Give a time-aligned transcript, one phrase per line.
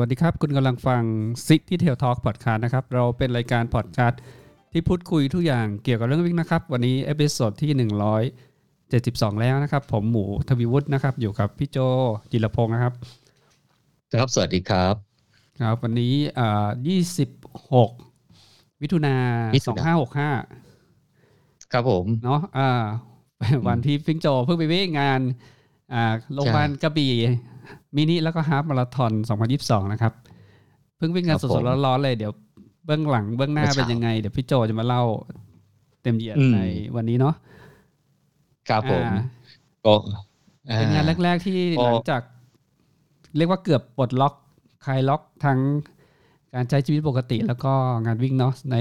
[0.00, 1.02] วัสดีครับ คุณกำลังฟัง
[1.46, 4.20] City Trail Talk Podcast นะครับ เราเป็นรายการพอดคาสต์
[4.72, 7.70] ที่พูดคุยทุกอย่างเกี่ยวกับเรื่องวิ่งนะครับ วันนี้ episode ที่
[8.38, 11.78] 172 แล้วนะครับ ผมหมูทวีวุฒินะครับ อยู่กับพี่โจ
[12.30, 12.94] จิรพงศ์นะครับ
[14.12, 14.94] ครับ สวัสดีครับ
[15.60, 16.68] ครับ วันนี้อ่า
[17.92, 19.16] 26มิถุนา
[19.54, 19.92] มิถุนา
[20.86, 22.68] 2565 ครับผมเนาะอ่า
[23.68, 25.20] วันที่พี่โจเพิ่งไปวิ่งงาน
[25.92, 27.14] อ่าโรงพยาบาลกระบี่
[27.96, 29.12] มินิแล้วก็ฮาล์ฟมาราธอน
[29.52, 30.12] 2022 นะครับ
[30.96, 32.32] เพิ่งวิ่งงานครับสผดมๆร้อนๆเลย เดี๋ยว
[32.86, 35.02] เบื้องหลังเบื้องหน้าเมื่อเป็นเช้ายังไง เดี๋ยวพี่โจจะมาเล่า
[36.02, 36.60] เต็มเหยียดอืมใน
[36.96, 37.34] วันนี้เนาะ
[38.68, 39.04] ครับผม
[40.70, 42.22] อ่าก็เป็นงานอ่แรก ๆ ที่ก็หลังจาก
[43.36, 44.34] เรียกว่าเกือบปลดล็อก
[44.84, 45.58] คลายล็อกทั้ง
[46.54, 47.72] การใช้ชีวิตปกติแล้วก็
[48.06, 48.76] งานวิ่งเนาะใน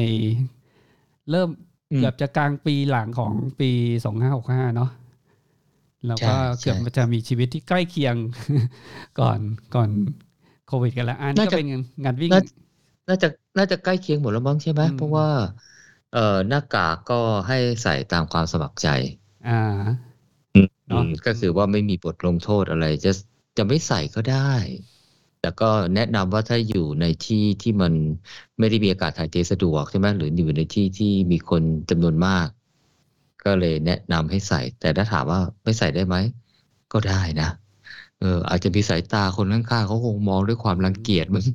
[1.32, 1.50] เริ่ม
[1.92, 3.70] อืมเกือบจะกลางปีหลังของปี
[4.06, 4.90] สองห้าหกห้าเนาะ
[6.08, 8.16] แล้วก็ใช่เกือบใช่จะมีชีวิตที่ใกล้เคียง
[9.20, 9.40] ก่อน
[9.76, 9.90] ก่อน
[10.68, 11.66] โควิดกันแล้วอันนี้น่าก็จะเป็น
[12.06, 12.40] งานวิ่งน่า
[13.08, 15.28] น่าจะน่าจะใกล้เคียงหมดแล้วมั้งใช่ไหมอืมเพราะว่า
[16.10, 17.16] เอ่อหน้ากากก็
[17.48, 18.88] ให้ใส่ตามความสมัครใจ
[19.46, 19.52] อ่า
[20.88, 23.12] เนอะอืมก็คือว่าไม่มีบทลงโทษอะไร จะ
[23.58, 24.36] จะไม่ใส่ก็ได้
[25.40, 27.94] แต่ก็แนะนำว่าถ้าอยู่ในที่ที่มัน
[28.60, 32.48] ไม่ได้มีอากาศถ่ายเทสะดวกใช่ไหมหรืออยู่ในที่ที่มีคนจำนวนมาก
[33.46, 36.16] ก็เลยแนะนำให้ใส่ แต่ถ้าถามว่าไม่ใส่ได้ไหม
[36.94, 37.50] ก็ได้นะ
[38.20, 41.46] เออ อาจจะมีสายตาคนข้างๆเขาคงมองด้วยความรังเกียจมึง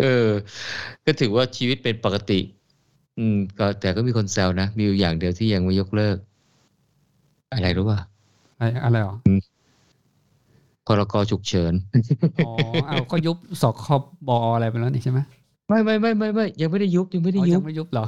[0.00, 0.28] เออ
[1.04, 2.40] ก็ถือว่าชีวิตเป็นปกติ
[3.18, 6.16] อืม ก็แต่ก็มีคนแซวนะ มีอยู่อย่างเดียวที่ยังไม่ยกเลิก
[7.52, 7.98] อะไรรู้ป่ะ
[8.58, 9.16] อะไรอะไรหรอ
[10.86, 11.74] พรกฉุกเฉิน
[12.46, 12.52] อ๋อ
[12.86, 14.02] เอาก็ยุบสคบ
[14.54, 15.18] อะไรไปแล้วนี่ใช่ไหม
[15.68, 18.06] ไม่ไม่ไม่ไม่ไม่ยังไม่ได้ยุบยังไม่ได้อ๋อยุยับงไม่ยุบเหรอ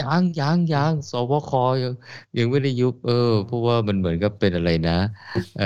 [0.00, 1.50] ยังยังยังสบค
[1.82, 1.92] ยัง
[2.38, 4.98] ยังไม่ได้ยุบเออเพราะว่ามันเหมือนกับเป็นอะไรนะ
[5.58, 5.64] เออ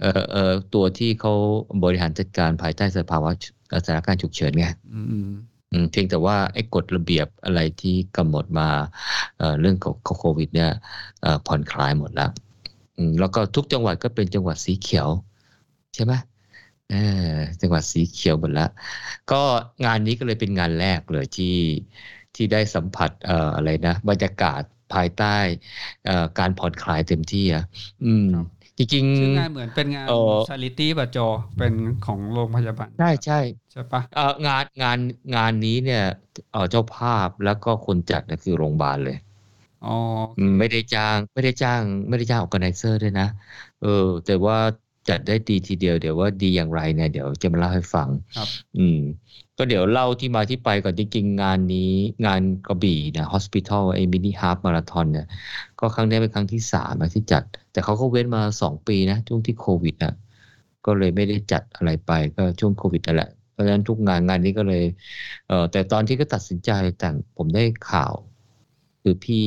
[0.00, 1.32] เออเออตัวที่เขา
[1.82, 3.30] บริหารจัดการภายใต้สภาวะ
[3.84, 5.30] สถานการณ์ฉุกเฉินไงอืมอืม
[5.72, 8.68] อืมเพียงแต่ว่าไอ้กฎระเบียบอะไรที่กำหนดมา
[9.38, 10.70] เอ่อเรื่องของโควิด เนี่ย
[11.22, 12.30] เอ่อผ่อนคลายหมดแล้ว
[12.96, 15.08] อืมแล้วก็ทุกจังหวัดก็เป็นจังหวัดสีเขียว
[15.94, 16.12] ใช่ไหม
[16.90, 16.96] เออ
[17.60, 18.68] จังหวัดสีเขียวหมดแล้ว
[19.32, 19.42] ก็
[19.84, 21.54] งานนี้ก็เลยเป็นงานแรกเลยที่
[22.38, 24.62] ที่ได้สัมผัสเอ่ออะไรนะบรรยากาศ
[24.94, 25.36] ภายใต้
[26.04, 27.62] เอ่อการผ่อนคลายเต็มที่อะ
[28.04, 28.24] อืม
[28.78, 30.14] จริงชื่องานเหมือนเป็นงานเอ่อ
[30.46, 31.18] charity ป่ะโจ
[31.56, 31.72] เป็น
[32.06, 33.40] ของโรงพยาบาลๆใช่ใช่
[33.72, 34.98] ใช่ปะเอ่องานงาน
[35.34, 36.02] งานนี้เนี่ย
[36.52, 39.16] เอ่อเจ้าภาพแล้วก็คนจัดเนี่ยคือโรงพยาบาลเลย
[39.84, 39.88] อ๋อ
[40.36, 43.24] อืมไม่ได้จ้างไม่ได้จ้าง ไม่ได้จ้าง organizer ด้วยนะ
[43.78, 43.88] เออ
[44.24, 44.56] แต่ว่า
[45.08, 48.96] จัดได้ดีทีเดียวเดี๋ยวว่าดีอย่างไรเนี่ยเดี๋ยวจะมาเล่าให้ฟังครับ อืม
[49.60, 51.92] ก็เดี๋ยวเล่าที่มาที่ไปก่อนจริงๆงานนี้
[52.26, 55.26] งานกระบี่นะ Hospital ไอ้มินิฮาร์ m มาราธอนเนี่ย
[55.80, 57.42] ก็ครั้งนี้เป็นครั้งที่สามที่จัด
[57.72, 60.14] แต่เขาก็เว้นมาสองปีนะ ช่วงที่โควิดนะ
[60.86, 64.84] ก็เลยไม่ได้จัดอะไรไปก็ช่วงโควิดนั่นแหละเพราะฉะนั้นทุกงานงานนี้ก็เลย
[65.48, 68.14] เออแต่ตอนที่ก็ตัดสินใจแต่งผมได้ข่าว
[69.02, 69.46] คือพี่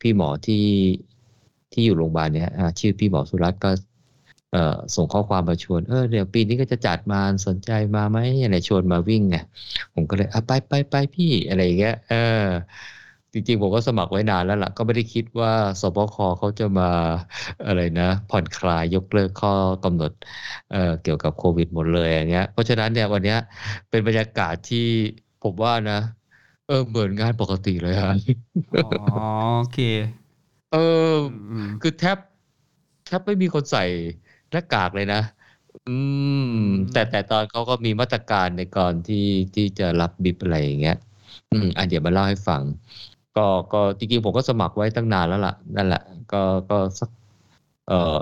[0.00, 0.64] พี่หมอที่
[1.72, 3.70] ที่อยู่โรงพยาบาลเนี่ยชื่อพี่หมอสุรัตน์ก็
[4.96, 9.36] ส่งข้อความมาชวน เออเดี๋ยวปีนี้ก็จะจัดมาสนใจมาไหมอะไรชวนมาวิ่งไง
[9.94, 12.16] ผมก็เลยอะไปไปไปพี่อะไรอย่างเงี้ยเออ
[13.32, 16.84] จริงๆผมก็สมัครไว้นานแล้วล่ะ ก็ไม่ได้คิดว่าสบคเขาจะมา
[17.66, 19.50] อะไรนะ ผ่อนคลายยกเลิกข้อ
[19.82, 20.10] กำหนด
[20.68, 23.36] เอ่อเกี่ยวกับโควิดหมดเลยอย่างเงี้ยเพราะฉะนั้นเนี่ยวันเนี้ย
[23.90, 24.78] เป็นบรรยากาศที่
[25.40, 25.94] ผมว่านะ
[26.66, 28.10] เออเหมือนงานปกติเลยฮะ
[28.72, 28.80] อ๋อ
[29.56, 29.76] โอเค
[30.70, 30.78] เออ
[31.50, 32.18] อืมคือแทบ
[33.04, 33.80] แทบไม่มีคนใส่
[34.52, 35.20] หน้ากากเลยนะ
[35.88, 35.96] อื
[36.54, 36.58] ม
[36.92, 40.96] แต่แต่ตอนเขาก็มีมาตรการในก่อนที่ที่จะรับบิบอะไรอย่างเงี้ย
[41.52, 42.62] อืมอะเดี๋ยวมาเล่าให้ฟัง
[43.36, 46.02] ก็ก็จริงๆผมก็สมัครไว้ตั้งนานแล้วล่ะ นั่นแหละ
[46.32, 47.10] ก็ก็สัก
[47.88, 48.18] เอ่อ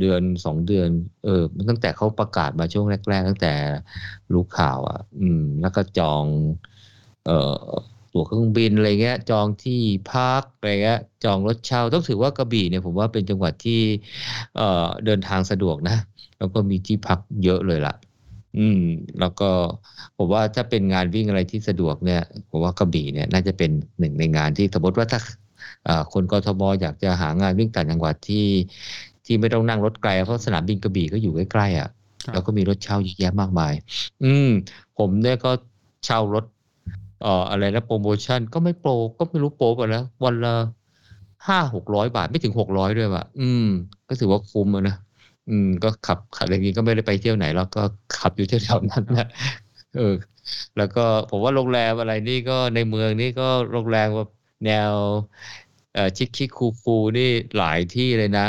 [0.00, 0.88] เดือนสองเดือน
[1.24, 3.52] เออตั้งแต่เขาประกาศมาช่วงแรก ๆ ตั้งแต่
[4.32, 6.24] รู้ข่าว อะ อืม แล้วก็จอง
[7.26, 7.70] เอ่อ
[8.16, 9.80] ตั๋วเครื่องบินอะไรเงี้ย จองที่
[10.12, 13.80] พักอะไรเงี้ย จองรถเช่าต้องถือว่ากระบี่เนี่ยผมว่าเป็นจังหวัดที่
[14.56, 15.96] เอ่อเดินทางสะดวกนะ
[16.38, 17.94] แล้วก็มีที่พักเยอะเลยล่ะ
[18.58, 18.80] อืม
[19.20, 19.50] แล้วก็
[20.16, 25.20] ผมว่าถ้าเป็นงานวิ่งอะไรที่สะดวกเนี่ยผมว่ากระบี่เนี่ยน่าจะเป็นหนึ่งในงานที่สมมติว่าถ้า
[26.12, 28.46] คนกทมอยากจะหางานวิ่งต่างจังหวัดที่
[29.24, 31.88] ที่ไม่ต้องนั่งรถไกล เพราะสนามบินกระบี่ก็อยู่ใกล้ๆอะ
[32.32, 33.74] แล้วก็มีรถเช่าเยอะแยะมากมาย
[34.24, 34.48] อืม
[34.98, 35.50] ผมเนี่ยก็
[36.04, 36.44] เช่ารถ
[37.24, 40.54] อ่ออะไรนะโปรโมชั่นก็ไม่โปรก็ไม่รู้โปรไปแล้ววันละ
[41.48, 43.64] ห้าหกร้อยบาทไม่ถึงหกร้อยด้วยว่ะอืม
[44.08, 44.94] ก็ถือว่าคุ้มนะ
[45.48, 47.82] อืม ก็ขับขับอย่างนี้ก็ไม่ได้ไปเที่ยวไหนแล้วก็
[48.18, 49.26] ขับอยู่แถวๆนั้นแหละ
[49.96, 50.14] เออ
[50.76, 54.28] แล้วก็ผมว่าโรงแรมอะไรนี่ก็ในเมืองนี่ก็โรงแรมแบบ
[54.64, 54.94] แนว
[55.92, 57.22] เอ่อชิคชิคคูคูนี่
[57.56, 58.42] หลายที่เลยนะ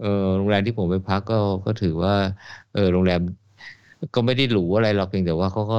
[0.00, 1.34] ออโรงแรมที่ผมไปพักก็
[1.66, 2.14] ก็ถือว่า
[2.72, 3.20] เออโรงแรม
[4.14, 5.76] ก็ไม่ได้หรูอะไรหรอกเพียงแต่ว่าเขาก็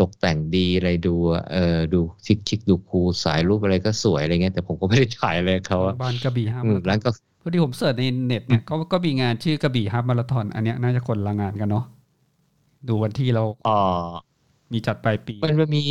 [0.00, 1.14] ตกแต่งดีอะไรดู
[1.50, 7.10] เอ่อดูชิคชิคดูคูลสายรูปอะไรก็สวยอะไรเงี้ยแต่ผมก็ไม่ได้ถ่ายอะไรเขาอะบ้านกระบี่ฮาอืมามราธอนร้านก็
[7.42, 11.84] พอดีผมเสิร์ชในเน็ตเนี่ยก็ก็มีงานชื่อกระบี่ฮาล์ฟมาราธอนอันเนี้ยน่าจะคนละงานกันเนาะ
[12.88, 14.08] ดูวันที่เราอ่า
[14.72, 15.82] มีจัดปลายปีมันมันมี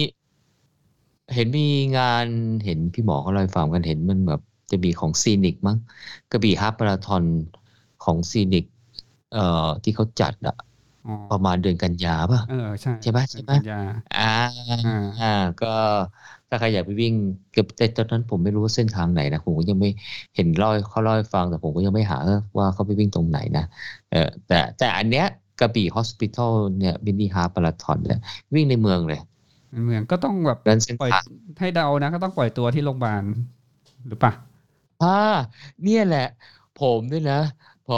[1.35, 1.67] เห็นมี
[1.97, 2.25] งาน
[2.65, 4.41] เห็นพี่หมอเขาเล่าให้ฟังกันเห็นมันแบบ
[4.71, 5.77] จะมีของซีนิกมั้ง
[6.31, 7.23] กระบี่ฮาล์ฟมาราธอน
[8.03, 8.65] ของซีนิก
[9.33, 10.55] เอ่อที่เขาจัดอะ
[11.05, 13.79] อ๋อ ประมาณเดือนกันยาป่ะ เออ ใช่ใช่ปะใช่ปะ กันยา
[14.17, 14.21] อ่า
[14.69, 14.77] อ่า
[15.21, 15.27] อ่า
[15.61, 15.73] ก็
[16.49, 17.13] ถ้าใครอยากไปวิ่ง
[17.51, 19.89] เกือบแต่ตอนนั้นผมไม่รู้ว่าเส้นทางไหนนะผมก็ยังไม่
[20.35, 22.17] เห็นเล่าเขาเล่าให้ฟังแต่ผมก็ยังไม่หา
[22.57, 23.63] ว่าเขาไปวิ่งตรงไหนนะ
[24.09, 25.25] เออแต่แต่อันเนี้ย
[25.59, 28.19] กระบี่ Hospital เนี่ย mini half marathon เนี่ย
[28.55, 29.19] วิ่งในเมืองเลย
[29.85, 31.25] เมืองก็ต้องแบบนั้นเส้นปล่อยทาง
[31.59, 33.23] ให้เดานะ ก็ต้องปล่อยตัวที่โรงพยาบาล
[34.07, 34.31] หรือปะ
[34.99, 35.07] อ่า
[35.83, 36.21] เนี่ยแหละ
[36.75, 37.35] ผมเนี่ยนะ
[37.85, 37.95] พอ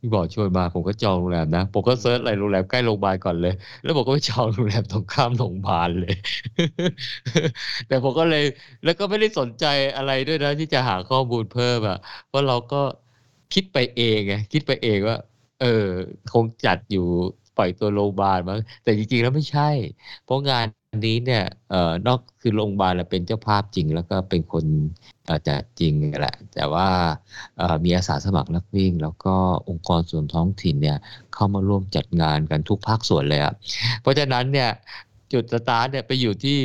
[0.00, 6.12] พี่บอกชวนมาผมก็จองโรงแรมนะ ผมก็ search อะไรโรงแรมใกล้โรงพยาบาลก่อนเลย แล้วผมก็ไปจองโรงแรมตรงข้ามโรงพยาบาลเลย
[7.86, 8.42] แต่ผมก็เลย
[8.84, 9.64] แล้วก็ไม่ได้สนใจ
[9.96, 12.76] อะไรด้วยนะที่จะหาข้อมูลเพิ่มอะเพราะเราก็
[13.52, 15.16] คิดไปเองไงคิดไปเองว่า
[15.58, 15.66] เออ
[16.28, 17.00] คงจัดอยู่
[17.54, 19.62] ปล่อยตัวโรงพยาบาลมั้งแต่จริงๆแล้วไม่ใช่
[20.22, 24.64] เพราะงาน อันนี้เนี่ยเอ่อนอกคือโรงพยาบาลเป็นเจ้าภาพจริง แล้วก็เป็นคน
[25.48, 26.88] จัดจริงแหละ แต่ว่า
[27.84, 29.34] มีอาสาสมัครนักวิ่ง แล้วก็
[29.68, 30.98] องค์กรส่วนท้องถิ่นเนี่ย
[31.34, 33.54] เข้ามาร่วมจัดงานกันทุกภาคส่วนเลยอะ
[34.00, 34.70] เพราะฉะนั้นเนี่ย
[35.32, 36.58] จุดสตาร์ทเนี่ยไปอยู่ที่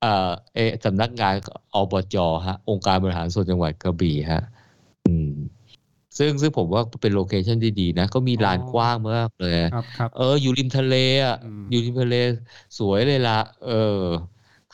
[0.00, 1.34] เอ่อเออสำนักงาน
[1.74, 2.16] อบจ
[2.46, 4.42] ฮะองค์การบริหารส่วนจังหวัดกระบี่ฮะ
[5.06, 5.32] อืม
[6.18, 10.92] ซึ่งซึ่งผมว่าเป็นโลเคชันที่ดีนะเขามีลานกว้างมากเลยครับครับเออ อยู่ริมทะเล
[11.26, 12.14] อะอืมอยู่ริมทะเล
[12.78, 13.32] สวยเลยละ
[13.64, 13.72] เออ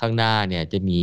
[0.01, 0.95] ข้างหน้าเนี่ยจะมี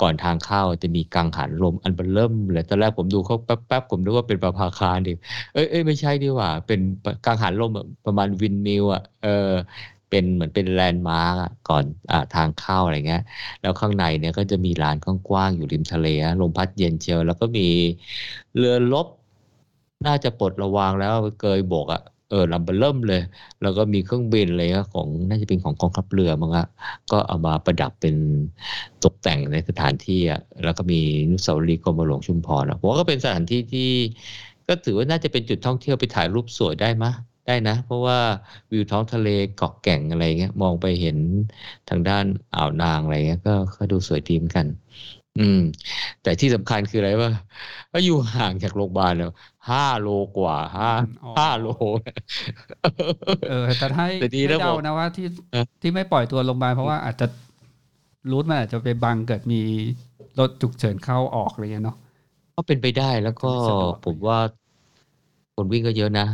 [0.00, 5.10] ก่อนทางเข้าจะมีกังหันลมอันเบอร์เริ่มเลยตอนแรกผมดูเขาแป๊บๆผมนึกว่าเป็นประภาคารดิ
[5.52, 6.80] เอ้ยเอ้ยไม่ใช่ดีกว่า เป็น
[7.24, 9.28] กังหันลมอะประมาณวินมิลอะเออ
[10.08, 13.20] เป็นเหมือนเป็น landmark อะก่อนอ่าทางเข้าอะไรเงี้ย
[13.60, 17.62] แล้วข้างในเนี่ยก็จะมีลานกว้างๆอยู่ริมทะเลฮะลมพัดเย็นเชียว แล้วก็มี
[18.56, 19.06] เรือรบ
[20.06, 23.22] น่าจะปลดระวางแล้วเกยบกอะเออลำเบอร์เริ่มเลย
[23.62, 24.62] แล้วก็มีเครื่องบินอะไร
[24.94, 26.66] ของน่าจะเป็นของกองทัพเรือมั้งอะ
[27.10, 28.14] ก็เอามาประดับเป็น
[29.04, 31.00] ตกแต่งในสถานที่อะแล้วก็มี
[31.30, 33.90] นุสาวรีย์กรมหลวงชุมพรอะผมว่าก็เป็นสถานที่ที่
[34.68, 37.12] ก็ถือว่าน่าจะเป็นจุดท่องเที่ยวไปถ่ายรูปสวยได้มะ
[37.46, 38.18] ได้นะ เพราะว่า
[38.70, 41.16] วิวท้องทะเลเกาะแก่งอะไรเงี้ยมองไปเห็น
[41.88, 42.24] ทางด้าน
[42.54, 44.66] อ่าวนางอะไรเงี้ยก็ก็ดูสวยดีเหมือนกัน
[45.38, 45.60] อืม
[46.22, 47.30] แต่ที่สำคัญคืออะไรวะ
[47.92, 49.30] ก็อยู่ห่างจากโรงพยาบาลแล้ว
[49.70, 50.90] ห้าโลกว่าห้า
[51.24, 51.66] อ๋อ ห้าโล
[53.48, 57.26] เออแต่ถ้าให้แต่ดีให้นะเดาผมนะว่าที่เออ ที่ไม่ปล่อยตัวโรงพยาบาลเพราะว่าอาจจะ
[58.30, 59.60] รูทมันอาจจะไปบังเกิดมี
[60.38, 61.96] รถฉุกเฉินเข้าออกอะไรเงี้ยเนาะ
[62.56, 64.38] ก็เป็นไปได้แล้วก็จะไม่สะดวก ผมว่า
[65.54, 66.26] คนวิ่งก็เยอะนะ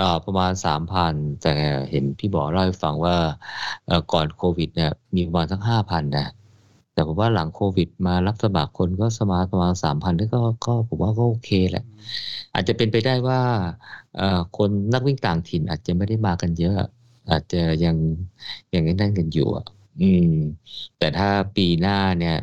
[0.00, 1.54] อ่าประมาณสามพันแต่
[1.90, 3.16] เห็นพี่บอกเล่าให้ฟังว่า
[3.86, 6.28] เอ่อก่อนโควิดเนี่ยมีประมาณสักห้าพันนะ
[6.94, 11.84] แต่ผมว่าหลังโควิดมารับสมัครคนก็สมาร์ทประมาณสามพันก็ก็ผมว่าก็โอเคแหละ
[12.54, 13.40] อาจจะเป็นไปได้ว่า
[14.16, 16.78] เอ่อคนนักวิ่งต่างถิ่นอาจจะไม่ได้มากันเยอะ
[17.30, 17.96] อาจจะยัง
[18.74, 19.66] ยังนั่นกันอยู่อะ
[20.00, 20.34] อืม
[20.98, 22.36] แต่ถ้าปีหน้าเนี่ย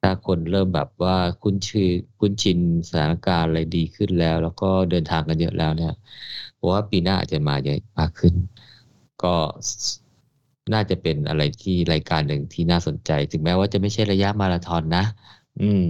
[0.00, 1.88] ถ้าคนเริ่มแบบว่าคุ้นชื่อ
[2.20, 2.58] คุ้นชิน
[2.88, 5.92] สถานการณ์อะไรดีขึ้นแล้ว แล้วก็เดินทางกันเยอะแล้วเนี่ย
[6.58, 8.34] ผมว่าปีหน้าอาจจะมาเยอะมากขึ้น
[9.22, 9.34] ก็
[10.72, 15.04] น่าจะเป็นอะไรที่รายการหนึ่งที่น่าสนใจ ถึงแม้ว่าจะไม่ใช่ระยะมาราธอนนะ
[15.60, 15.84] อืม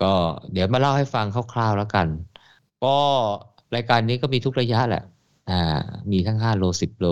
[0.00, 0.12] ก็
[0.52, 2.06] เดี๋ยวมาเล่าให้ฟังคร่าวๆแล้วกัน
[2.84, 2.96] ก็
[3.74, 5.04] รายการนี้ก็มีทุกระยะแหละ
[5.50, 7.06] อ่า มีทั้งห้าโลสิบโล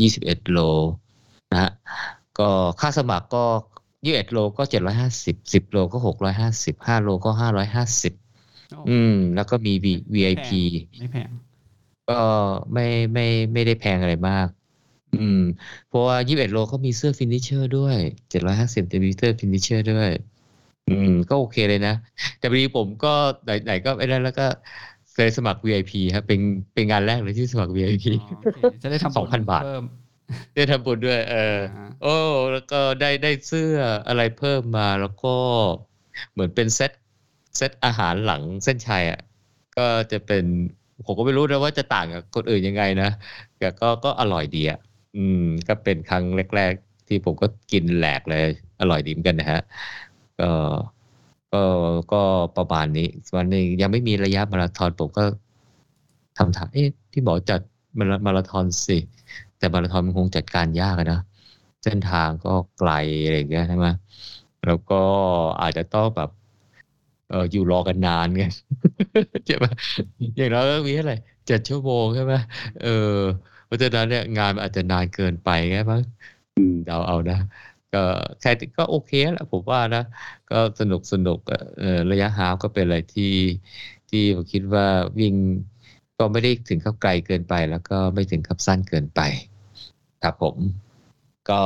[0.00, 0.58] ยี่สิบเอ็ดโล
[1.52, 1.70] นะฮะ
[2.38, 2.48] ก็
[2.80, 3.44] ค่าสมัครก็
[4.04, 8.12] ยี่สิบเอ็ดโลก็เจ็ดร้อยห้าสิบสิบโลก็หกร้อยห้าสิบห้าโลก็ห้าร้อยห้าสิบ
[8.88, 10.48] อืม แล้วก็มี V VIP
[11.00, 11.30] ไม่แพง
[12.10, 12.20] ก็
[12.72, 14.46] ไม่ไม่ไม่ได้แพงอะไรมาก
[15.22, 15.42] อืม
[15.88, 17.96] เพราะว่ายี่สิบเอ็ดโลเขามีเสื้อ finisher ด้วย
[18.30, 20.10] เจ็ดร้อยห้าสิบจะมีเสื้อ finisher ด้วย
[20.90, 21.94] อืม ก็โอเคเลยนะ
[22.38, 23.12] แต่พอดีผมก็
[23.44, 24.46] ไหนไหนก็ไอ้นั่นแล้วก็
[25.14, 26.40] เคยสมัคร VIP ครับ เป็น
[26.74, 29.84] เป็นงานแรกเลยที่สมัคร VIP อ๋อโอเคจะได้ทำบุญสองพันบาทเพิ่ม
[30.54, 32.16] ได้ทำบุญด้วย เอออ่าโอ้
[32.52, 33.76] แล้วก็ได้ได้เสื้อ
[34.08, 35.34] อะไรเพิ่มมาแล้วก็
[36.32, 36.92] เหมือนเป็นเซต
[37.56, 39.20] เซตอาหารหลังเส้นชัยอะ
[39.76, 40.44] ก็จะเป็น
[41.06, 43.10] ผมก็ไม่รู้นะว่าจะต่างกับคนอื่นยังไงนะ
[43.58, 44.78] แต่ก็ก็อร่อยดีอะ
[45.16, 48.40] อืม ก็เป็นครั้งแรก ๆ ที่ผมก็กินแหลกเลย
[48.80, 49.60] อร่อยดีเหมือนกันนะฮะ
[50.38, 50.44] ก็
[51.52, 51.62] ก็
[52.12, 52.22] ก็
[52.56, 55.22] ประมาณนี้ส่วนนึงยังไม่มีระยะมาราธอนผมก็
[56.38, 57.60] ทำถามเอ๊ะพี่หมอจัด
[57.98, 58.98] มารามาราธอนสิ
[59.58, 61.18] แต่มาราธอนมันคงจัดการยากนะ
[61.84, 62.90] เส้นทางก็ไกล
[63.22, 63.86] อะไรอย่างเงี้ยใช่ไหม
[64.64, 64.94] แล้วก็
[65.60, 66.30] อาจจะต้องแบบ
[67.28, 68.42] เอออยู่รอกันนานไง
[69.46, 69.64] ใช่ไหม
[70.36, 71.14] อย่างน้อยก็มีเท่าไร
[71.46, 72.34] เจ็ดชั่วโมงใช่ไหม
[72.78, 72.88] เออ
[73.66, 76.02] เพราะฉะนั้นเนี่ยงานอาจจะนานเกินไปไงมั้ง
[76.56, 77.38] อืมเดาเอานะ
[77.94, 78.02] ก็
[78.40, 80.02] แค่ก็โอเคแหละผมว่านะ
[80.50, 81.38] ก็สนุกสนุก
[81.78, 83.34] เอ่อระยะฮาล์ฟก็เป็นอะไรที่
[84.10, 84.86] ที่ผมคิดว่า
[85.18, 85.34] วิ่ง
[86.18, 89.20] ก็ไม่ได้ถึงกับไกลเกินไป แล้วก็ไม่ถึงกับสั้นเกินไป
[90.22, 90.56] ครับผม
[91.50, 91.62] ก็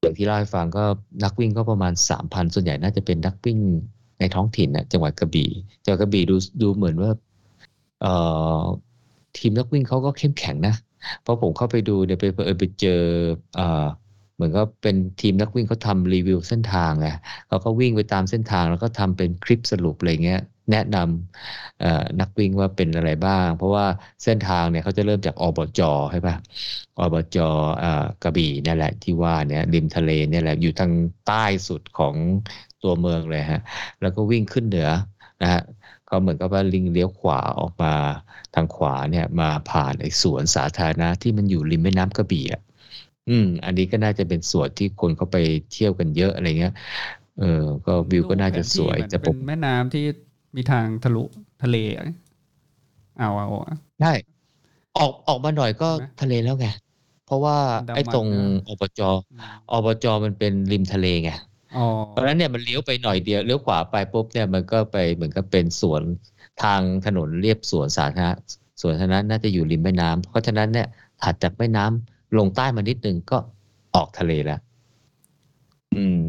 [0.00, 0.84] อย่างที่เล่าให้ฟังก็
[1.24, 3.58] นักวิ่งก็ประมาณสามพันส่วนใหญ่น่าจะเป็นนักวิ่ง
[4.18, 5.50] ในท้องถิ่นนะจังหวัดกระบี่
[5.84, 7.10] จังหวัดกระบี่ดูดูเหมือนว่า
[8.00, 8.12] เอ่
[8.60, 8.62] อ
[9.36, 10.74] ทีมนักวิ่งเขาก็เข้มแข็งนะ
[11.22, 13.02] เพราะผมเข้าไปดูเนี่ยไปเออไปเจอ
[13.54, 13.84] เอ่อ
[14.34, 17.08] เหมือนก็เป็นทีมนักวิ่งเขาทำรีวิวเส้นทางไง
[17.48, 20.40] เขาก็วิ่งไปตามเส้นทางแล้วก็ทำเป็นคลิปสรุปอะไรเงี้ย
[20.72, 23.86] แนะนำนักวิ่งว่าเป็นอะไรบ้าง เพราะว่า
[24.24, 26.36] เส้นทางเนี่ยเขาจะเริ่มจากอบจใช่ปะ
[26.98, 27.48] อบจอ
[27.84, 27.86] อ
[28.22, 30.92] กระบี่นี่แหละที่ว่าเนี่ยริมทะเลเนี่ยแหละอยู่ทาง
[31.26, 32.14] ใต้สุดของ
[32.82, 33.60] ตัวเมืองเลยฮะ
[34.00, 34.88] แล้วก็วิ่งขึ้นเหนือ
[35.42, 35.60] นะฮะ
[36.06, 37.94] เขาเหมือนกับว่าลิงเลี้ยวขวาออกมา
[38.54, 42.60] ทางขวาเนี่ยมาผ่านไอ้สวนสาธารณะที่มันอยู่ริมแม่น้ำกระบี่อะ
[43.28, 45.36] อืม อันนี้ก็น่าจะเป็นสวนที่คนเขาไป
[45.70, 46.72] เที่ยวกันเยอะอะไรเงี้ย
[47.36, 47.44] เออ
[47.86, 50.04] ก็วิวก็น่าจะสวยดูผนที่แต่ผเป็มนแม่น้ำที่
[50.56, 51.24] มีทางทะลุ
[51.62, 52.06] ทะเลอะ
[53.16, 54.12] เอาเอาอะใช่
[54.98, 56.66] ออกออกมาหน่อยก็ใช่ไหมทะเลแล้วไง
[57.24, 59.10] เพราะว่าอันดามันไอ้ตรงนะอบจอ
[59.84, 61.55] บจมันเป็นริมทะเลไงอ๋อ
[62.12, 66.02] เพราะฉะนั้นเนี่ยมันเลี้ยวไปหน่อยเดียวเลี้ยวขวาไปปุ๊บเนี่ยมันก็ไปเหมือนกับเป็นสวน
[66.62, 68.30] ทางถนนเรียบสวนสาธารณะ
[68.80, 70.86] สวนสาธารณะน่าจะอยู่ริมแม่น้ำเพราะฉะนั้นเนี่ย
[71.22, 73.38] ถัดจากแม่น้ำลงใต้มานิดนึงก็
[73.94, 74.60] ออกทะเลแล้ว
[75.96, 76.24] อืม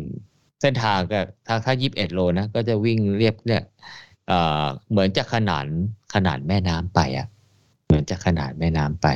[0.61, 3.63] เส้นทางก็ถ้าถ้ายีิบเอ็ดโลนะก็จะวิ่งเรียบเนี่ย
[4.89, 5.65] เหมือนจะขนาน
[6.13, 7.27] ขนาดแม่น้ำไปอะ
[7.85, 9.07] เหมือนจะขนาดแม่น้ำไป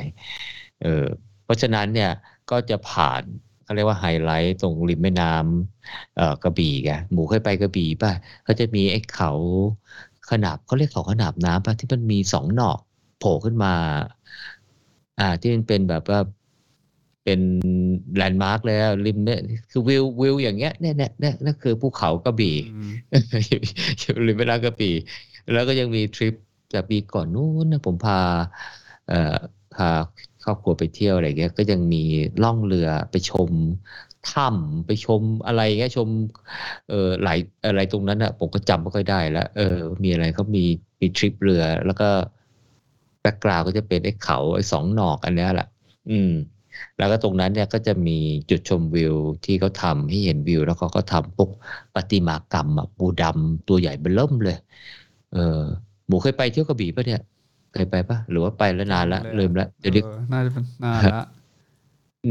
[0.82, 1.06] เออ
[1.44, 2.12] เพราะฉะนั้นเนี่ย
[2.52, 3.22] ก็จะผ่าน
[3.72, 8.12] เขาเรียกว่าไฮไลท์ตรงริมแม่น้ำเอ่อกระบี่ไงหมูเคยไปกระบี่ป่ะ
[8.44, 9.32] เขาจะมีไอ้เขา
[10.30, 12.80] ขนาบเขาเรียกเขาขนาบน้ำป่ะที่มันมีสองหนอก
[13.20, 13.74] โผล่ขึ้นมา
[15.20, 16.20] อ่าที่มันเป็นแบบว่า
[17.24, 17.40] เป็น
[18.16, 19.40] landmark เลยอะริมเนี่ย
[19.72, 22.92] คือวิววิวอย่างเงี้ยเนี่ยเนี่ยเนี่ยนั่นคือภูเขากระบี่อืม
[24.00, 24.96] อยู่ริมแม่น้ำกระบี่
[25.52, 26.34] แล้วก็ยังมีทริป
[26.74, 28.20] จากปีก่อนนู้นนะผมพา
[29.08, 29.38] เอ่อ
[29.76, 29.90] พา
[30.44, 32.04] ครอบครัวไปเที่ยวอะไรเงี้ยก็ยังมี
[32.44, 33.52] ล่องเรือไปชม
[34.32, 36.10] ถ้ำไปชมอะไรเงี้ยชม
[36.90, 40.64] เออหลายอะไรตรงนั้นอะผมก็จำไม่ค่อยได้แล้วเออ มีอะไรเขามี
[41.02, 42.10] มีทริปเรือ แล้วก็
[43.22, 45.68] แบ็กกราวก็จะเป็นไอ้เขาไอ้สองหนอกอันเนี้ยแหละ
[46.10, 46.32] อืม
[46.98, 48.18] แล้วก็ตรงนั้นเนี่ยก็จะมี
[48.50, 51.50] จุดชมวิวที่เขาทำให้เห็นวิว แล้วเขาก็ทำพวก
[51.94, 54.58] ประติมากรรมอะปูดำตัวใหญ่เบ้อเริ่มเลย
[55.34, 55.62] เออ
[56.08, 57.22] หมูเคยไปเที่ยวกระบี่ปะเนี่ย
[57.74, 61.22] เคยไปปะหรือว่าไปแล้วนานละลืมละเดี๋ยวนี้เออน่าจะเป็นนานละ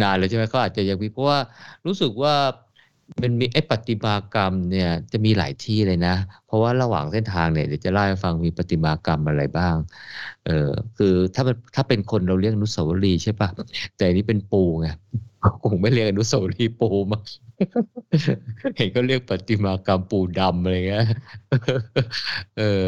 [0.03, 1.39] นานเลยใช่ไหมเขาอาจจะยังมีเพราะว่า
[1.87, 2.35] รู้สึกว่า
[3.23, 6.15] มันมีไอ้ประติมากรรมเนี่ยจะมีหลายที่เลยนะ
[6.47, 9.77] เพราะว่าระหว่างเส้นทางเนี่ยเดี๋ยวจะเล่าให้ฟังมีประติมากรรมอะไรบ้าง
[10.47, 13.49] เออคือถ้ามันถ้าเป็นคนเราเรียกอนุสาวรีย์ใช่ปะ
[13.97, 14.89] แต่อันนี้เป็นปูไง
[15.65, 17.23] คงไม่เรียกอนุสาวรีย์ปูมั้ง
[18.77, 21.07] เห็นก็เรียกประติมากรรมปูดำอะไรเงี้ย
[22.59, 22.87] เออ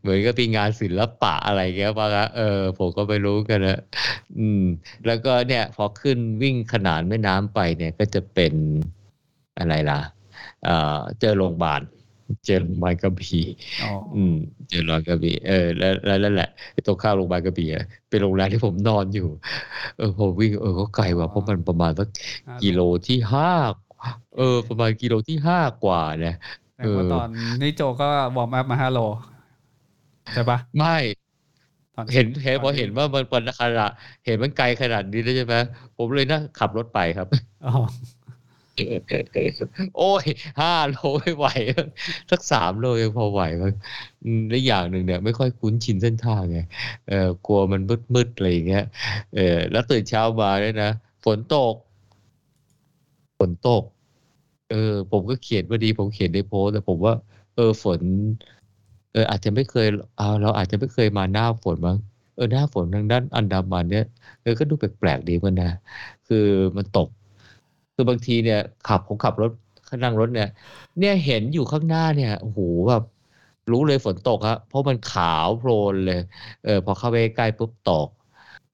[0.00, 3.80] เหมือนกับเป็นงานศิลปะอะไรเงี้ยป่ะคะเออ ผมก็ไม่รู้กันนะ
[4.38, 4.62] อืม
[5.06, 8.54] แล้วก็เนี่ย พอขึ้นวิ่งขนานแม่น้ำไปเนี่ยก็จะเป็น
[9.58, 10.00] อะไรล่ะ
[10.64, 10.68] เอ
[10.98, 11.80] อเจอโรงพยาบาล
[12.44, 13.38] เจอโรงพยาบาลกระบี่
[13.80, 14.32] อ๋อออืม
[14.68, 19.22] เจอโรงพยาบาลกระบี่เออแล้วแล้วนั่นแหละไอ้ตรงข้ามโรงพยาบาลกระบี่อะเป็นโรงแรมที่ผมนอนอยู่
[19.96, 22.08] เออผมวิ่งเออก็ไกลว่ะเพราะมันประมาณสัก
[22.46, 23.44] ห้ากิโลที่ห้า
[24.34, 26.32] เออ ประมาณกิโลที่ห้ากว่าเนี่ย
[26.76, 27.28] แต่ว่าเออตอน
[27.60, 28.98] นี้โจก็วอร์มอัพมาห้าโล
[30.32, 30.96] ใช่ปะไม่
[31.94, 33.90] ตอนเห็นเห็นตพอเห็นว่ามันมันขนาด
[34.24, 35.56] เห็นมันไกลขนาดนี้แล้วใช่ไหม
[35.96, 37.28] ผมเลยนะขับรถไปครับ
[37.64, 37.70] อ๋อ
[39.96, 40.24] โอ้ย
[40.60, 41.46] ห้าโลไม่ไหว
[42.30, 43.72] สักสามโลยังพอไหวมั้ง
[44.24, 46.58] อืมและอย่างหนึ่งเนี่ย ไม่ค่อยคุ้นชินเส้นทางไง
[47.08, 48.84] เออกลัวมันมืดมืดๆอะไรอย่างเงี้ย
[49.34, 50.90] เออแล้วตื่นเช้ามาเนี่ยนะ
[51.24, 51.74] ฝนตก
[53.38, 53.82] ฝนตก
[54.70, 57.14] เออ ผมก็เขียนว่าดี ผมเขียนในโพสแต่ผมว่า
[57.54, 58.00] เออฝน
[59.12, 59.86] เออ อาจจะไม่เคย
[60.16, 61.96] เอาเราอาจจะไม่เคยมาหน้าฝนมั้ง
[62.34, 64.04] เออหน้าฝนทางด้านอันดามันเนี่ย
[64.42, 65.70] เออก็ดูแปลกๆดีเหมันนะ
[66.26, 67.08] คือมันตก
[68.02, 69.50] คือบางทีเนี่ยขับผมขับรถ
[70.02, 70.46] นั่งรถเนี่ย
[70.98, 73.02] เนี่ยเห็นอยู่ข้างหน้าเนี่ยโอ้โหแบบ
[73.70, 76.18] รู้เลยฝนตกครับเพราะมันขาวโพลนเลย
[76.62, 78.08] เออพอเข้าไปใกล้ปุ๊บตก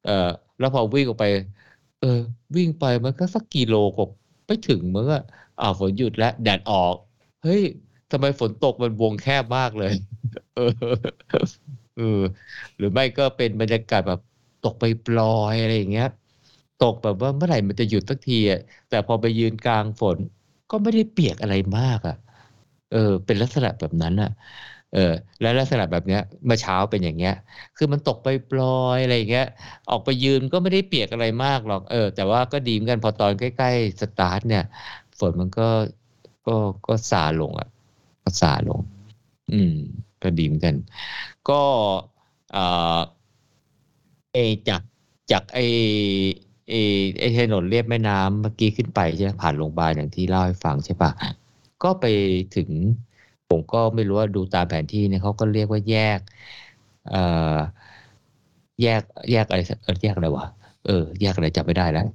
[0.03, 0.13] เออ
[0.59, 1.27] แล้วพอวิ่งออกไป
[1.99, 2.07] เออ
[2.57, 4.07] วิ่งไปมันก็สักกิโลกว่า
[4.47, 5.15] ไม่ถึงมันก็
[5.59, 6.95] อ่าวฝนหยุดแล้วแดดออก
[7.43, 7.63] เฮ้ย
[8.11, 9.93] ทำไมฝนตกมันวงแคบมากเลย
[10.55, 10.63] เออ
[11.95, 12.03] เออ
[12.77, 14.21] หรือไม่ก็เป็นบรรยากาศแบบ
[14.63, 16.07] ตกไปปลอยอะไรอย่างเงี้ย
[16.79, 18.59] ตกแบบว่าเมื่อไหร่มันจะหยุดสักทีอะ
[18.89, 20.19] แต่พอไปยืนกลางฝน
[20.71, 22.17] ก็ไม่ได้เปียกอะไรมากอะ
[22.91, 24.31] เออ เป็นลักษณะแบบนั้นอะ
[24.93, 27.33] เออ แล้วลักษณะแบบเนี้ยเมื่อเช้าเป็นอย่างเงี้ย
[27.77, 29.45] คือมันตกไปปลอยอะไรเงี้ย
[29.89, 34.63] ออกไปยืนก็ไม่ได้เปียกอะไรมากหรอก เออ แต่ว่าก็ดีเหมือนกันพอตอนใกล้ๆสตาร์ทเนี่ย
[35.19, 35.69] ฝนมันก็
[36.47, 36.57] ก็
[36.87, 37.69] ก็ซาลงอะ
[38.25, 38.81] ก็ซาลง
[39.53, 39.73] อืม
[40.23, 40.77] ก็ดีเหมือนกัน
[41.49, 41.63] ก็
[42.55, 43.01] อ่า
[44.33, 44.83] เอจาก
[45.31, 45.59] จากไอ
[46.69, 46.73] ไอ
[47.21, 51.11] ไอถนนเรียบแม่น้ำเมื่อกี้ขึ้นไปใช่ไหมผ่านโรงพยาบาลอย่างที่เล่าให้ฟังใช่ปะ
[51.83, 52.05] ก็ไป
[52.57, 52.71] ถึง
[53.49, 56.21] ผมก็ไม่รู้ว่าดูตามแผนที่เนี่ยเขาก็เรียกว่าแยก
[57.11, 57.23] เอ่
[57.55, 57.57] อ
[58.83, 59.61] แยกแยกอะไร
[60.03, 60.47] แยกอะไรวะ
[60.87, 62.07] เออ แยกอะไรจำไม่ได้แล้ว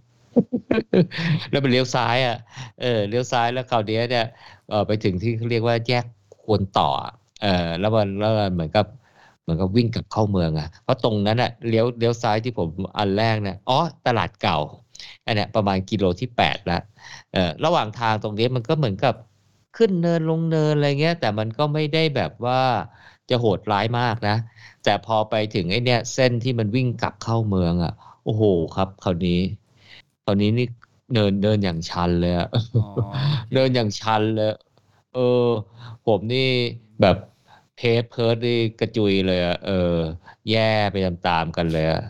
[1.52, 2.38] แล้วมันเลี้ยวซ้าย อะ
[2.82, 4.26] เออเลี้ยวซ้ายแล้วคราวเนี้ยเนี่ย
[4.70, 6.06] เออไปถึงที่เขาเรียกว่าแยก
[6.44, 6.90] ควรต่อ
[7.44, 8.86] เออแล้วมันแล้วมันเหมือนกับ
[9.44, 14.60] เหมือนกับวิ่งกลับเข้าเมืองอะเพราะตรงนั้นอะเลี้ยวเลี้ยวซ้ายที่ผมอันแรกเนี่ยอ๋อตลาดเก่า
[15.26, 16.80] อันเนี้ยประมาณกิโลที่แปดละ
[17.34, 19.16] เออระหว่างทางตรงนี้มันก็เหมือนกับ
[19.78, 22.62] ขึ้นเนินลงเนินอะไรเงี้ยแต่มันก็ไม่ได้แบบว่า
[23.30, 24.38] จะโหดร้ายมากนะ
[24.84, 27.94] แต่พอไปถึงไอ้เนี่ยเส้นที่มันวิ่งกลับเข้าเมืองอะ
[28.26, 28.44] โอ้โห
[28.76, 29.40] ครับ คราวนี้
[30.26, 30.68] คราวนี้นี่
[31.14, 32.86] เนินเนินอย่างชันเลยอะอ๋อ
[33.54, 34.54] เดินอย่างชันเลย
[35.14, 35.48] เออ
[36.06, 36.50] ผมนี่
[37.02, 37.18] แบบ
[37.84, 39.96] เพสเพิร์ดนี่กระจุยเลยอะเออ
[40.52, 42.02] แย่ไปตามๆกันเลยอะ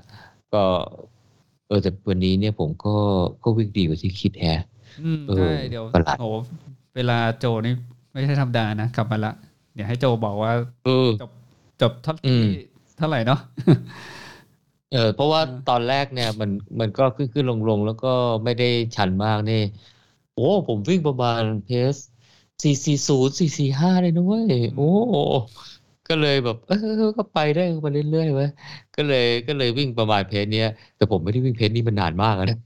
[0.54, 0.64] ก็
[1.68, 2.96] เออแต่วันนี้เนี่ยผมก็
[3.44, 4.62] ก็วิ่งดีกว่าที่คิดแฮะ
[5.02, 6.26] อืมเออใช่เดี๋ยวประหลาดโห
[6.96, 7.74] เวลาโจนี่
[8.12, 9.34] ไม่ใช่ธรรมดานะกลับมาละ
[9.74, 10.52] เดี๋ยวให้โจบอกว่า
[10.86, 11.32] เออจบ
[11.82, 12.46] จบเท่าอืม
[12.98, 13.40] เท่าไหร่เนาะ
[14.92, 16.50] เออเพราะว่าเออตอนแรกเนี่ยมัน
[16.80, 18.14] มันก็ขึ้นขึ้นลงลงแล้วก็
[18.44, 19.62] ไม่ได้ชันมากนี่
[20.34, 21.96] โอ้ผมวิ่งประมาณเพส
[22.64, 24.90] สี่สี่ศูนย์สี่สี่ห้าเลยนะเว้ยโอ้
[26.08, 28.50] ก็เลยแบบ เออก็ไปได้มาเรื่อยๆเว้ย
[28.96, 32.60] ก็เลยก็เลยวิ่งประมาณเพจเนี้ย แต่ผมไม่ได้วิ่งเพจนี้มันนานมากอะนะ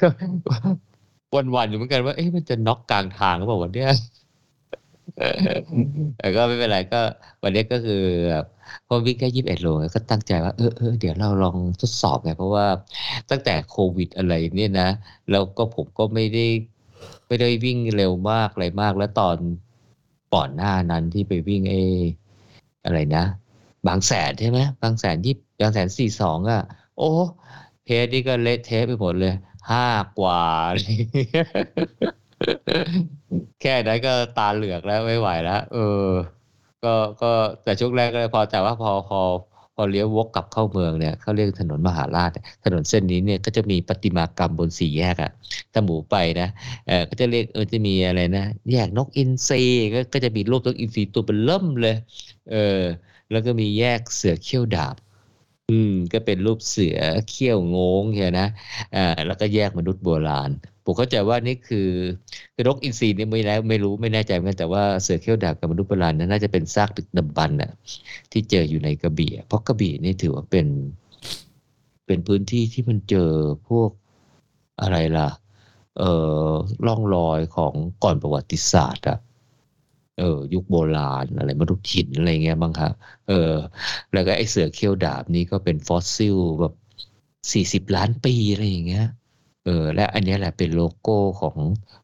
[0.00, 0.06] ก็
[1.54, 3.90] วันๆอยู่เหมือนกันว่าเอ๊ะมันจะน็อกกลางทางหรือเปล่าวันเนี้ย
[6.18, 7.00] แต่ก็ไม่เป็นไรก็
[7.42, 8.44] วันนี้ก็คือแบบ
[8.86, 12.66] พอวิ่งแค่ยี่สิบเอ็ดโลก็ตั้งใจว่าเออเออเดี๋ยวเราลองทดสอบไงเพราะว่า
[13.30, 14.88] ตั้งแต่โควิดอะไรเนี่ยนะ
[15.30, 16.46] แล้วก็ผมก็ไม่ได้
[17.34, 19.36] ไม่ได้วิ่งเร็วมากอะไรมาก แล้วตอน
[20.34, 21.74] ก่อนหน้านั้นที่ไปวิ่งเอ
[22.84, 23.24] อะไรนะ
[23.86, 26.62] บางแสนใช่ไหมบางแสนยี่บางแสนสี่สองอะ
[26.98, 27.10] โอ้
[27.84, 29.34] เพจนี่ก็เละเทะไปหมดเลย
[29.70, 29.86] ห้า
[30.18, 30.42] กว่า
[33.60, 36.08] แค่นั้นก็ตาเหลือกแล้วไม่ไหวแล้วเออ
[36.84, 39.20] ก็ก็แต่ช่วงแรกก็พอแต่ว่าพอพอ
[39.53, 42.30] พ พอเลี้ยววกกลับเข้าเมืองเนี่ยเขาเรียกถนนมหาราช
[42.64, 45.30] ถนนเส้นนี้เนี่ยก็จะมีประติมากรรมบนสี่แยกอะ
[45.72, 46.48] ถ้าหมูไปนะ
[46.86, 49.62] เออก็จะเรียกเออจะมีอะไรนะ แยกนกอินทรี
[49.94, 51.96] ก็ก็จะมีรูปนกอินทรีตัวเป็นเริ่มเลย
[52.50, 52.82] เออ
[53.30, 54.96] แล้วก็มีแยกเสือเขี้ยวดาบ
[55.70, 58.46] อืมก็เป็นรูปเสือเขี้ยวงงใช่นะ
[58.94, 60.50] อ่าแล้วก็แยกมนุษย์โบราณ
[60.84, 61.88] ผมเข้าใจว่านี่คือ
[62.54, 67.72] คือนกอินทรีนี่ไม่แล้วไม่รู้ไม่แน่ใจเหมือนกันแต่ว่าเสือเขี้ยวดาบกับมนุษย์โบราณนั้นน่าจะเป็นซากดึกดำบรรพ์น่ะ
[68.32, 70.66] ที่เจออยู่ในกระบี่เพราะกระบี่นี่ถือว่าเป็น
[72.06, 73.30] เป็นพื้นที่ที่มันเจอ
[73.68, 73.90] พวก
[74.82, 75.28] อะไรล่ะ
[75.98, 76.12] เอ่
[76.48, 76.50] อ
[76.86, 79.18] ร่องรอยของก่อนประวัติศาสตร์อะ
[80.18, 82.92] เออยุคโบราณอะไรมนุษย์หินอะไรเงี้ยบ้างครับ
[83.28, 83.52] เออ
[84.12, 86.74] แล้วก็ไอ้เสือเขี้ยวดาบนี่ก็เป็นฟอสซิลแบบ
[87.52, 89.06] สี่สิบล้านปีอะไรอย่างเงี้ย
[89.64, 91.58] เออและอันนี้แหละเป็นโลโก้ของ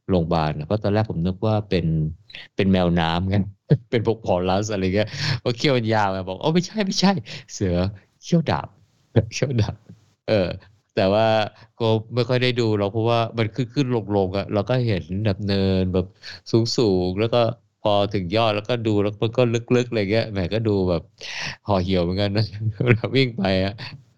[0.09, 1.87] โรงพยาบาลนะเพราะตอนแรกผมนึกว่าเป็น
[2.57, 3.35] เป็นแมวน้ำไง
[3.91, 5.09] เป็นพวกพอลัสอะไรเงี้ย
[5.41, 7.13] เพราะเขี้ยวยาวไงบอกโอ้ไม่ใช่ไม่ใช่
[7.53, 7.75] เสือ
[8.23, 8.69] เขี้ยวดาบ
[9.33, 9.75] เขี้ยวดาบ
[10.29, 10.49] เออ
[10.95, 11.27] แต่ว่า
[11.79, 16.07] ก็ไม่ค่อยได้ดูหรอกเพราะว่ามันขึ้นขึ้นลงลงอะเราก็เห็นแบบเนินแบบ
[16.51, 17.39] สูงสูงแล้วก็
[17.81, 21.03] พอถึงยอดแล้วก็ดูแล้วมันก็ลึกๆอะไรเงี้ยแหมก็ดูแบบ
[21.67, 22.45] ห่อเหี่ยวเหมือนกันนะ
[22.85, 23.73] เวลาวิ่งไปอะ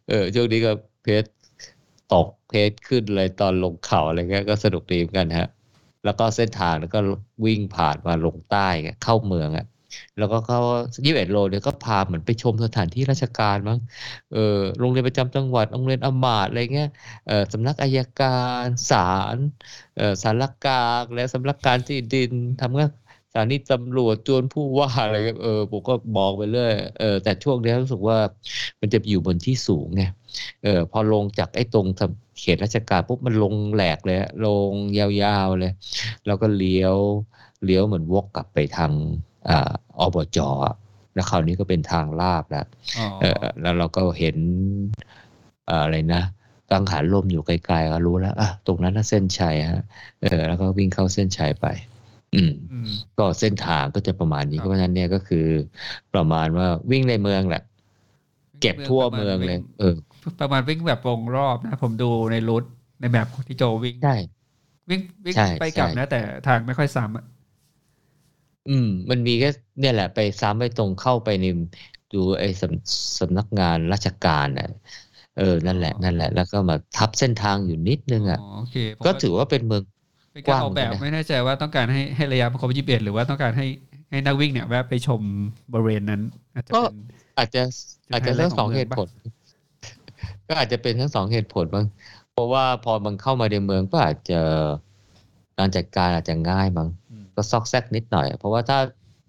[0.06, 0.70] เออช่วงนี้ก็
[1.02, 1.24] เพจ
[2.08, 5.48] ตกเพจขึ้นเลยตอนลงเขาอะไรเงี้ยก็สนุกดีเหมือนกันฮะ
[6.04, 6.98] แล้วก็เส้นทางแล้วก็
[7.44, 8.68] วิ่งผ่านมาลงใต้
[9.02, 9.66] เข้าเมืองอะ
[10.18, 10.60] แล้วก็เขา
[11.04, 13.78] ยี่สิบเอ็ดโลเนี่ยก็พาเหมือนไปชมสถานที่ราชการมั้ง
[14.32, 16.88] เออโรงเรียนประจำจังหวัด โรงเรียนอมาตอะไรเงี้ย
[17.26, 18.26] เออสำนักอายกา
[18.64, 18.98] รศา
[19.34, 19.36] ล
[19.96, 22.90] เออศาลกลางและสำนักการที่ดินทำงาน
[23.30, 28.18] สถานีตำรวจจวนผู้ว่าอะไรเงี้ยเออผมก็บอกไปเรื่อย เออแต่ช่วงนี้รู้สึกว่า
[28.80, 30.02] มันจะอยู่บนที่สูงไง
[30.62, 35.72] เออพอลงจากไอ้ตรงทำเขตราชการปุ๊บมันลงแหลกเลยอะลงยาวๆเลย
[36.26, 36.96] แล้วก็เลี้ยว
[37.64, 38.92] เลี้ยวเหมือนวกกลับไปทาง
[39.48, 40.74] อ่าอบจอะ
[41.14, 42.66] แล้วคราวนี้ก็เป็นทางลาบแล้ว
[42.98, 44.36] อ๋อเออแล้วเราก็เห็น
[45.66, 46.22] เอ่ออะไรนะ
[46.70, 49.82] กังหันลมอยู่ไกลๆก็รู้แล้วอะตรงนั้นน่ะเส้นชัยฮะ
[50.22, 51.66] เออแล้วก็วิ่งเข้าเส้นชัยไป
[52.34, 55.46] อืมอืมก็เส้นทางก็จะประมาณนี้ครับเพราะฉะนั้นเนี่ยก็คือ
[56.14, 57.62] ประมาณว่าวิ่งในเมืองแหละ
[58.60, 59.94] เก็บทั่วเมืองเลย เออ
[60.40, 62.64] ประมาณวิ่งแบบวงรอบนะ ผมดูในรูท
[63.00, 64.16] ในแบบที่โจวิ่งใช่
[64.90, 67.24] วิ่งวิ่งใช่ไปกลับใช่นะ แต่ทางไม่ค่อยซ้ำอะ
[68.68, 71.46] อืม มันมีแค่เนี่ยแหละ ไปซ้ำไปตรงเข้าไปใน
[72.12, 74.68] ดูไอ้สำสำนักงานราชการน่ะ
[75.38, 79.82] เออ นั่นแหละ นั่นแหละ แล้วก็มาทับเส้นทางอยู่นิดนึงอะอ๋อโอเคผมก็ถือว่าเป็นเมือง
[80.32, 83.66] เป็นกการว้างออกแบบเหมือนกันนะไม่แน่ใจว่าต้องการให้ให้ระยะมันครบยี่สิบเอ็ดหรือว่าต้องการให้
[84.10, 85.20] ให้นักวิ่งเนี่ยแวะไปชม
[85.72, 86.20] บริเวณนั้น
[86.54, 86.94] อาจจะก็เป็น
[87.38, 87.62] อาจจะ
[88.08, 89.08] จุดอาจจะไฮไลท์ทั้งสองของเมืองเหตุปะผล
[90.52, 91.86] ก็อาจจะเป็นทั้งสองเหตุผลบ้าง
[92.32, 94.40] เพราะว่าพอมันเข้ามาในเมืองก็อาจจะ
[95.58, 98.78] การจัดการอาจจะง่ายมั้งอืมก็ซอกแซกนิดหน่อย เพราะว่าถ้า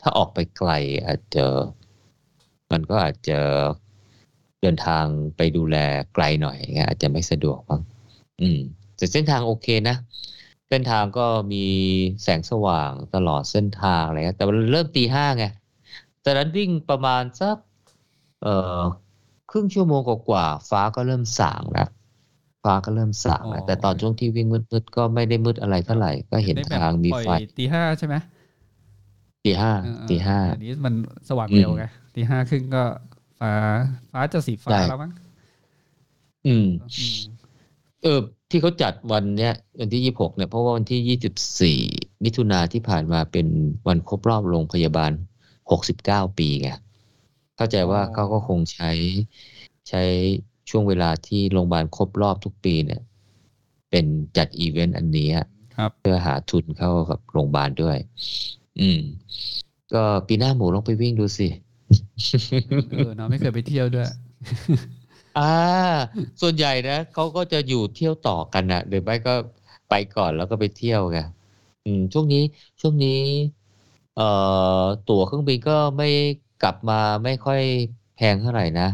[0.02, 0.72] ถ้าออกไปไกล
[1.08, 1.46] อาจจะ
[2.72, 3.40] มันก็อาจจะ
[4.62, 5.06] เดินทาง
[5.38, 5.78] ไปดูแล
[6.14, 7.82] ไกลหน่อยอย่างเงี้ยอาจจะไม่สะดวกบ้าง
[8.42, 8.60] อืม
[8.98, 9.96] แต่เส้นทางโอเคนะ
[10.70, 11.66] เส้นทางก็มี
[12.24, 15.46] แสงสว่างตลอดเส้นทางอะไรเงี้ยแต่มันเริ่มตีห้าไง
[16.22, 17.58] แต่นั้นวิ่งประมาณสัก
[18.42, 18.82] เอ่อ
[19.56, 21.90] ครึ่งชั่วโมงกว่าๆฟ้าก็เริ่มสางแล้ว
[22.64, 28.16] ฟ้าก็เริ่มสางแล้วแต่ตอนช่วงที่วิ่งมืดๆก็ไม่ได้มืดอะไรเท่าไหร่ก็เห็นได้แบบทางมีปล่อยไฟตีห้าใช่ไหม
[29.46, 30.94] ตีห้าเออเออตีห้าอันนี้มัน
[31.30, 31.86] สว่างอืมเร็วไง
[32.16, 32.84] ตีห้าครึ่งก็
[33.40, 33.54] ฟ้า
[34.12, 35.12] ฟ้าจะสีฟ้าใช่แล้วมั้ง
[36.48, 37.18] อืมอืม
[38.04, 41.80] เออ ที่เขาจัดวันเนี้ยวันที่ยี่หกเนี่ยเพราะว่าวันที่ยี่สิบสี่
[42.24, 43.48] มิถุนาที่ผ่านมาเป็น
[43.88, 45.12] วันครบรอบโรงพยาบาล
[45.72, 46.70] หกสิบเก้าปีไง
[47.56, 48.92] เข้าใจว่าเขาก็คงใช้
[49.90, 50.04] ใช้
[50.70, 53.02] ช่วงเวลาที่โรงพยาบาลครบรอบทุกปีเนี่ย
[53.90, 54.06] เป็น
[54.38, 57.98] จัดอีเวนต์อันนี้อะครับเพื่อหาทุนเข้ากับโรงพยาบาลด้วย
[58.80, 59.00] อืม
[59.94, 61.48] ก็ปีหน้าหมูลองไปวิ่งดูสิ
[62.92, 64.08] เออเนาะไม่เคยไปเที่ยวด้วย
[65.40, 65.54] อ่า
[66.42, 69.34] ส่วนใหญ่นะเขาก็จะอยู่เที่ยวต่อกันนะหรือไม่ก็
[69.90, 71.20] ไปก่อนแล้วก็ไปเที่ยวไง
[71.86, 72.44] อืมช่วงนี้
[72.82, 73.20] ช่วงนี้
[74.16, 74.24] เอ่อ
[75.10, 76.10] ตั๋วเครื่องบินก็ไม่
[76.64, 77.62] กลับมาไม่ค่อย
[78.16, 78.88] แพงเท่าไหร่นะ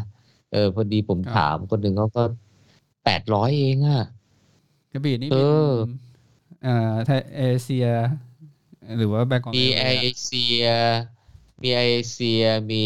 [0.52, 2.24] เออพอดีผมครับถามคนหนึ่งเขาก็
[3.06, 4.04] แปดร้อยเองอะ
[4.92, 5.70] กระบี่นี่เอเป็นอ
[6.64, 7.88] เอ่อไทยเอเชีย
[8.98, 10.66] หรือว่าแบงกอกมีแอไอร์เวย์อะเซีย
[11.62, 12.86] มีเอเชียมี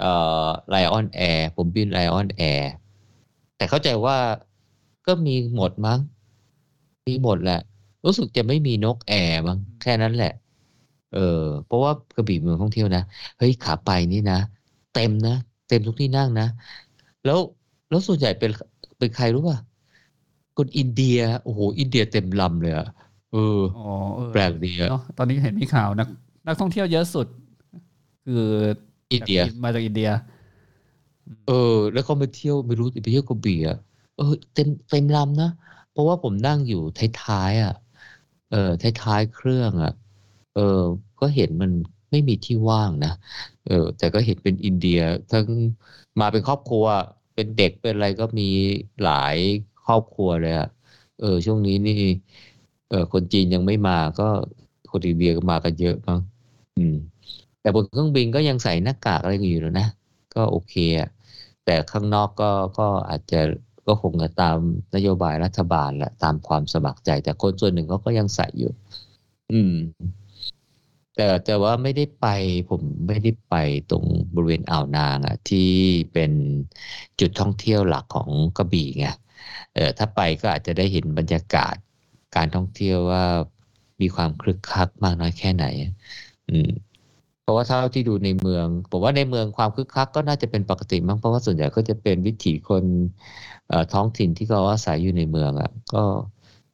[0.00, 0.12] เอ่
[0.44, 2.70] อไลออนแอร์ผมบินไลออนแอร์
[3.56, 4.16] แต่เข้าใจว่า
[5.06, 5.98] ก็มีหมดมั้ง
[7.06, 7.60] มีหมดแหละ
[8.04, 10.32] รู้สึกจะไม่มีนกแอร์มั้งแค่นั้นแหละ
[11.16, 13.02] เออเพราะว่ากระบี่เมืองท่องเที่ยวนะ
[13.38, 14.38] เฮ้ยขาไปนี่นะ
[14.94, 15.36] เต็มนะ
[15.68, 16.48] เต็มทุกที่นั่งนะ
[17.24, 17.38] แล้ว
[17.90, 18.50] แล้วส่วนใหญ่เป็น
[18.98, 19.58] เป็นใครรู้ป่ะ
[20.56, 22.86] คนอินเดียโอ้โหอินเดียเต็มลำเลยอะ
[23.32, 23.80] เอออ๋อ
[24.16, 26.08] เออแปลกดีอะเนาะตอนนี้เห็นมีข่าวนัก
[26.46, 27.26] นักท่องเที่ยวเยอะสุด
[28.24, 28.46] คือ
[29.12, 30.10] อินเดียจากมาจากอินเดีย
[31.44, 31.52] เออ
[31.92, 33.76] แล้วเขามาเที่ยวไม่รู้ไปเที่ยวกระบี่อะ
[34.16, 34.24] เออ
[34.54, 35.46] เต็มเต็มลำนะ
[35.90, 37.72] เพราะว่าผมนั่งอยู่ท้ายๆอะ
[38.48, 39.90] เออท้ายๆเครื่องอะ
[40.52, 40.60] เออ
[41.20, 41.70] ก็เห็นมัน
[42.10, 43.12] ไม่มีที่ว่างนะ
[43.66, 45.00] เออ แต่ก็เห็นเป็นอินเดีย
[45.32, 45.46] ทั้ง
[46.20, 46.84] มาเป็นครอบครัว
[47.34, 48.48] เป็นเด็กเป็นอะไรก็มี
[49.02, 49.36] หลาย
[49.86, 50.68] ครอบครัวเลยอะ
[51.20, 51.94] เออ ช่วงนี้นี่
[52.90, 54.28] เออคนจีนยังไม่มาก็
[54.90, 56.20] คนอินเดียก็มากันเยอะมั้ง
[56.76, 56.96] อืม
[57.60, 59.88] แต่บนเครื่องบินก็ยังใส่หน้ากากอะไรกันอยู่แล้วนะ
[60.34, 61.08] ก็โอเคอะ
[61.64, 63.40] แต่ข้างนอกก็ก็อาจจะ
[63.86, 64.56] ก็คงจะตาม
[64.94, 68.72] นโยบายรัฐบาลแหละตามความสมัครใจ แต่คนส่วนหนึ่งเขาก็ยังใส่อยู่
[69.52, 69.74] อืม
[71.16, 72.24] แต่แต่ว่าไม่ได้ไป
[72.68, 73.54] ผมไม่ได้ไป
[73.88, 75.58] ตรงบริเวณอ่าวนางอะที่
[76.12, 76.32] เป็น
[77.20, 79.04] จุดท่องเที่ยวหลักของกระบี่ไง
[79.72, 81.76] เออถ้าไปก็อาจจะได้เห็นบรรยากาศ
[82.34, 83.24] การท่องเที่ยวว่า
[84.00, 85.64] มีความคลึกคลักมากน้อยแค่ไหน
[86.48, 86.68] อืม
[87.40, 92.84] เพราะว่าเท่าที่ดูในเมืองผมว่าในเมืองความคึกคักก็น่าจะเป็นปกติมั้งเพราะว่าส่วนใหญ่ก็จะเป็นวิถีคน
[93.66, 95.98] เอ่อท้องถิ่นที่เขาอาศัยอยู่ในเมืองอะ ก็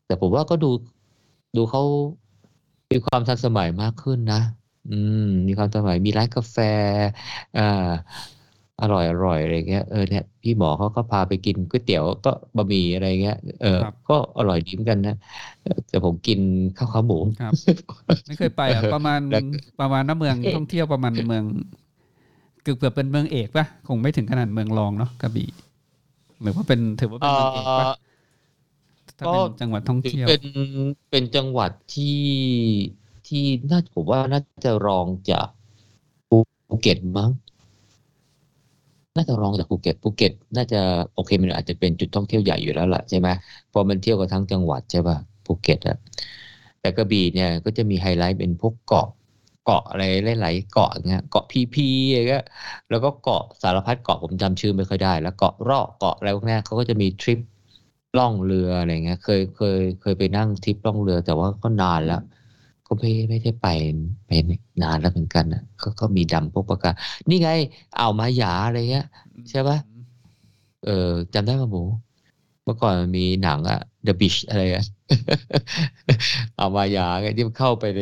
[0.07, 0.67] แต่ผมว่าก็ดู
[1.57, 1.83] ดูเขา
[2.93, 4.43] มีความทันสมัยมากขึ้นนะ
[4.91, 6.57] อืม มีความทันสมัยมีร้านกาแฟ
[7.59, 7.91] อ่า
[8.83, 15.17] อร่อยอร่อยอะไรเงี้ยเออเนี่ยพี่หมอเขาก็พาไปกินก๋วยเตี๋ยวก็บะหมี่อะไรเงี้ยเออครับก็อร่อยดีเหมือนกันนะ
[15.63, 16.39] เออแต่ผมกิน
[16.79, 17.53] ข้าวขาหมูครับ
[18.27, 19.43] ไม่เคยไปอะเออประมาณแล้ว
[19.81, 21.45] ประมาณน้ำเมืองท่องเที่ยวประมาณเมือง
[22.63, 25.51] เกือบเกือบเป็นเมืองเอกปะคงไม่ถึงขนาดเมืองรองเนาะกระบี่
[26.43, 27.87] หรือว่าเป็นถือว่าเป็นเมืองเอกปะ
[29.19, 30.43] ถ้าเป็นจังหวัดท่องถือเที่ยวเป็น
[31.11, 32.21] เป็นจังหวัดที่
[33.27, 35.47] ที่น่าผมว่าน่าจะรองจาก
[36.29, 37.31] ภูเก็ตมั้ง
[39.17, 40.81] น่าจะรองจากภูเก็ตภูเก็ต น่าจะ
[41.15, 43.29] โอเคมันอาจจะเป็นจุดท่องเที่ยวใหญ่อยู่แล้วล่ะใช่ไหม
[43.71, 45.99] เออมันเที่ยวกันทั้งจังหวัดใช่ป่ะภูเก็ตอะ
[46.81, 49.09] แต่กระบี่เนี่ยก็จะมีไฮไลท์เป็นพวกเกาะ
[49.65, 50.05] เกาะอะไร
[50.41, 52.45] หลายๆเกาะอย่างเงี้ยเกาะพีพีอะไรเงี้ย
[52.91, 57.39] แล้วก็เกาะสารพัดเกาะผมจำชื่อไม่ค่อยได้ แล้วเกาะรอกเกาะอะไรพวกเนี้ยเขาก็จะมีทริป
[58.19, 62.21] ล่องเรืออะไรเงี้ย เคยเคยเคยไปนั่งทริปล่องเรือ แต่ว่าก็นานแล้ว
[62.87, 63.67] ก็ไม่ไม่ได้ไป
[64.27, 64.31] ไป
[64.83, 66.95] นานแล้วเหมือนกันนะก็ก็มีดำพวกปะการัง
[67.29, 67.51] นี่ไง
[67.99, 69.07] อ่าวมาหยาอะไรเงี้ย
[69.51, 69.79] ใช่ปะ
[70.85, 71.83] เออจำได้ป่ะหมู
[72.65, 74.85] เมื่อก่อนมันมีหนังอะ The Beach อะไรอะ
[76.57, 78.01] อ่าวมาหยาไงที่มันเข้าไปใน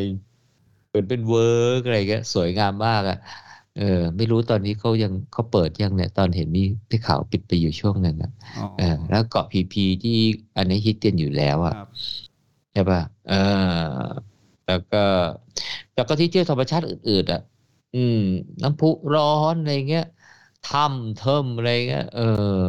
[0.88, 3.16] เหมือนเป็นเวิ้งอะไรเงี้ยสวยงามมากอะ
[3.80, 10.18] เออไม่รู้ตอนนี้เขายังเขาเปิดยังเนี่ยตอนเห็นมีที่ข่าวปิดไปอยู่ช่วงหนึ่งอะอ๋อเออแล้วเกาะพีพีที่
[10.56, 11.88] อันนี้ฮิตกันอยู่แล้วอะครับ
[12.72, 13.34] ใช่ป่ะเอ
[14.04, 14.08] อ
[14.66, 15.04] แล้วก็
[15.94, 17.42] แล้วก็ที่เที่ยวธรรมชาติอื่นๆอะ
[17.94, 18.20] อืม
[18.62, 20.06] น้ำพุร้อนอะไรเงี้ย
[20.68, 22.20] ถ้ำเทิมอะไรเงี้ยเอ
[22.64, 22.68] อ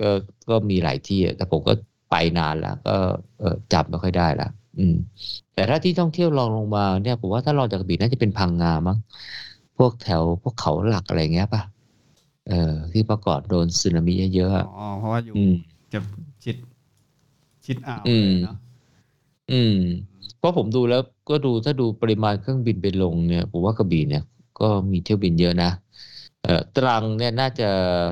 [0.00, 0.10] ก็
[0.48, 1.72] ก็มีหลายที่อะแต่ผมก็
[2.10, 2.96] ไปนานแล้วก็
[3.38, 4.48] เออจำไม่ค่อยได้ละ
[4.78, 4.96] อืม
[5.54, 8.96] แต่ถ้าที่ท่องเที่ยวรองลงมาเนี่ยผมว่าถ้ารองจากกระบี่น่าจะเป็นพังงามั้ง
[9.76, 11.62] พวกแถวพวกเขาหลักอะไรเงี้ยป่ะ
[12.48, 15.54] เออ ที่ประกอบโดนสึนามิเยอะๆอะอ๋อเพราะว่าอยู่อืม
[15.92, 15.98] จะ
[16.44, 16.56] ชิด
[17.64, 18.56] ชิดอ่าวอืมเลยเนาะ
[19.52, 19.76] อืม
[20.38, 24.22] เพราะผมดูแล้วก็ดูถ้าดูปริมาณเครื่องบินไปลงเนี่ยผมว่ากระบี่เนี่ย
[24.60, 25.70] ก็มีเที่ยวบินเยอะนะ
[26.42, 27.68] เอ่อตรังเนี่ยน่าจะ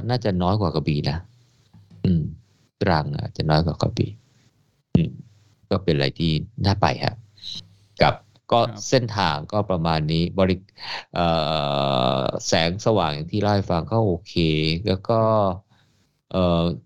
[0.09, 1.17] น่าจะน้อยกว่ากระบี่นะ
[2.05, 2.23] อืม
[2.83, 4.11] ตรังอาจจะน้อยกว่ากระบี่
[4.95, 5.11] อืม
[5.71, 6.31] ก็เป็นอะไรที่
[6.65, 7.15] น่าไปฮะ
[8.03, 8.15] กับ
[8.53, 10.55] ก็เส้นทางก็ประมาณนี้บริ
[11.13, 11.21] เอ่อ
[12.47, 14.33] แสงสว่างอย่างที่เล่าให้ฟังก็โอเค
[14.87, 15.15] แล้วก็
[16.31, 16.39] เอ่อ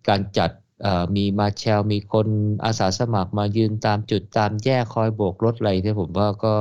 [0.08, 0.50] การจัด
[0.82, 2.28] เอ่อมีมาแชลมีคน
[2.64, 6.54] อาสาสมัครมายืนตามจุดตามแยกคอยโบกรถอะไรเนี่ยผมว่าก็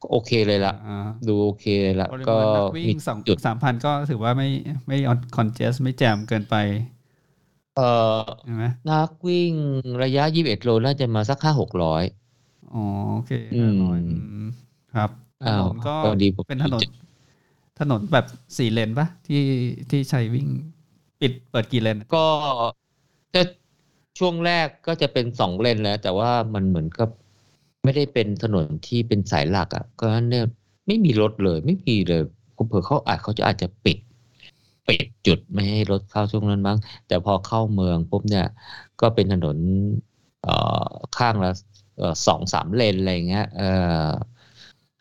[0.00, 4.48] ก็โอเคเลยละอ่าดูโอเคเลยละปริก็มาณนักมีวิ่งสองจุดสามพันก็ถือว่าไม่
[4.86, 4.96] ไม่
[5.36, 6.54] คอนเจสไม่แจมเกินไป
[7.74, 7.82] เอ่อ
[8.44, 9.54] ใช่ไหมนักวิ่ง
[10.02, 12.02] ระยะ21โลน่าจะมาสักห้าหกร้อย
[12.72, 12.78] อ๋อ
[13.12, 14.44] โอเคอืมห้าร้อยอืม
[14.90, 15.10] ครับ
[15.42, 16.84] ถอ้านวนก็ก็ดีผมเป็นถนน
[17.78, 18.26] ถนนแบบ
[18.58, 19.42] สี่เลนปะที่
[19.90, 20.48] ที่ใช้วิ่ง
[21.20, 22.24] ปิดเปิดกี่เลนก็
[23.34, 23.42] จะ
[24.18, 27.08] ช่วงแรกก็จะเป็นสองเลนแล้ว แต่ว่ามันเหมือนกับ
[27.84, 30.44] ไม่ได้เป็นถนนที่เป็นสายหลักอะก็เนี่ย
[30.86, 32.22] ไม่มีรถเลย ไม่มีเลย
[32.56, 33.98] ผมเผื่อเขาอาจเขาจะอาจจะปิด
[34.88, 38.46] ปิดจุดไม่ให้รถเข้าช่วงนั้นมั้งแต่พอเข้าเมืองปุ๊บเนี่ย
[39.00, 39.56] ก็เป็นถนน
[40.42, 41.73] เอ่อข้างละเอ่อ
[42.26, 43.64] สองสามเลนอะไรเงี้ยเออ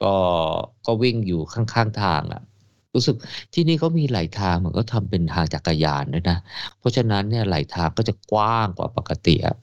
[0.04, 0.16] ก็
[0.86, 2.42] ก็วิ่งอยู่ข้างๆทางอะ
[2.94, 3.16] รู้สึก
[3.54, 6.38] ที่นี่เขามีไหลทางเหมือนก็ทำเป็นทางจักรยานด้วยนะ
[6.80, 9.56] เพราะฉะนั้นเนี่ยไหลทางก็จะกว้างกว่าปกติอะ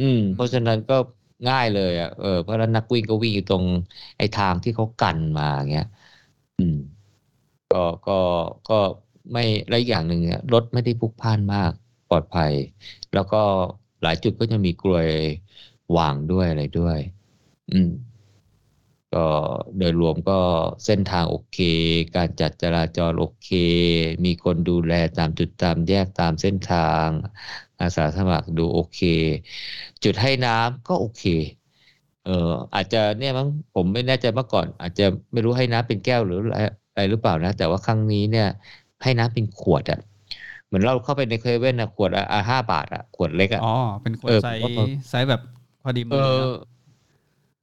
[0.00, 0.94] อืม เพราะฉะนั้นก็
[1.48, 3.64] ง่ายเลยอะเออเพราะฉะนั้นนักวิ่งก็วิ่งอยู่ตรง
[4.18, 5.86] ไอ้ทางที่เขากันมาเงี้ย
[6.58, 6.76] อืม
[7.72, 8.12] ก็ก็
[8.68, 8.74] ก็
[9.32, 11.72] ไม่และอีกอย่างหนึ่งเนี่ยรถไม่ได้พลุกพล่านมาก
[12.08, 12.52] ปลอดภัย
[13.12, 13.36] แล้วก็
[14.02, 15.08] หลายจุดก็จะมีกลวย
[15.96, 16.98] วางด้วยอะไรด้วย
[17.72, 17.90] อืม
[19.14, 19.26] ก็
[19.78, 20.40] โดยรวมก็
[20.84, 21.58] เส้นทางโอเค
[22.16, 23.48] การจัดจราจรโอเค
[24.24, 27.06] มีคนดูแลตามจุดตามแยกตามเส้นทาง
[27.80, 29.00] อาสาสมัครดูโอเค
[30.04, 31.22] จุดให้น้ำก็โอเค
[32.24, 36.56] เอออาจจะเนี่ยมั้งผมไม่แน่ใจเมื่อก่อน อาจจะไม่รู้ให้น้ำเป็นแก้วหรืออะไร
[36.92, 38.48] อะไรหรือเปล่านะ แต่ว่าครั้งนี้เนี่ย
[39.02, 40.00] ให้น้ำเป็นขวดอะ
[40.66, 45.40] เหมือนเราเข้าไปในเซเว่นอะขวดอะอะห้าบาทอะขวดเล็กอะอ๋อเป็นคนเออไซส์ผมว่าไซส์แบบ
[45.84, 46.50] พอดีมืเอออเนอะ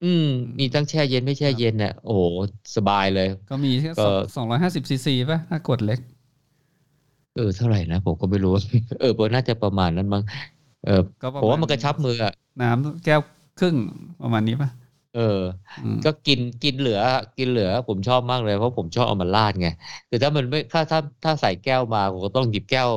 [0.01, 0.23] อืม
[0.59, 2.23] มีทั้งแช่เย็นไม่แช่เย็นเนี่ยโอ้โห
[2.75, 4.03] สบายเลย ก็มีแค่ก็
[4.35, 5.99] สองร้อยห้าสิบซีซีป่ะ ถ้าขวดเล็ก
[7.33, 8.51] เออ เท่าไหร่นะ ผมก็ไม่รู้
[8.99, 10.23] เออผมน่าจะประมาณนั้นมั้ง
[10.81, 13.21] เออก็ประผมมาว่าณมันกระชับมืออะน้ำแก้ว
[13.59, 13.75] ครึ่ง
[14.21, 14.69] ประมาณนี้ป่ะ
[15.11, 15.21] เออ
[15.77, 16.99] อืมก็กินกินเหลือ
[17.37, 19.67] กินเหลือ ผมชอบมากเลยเพราะผมชอบเอามาราดไง
[20.09, 22.89] คือถ้ามันไม่ถ้าถ้าถ้าใส่แก้วมาผมก็ต้องหยิบแก้ว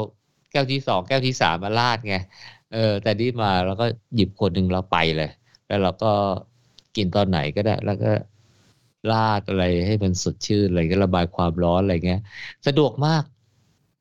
[0.51, 2.15] แก้วที่สองแก้วที่สามมาราดไง
[2.75, 3.85] เออ แต่นี่มาแล้วก็
[4.15, 5.31] หยิบคนหนึ่งแล้วไปเลย
[5.67, 6.13] แล้วเราก็
[6.97, 8.11] กินตอนไหนก็ได้ แล้วก็
[9.11, 12.21] ราดอะไรให้มันสดชื่นอะไรก็ระบายความร้อนอะไรเงี้ย
[12.67, 13.23] สะดวกมาก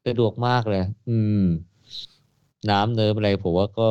[0.07, 1.45] สะดวกมากเลย อืม
[2.69, 3.87] น้ำเนิ้มอะไรผมว่าก็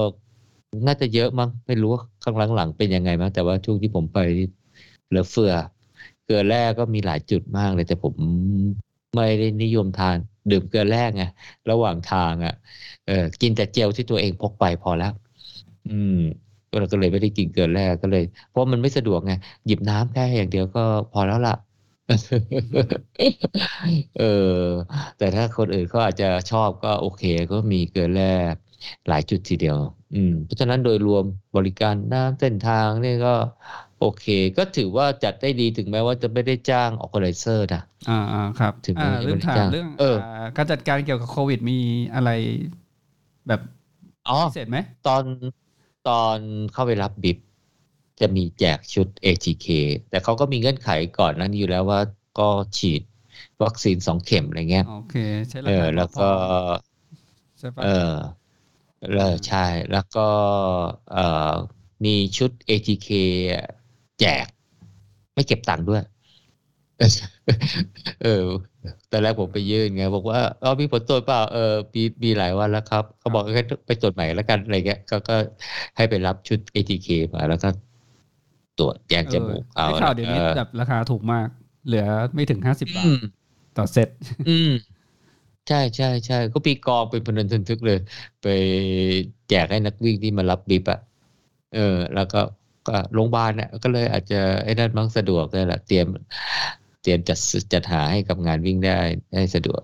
[0.86, 4.18] น่าจะเยอะมั้งไม่รู้ว่าข้างหลังๆเป็นยังไงมั้งแต่ว่าช่วงที่ผมไป
[5.08, 5.52] เหลือเฟือ
[6.24, 8.14] เกลือแร่ก็มีหลายจุดมากเลยแต่ผม
[9.14, 10.18] ไม่ได้นิยมทาน
[10.50, 11.22] ดื่มเกลือแร่ไง
[11.70, 12.52] ระหว่างทางอะ
[13.04, 15.08] เออกินแต่เจลที่ตัวเองพกไปพอแล้ว
[15.86, 16.12] อืม
[16.68, 19.32] เลยก็เลยไม่ได้กินเกลือแร่ก็เลย เพราะมันไม่สะดวกไง
[19.66, 21.52] หยิบน้ำแค่อย่างเดียวก็พอแล้วล่ะ
[24.14, 24.22] เออ
[25.16, 28.24] แต่ถ้าคนอื่นเขาอาจจะชอบก็โอเคก็มีเกลือแร่
[29.08, 29.76] หลายจุดทีเดียว
[30.12, 31.24] อืมเพราะฉะนั้นโดยรวม
[31.56, 33.28] บริการน้ำเส้นทางนี่ก็
[34.02, 34.26] โอเค
[34.58, 41.78] ก็ถือว่าจัดได้ดีถึงแม้ว่าจะไม่ได้จ้างออ g a ไ i เซอร์นะอ่าอ่าครับถึงอ่าไม่ลืมถามได้จ้างเรื่องเอออ่าการจัดการเกี่ยวกับโควิดมี
[42.14, 42.30] อะไร
[43.48, 43.60] แบบ
[44.28, 45.22] อ๋อพิเศษไหมตอน
[46.08, 46.36] ตอน
[46.72, 47.38] เข้าไปรับบิบ
[48.20, 49.66] จะมีแจกชุด ATK
[50.10, 52.00] แต่เขาก็มีเงื่อนไขก่อนนั้นอยู่แล้วว่า
[52.38, 53.02] ก็ฉีด
[53.64, 55.14] วัคซีนสองเข็มอะไรเงี้ยโอเค
[55.48, 56.28] ใช้ราเอคาอแล้วก็
[57.58, 58.14] ใช่ปะเออ
[59.14, 60.26] เออใช่ แล้วก็
[61.12, 61.52] เอ่อ
[62.04, 63.08] มีชุด ATK
[64.22, 64.46] แจก
[65.34, 66.02] ไม่เก็บตังค์ด้วย
[68.22, 68.44] เออ
[69.08, 75.36] แต่แรกผมไปยื่นไงบอกว่าเออมีผลตรวจเปล่าเออมีมีหลายวันแล้วครับเขาบอกให้ไปตรวจใหม่แล้วกันอะไรเงี้ยก็ก็
[75.96, 77.68] ให้ไปรับชุด ATK มาแล้วก็
[78.78, 81.48] ตรวจแยกจมูกเอาเอาข่าวเดี๋ยวนี้ออแบบราคาถูกมาก
[81.86, 83.20] เหลือไม่ถึงห้าสิบบาทอืม
[83.78, 84.08] ต่อเซ็ต
[84.48, 84.72] อืม
[85.68, 87.98] ใช่ใช่ใช่ก็ปีกองเป็นพนันทึนทึกเลย
[88.42, 88.46] ไป
[89.48, 91.00] แจกให้นักวิ่งที่มารับบิบอะ
[91.74, 92.40] เออ แล้วก็
[92.88, 96.06] ก็โรงพยาบาลเนี่ยก็เลยอาจจะไอ้นั่นมั้งสะดวกเลยแหละเตรียม
[97.02, 97.38] เตรียมจัด
[97.72, 98.98] จัดหาให้กับงานวิ่งได้
[99.32, 99.82] ได้สะดวก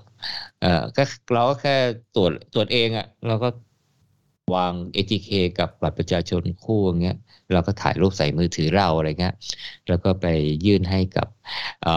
[0.61, 1.77] เอ่อก็เราก็แค่
[2.15, 3.49] ตรวจตรวจเองอะเราก็
[4.55, 7.17] วาง ATK กับบัตรประชาชนคู่อย่างเงี้ย
[7.53, 9.35] เราก็ถ่ายรูปใส่มือถือเราอะไรเงี้ย
[9.89, 10.27] แล้วก็ไป
[10.67, 11.27] ยื่นให้กับ
[11.83, 11.95] เอ่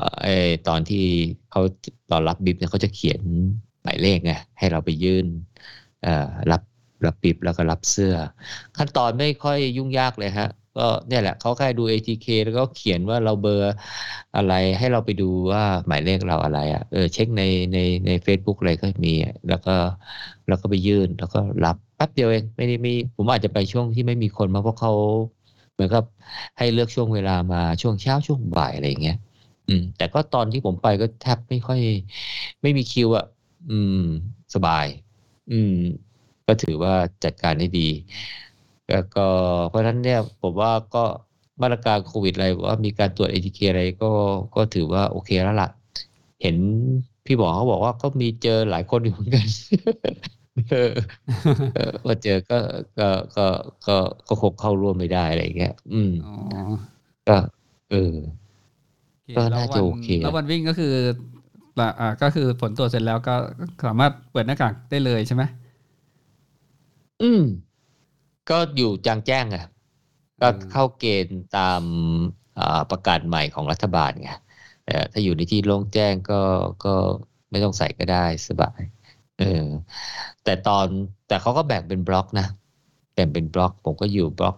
[0.00, 0.26] อไอ
[0.68, 1.04] ตอนที่
[1.50, 1.60] เขา
[2.10, 3.20] ตอนรับบิบเนี่ยเขาจะเขียน
[3.82, 5.26] หมายเลขไงให้เราไปยื่น
[6.02, 6.60] เอ่อรับ
[7.06, 8.14] รับบิบแล้วก็รับเสื้อ
[8.76, 13.72] ขั้นตอนไม่ค่อยยุ่งยากเลยฮะ ก็เนี่ยแหละเขาแค่ดู ATK แล้วก็เขียนว่าเราเบอร์
[14.36, 19.14] อะไรให้เราไปดูว่าหมายเลขเราอะไรอะเออเช็คในในใน Facebook อะไรก็มี
[19.48, 19.74] แล้วก็
[20.48, 24.92] แล้วก็ไปยื่นแล้วก็รับแป๊บเดียวเองไม่ได้มีผมอาจจะไปช่วงที่ไม่มีคนมาเพราะเขา
[25.72, 26.04] เหมือนกับ
[26.58, 29.16] ให้เลือกช่วงเวลามาช่วงเช้าช่วงบ่ายอะไรอย่างเงี้ย
[29.68, 31.80] อืม แต่ก็ตอนที่ผมไปก็แทบไม่ค่อย
[32.62, 33.24] ไม่มีคิวอะ
[33.70, 34.02] อืม
[34.54, 34.86] สบาย
[35.50, 35.74] อืม
[36.50, 37.88] ก็ถือว่าจัดการได้ดี
[38.90, 39.26] แล้วก็
[39.68, 41.04] เพราะฉะนั้นเนี่ยผมว่าก็
[41.62, 44.10] มาตรการโควิดอะไรว่ามีการตรวจ ATK อะไรก็
[44.56, 45.70] ก็ถือว่าโอเคแล้วล่ะ
[46.42, 46.56] เห็น
[47.26, 49.46] พี่หมอเขาบอกว่าก็มีเจอหลายคนอยู่เหมือนกัน
[50.70, 50.92] เออ
[51.74, 52.58] เออพอเจอก็
[52.98, 53.46] ก็ก็
[53.86, 53.96] ก็
[54.28, 56.34] ก็คงเข้าร่วมไม่ได้อะไรอย่างเงี้ย อืมอ๋อ
[57.28, 57.36] ก็
[57.90, 58.14] เออ
[59.12, 60.94] โอเคก็น่าจะแล้ววันโอเคแล้ววันวิ่งก็คือ
[61.80, 63.34] ละอ่าก็คือผลตรวจเสร็จแล้วก็
[63.86, 65.42] สามารถเปิดหน้ากากได้เลยใช่ไหม
[67.20, 67.42] อืม
[68.50, 69.64] ก็อยู่จางแจ้งอะ
[70.40, 71.82] ก็เข้าเกณฑ์ตาม
[72.58, 74.30] อ่าประกาศใหม่ของรัฐบาลไง
[74.86, 76.42] เอ่อถ้าอยู่ในที่โล่งแจ้งก็
[76.84, 76.94] ก็
[77.50, 78.80] ไม่ต้องใส่ก็ได้สบาย
[79.38, 79.66] เออ
[80.44, 80.86] แต่ตอน
[81.28, 82.46] แต่เขาก็แบ่งเป็นบล็อกนะ
[83.14, 84.56] แบ่งเป็นบล็อก ผมก็อยู่บล็อก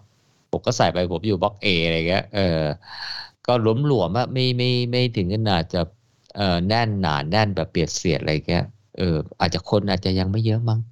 [0.51, 2.63] ผมก็ใส่ไปผมอยู่บล็อกเออะไรเงี้ยเออ
[3.47, 5.81] ก็หลวมหลวมๆอะไม่ไม่ไม่ถึงขนาดจะ
[6.37, 8.65] เออแน่นหนาแน่นแบบเปียดเสียดอะไรเงี้ย
[8.97, 10.92] เอออาจจะคนอาจจะยังไม่เยอะมั้งเ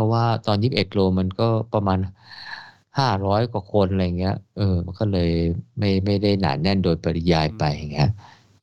[0.00, 1.98] ราะว่าตอนยี่สิบเอ็ดโลมันก็ประมาณ
[2.98, 5.30] ห้าร้อยกว่าคนอะไรเงี้ย เออ มันก็เลย
[5.78, 8.10] ไม่ไม่ได้หนาแน่นโดยปริยายไปอย่างเงี้ย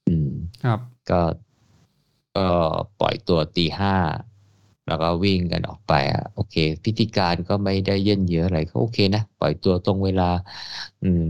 [0.08, 0.32] อืม
[0.63, 1.21] ครับ ก็
[2.36, 2.47] ก็
[3.00, 3.95] ปล่อยตัวตีห้า
[4.88, 10.30] แล้วก็วิ่งกันออกไปอะโอเค พิธีการก็ไม่ได้เยินเยอะอะไรก็โอเคนะปล่อยตัวตรงเวลา
[11.04, 11.26] อืม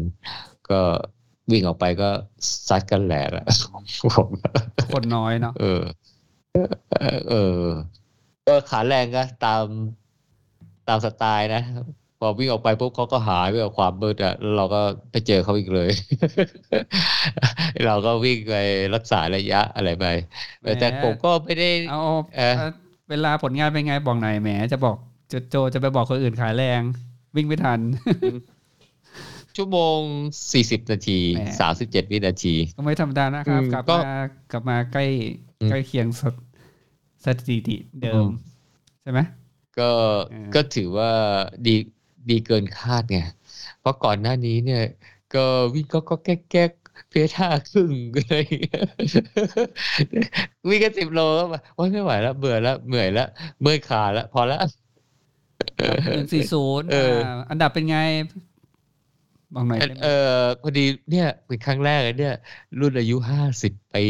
[0.70, 0.80] ก็
[1.52, 2.10] วิ่งออกไปก็
[2.67, 3.46] ซัดกันแหลกอะ
[4.04, 4.28] ผม
[4.93, 5.82] คนน้อยเนาะเออ
[6.54, 7.63] เออเออ
[8.47, 9.63] ก็ขาแรงก็ตาม
[10.88, 11.63] ตามสไตล์นะ
[12.19, 14.81] พอวิ่งออกไปปุ๊บเขาก็หายไปกับความมืดอะแล้วเราก็
[15.12, 15.89] ไปเจอเขาอีกเลย
[17.86, 18.55] เราก็วิ่งไป
[18.95, 20.05] รักษาระยะอะไรไป
[20.79, 22.01] แต่ผมก็ไม่ได้เอา
[22.36, 22.69] เออเอา
[23.10, 24.95] เวลาผลงานเป็นไงบอกหน่อยแหมจะบอก
[25.29, 26.81] โจโจจะไปบอกคนอื่นขายแรง
[27.36, 27.79] วิ่งไม่ทัน
[29.55, 29.99] ชั่วโมง
[30.53, 34.17] สี่สิบนาทีแหมสามสิบเจ็ดวินาที ก็ไม่ธรรมดานะครับอืมกลับก็มา
[34.51, 35.05] กลับมาใกล้
[35.62, 36.33] อืมใกล้เคียงสถ
[37.25, 38.30] สถิติเดิอืมม
[39.01, 39.19] ใช่ไหม
[39.75, 39.84] ก็
[40.30, 41.10] เออก็ถือว่า
[41.65, 41.69] ดี
[42.30, 43.17] ดีเกินคาดไง
[43.80, 44.80] เพราะก่อนหน้านี้เนี่ย
[45.32, 45.39] ก็
[45.73, 46.71] วิ่งก็ก็แก๊กแก๊ก
[47.10, 48.82] เพจห้าครึ่งอะไรอย่างเงี้ย
[50.69, 53.23] วิ่งกันสิบโลก็มาโอ๊ยไม่ไหวแล้วเบื่อแล้วเหนื่อยแล้ว
[53.62, 54.58] เมื่อยขาแล้วพอแล้ว
[56.10, 57.15] หนึ่งสี่ศูนย์เออ
[57.49, 57.97] อันดับเป็นไง
[59.53, 60.08] บอกหน่อยได้ไหมเออ
[60.62, 62.32] พอดีเนี่ยเป็นครั้งแรกเลยเนี่ย
[62.80, 64.01] รุ่นอายุห้าสิบปี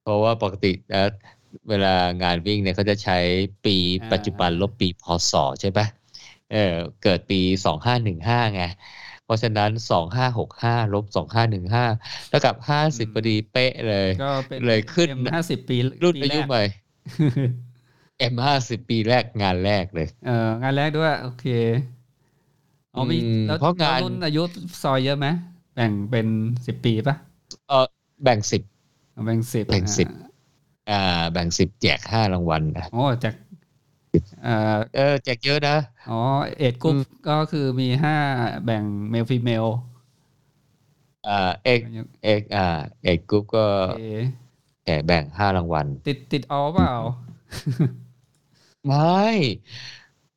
[0.00, 0.98] เพราะว่าปกตินะ
[1.68, 3.18] เวลางานวิ่งเนี่ยเขาจะใช้
[3.64, 3.76] ปี
[4.12, 5.86] ปัจจุบันลบปีพศใช่ปะ
[6.52, 8.62] เออเกิดปีสองห้าหนึ่งห้าไง
[9.24, 11.84] เพราะฉะนั้นสองห้าหกห้าลบสองห้าหนึ่งห้า
[12.28, 16.62] เท่ากับห้าสิบพอดีเป๊ะเลย ก็เป็นเลยขึ้นห้าสิบปีรุ่นปีอาแรยุกใหม่
[18.32, 21.46] M ห้าสิบปีแรกงานแรกเลย เอองานแรกด้วย โอเค
[22.94, 24.42] อ๋อมีอืมแล้วเพราะงานแล้วรุ่นอายุ
[24.82, 25.26] ซอยเยอะไหม
[25.74, 26.26] แบ่งเป็น
[26.66, 27.16] สิบปีปะ
[27.68, 27.86] เออ
[28.24, 28.62] แบ่งสิบ
[29.12, 30.08] เอาแบ่งสิบแบ่งสิบ
[30.90, 33.34] อ่าแบ่งสิบแจกห้ารางวัลนะโอ้จาก
[34.42, 35.76] เอ่อเออแจกเยอะนะ
[36.10, 36.20] อ๋อ
[36.58, 38.16] เอ็ดกรุ๊ปอืมก็คือมีห้า
[38.64, 39.66] แบ่งเมลฟีเมล
[41.26, 41.80] อ่าเอก
[42.24, 42.62] เอกอ่า
[43.02, 43.98] เอกกรุ๊ปก็โอเค
[44.84, 46.92] แจกแบ่งห้ารางวัล ติดติดออเปล่า
[48.86, 49.00] ไม่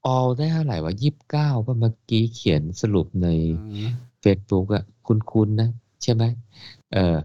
[0.06, 5.70] ออลได้เท่าไหร่วะยี่สิบเก้าป่ะเมื่อกี้เขียนสรุปในอืม Facebook อะคุ้นๆนะ
[6.04, 6.24] ใช่ไหม
[6.94, 7.18] เออ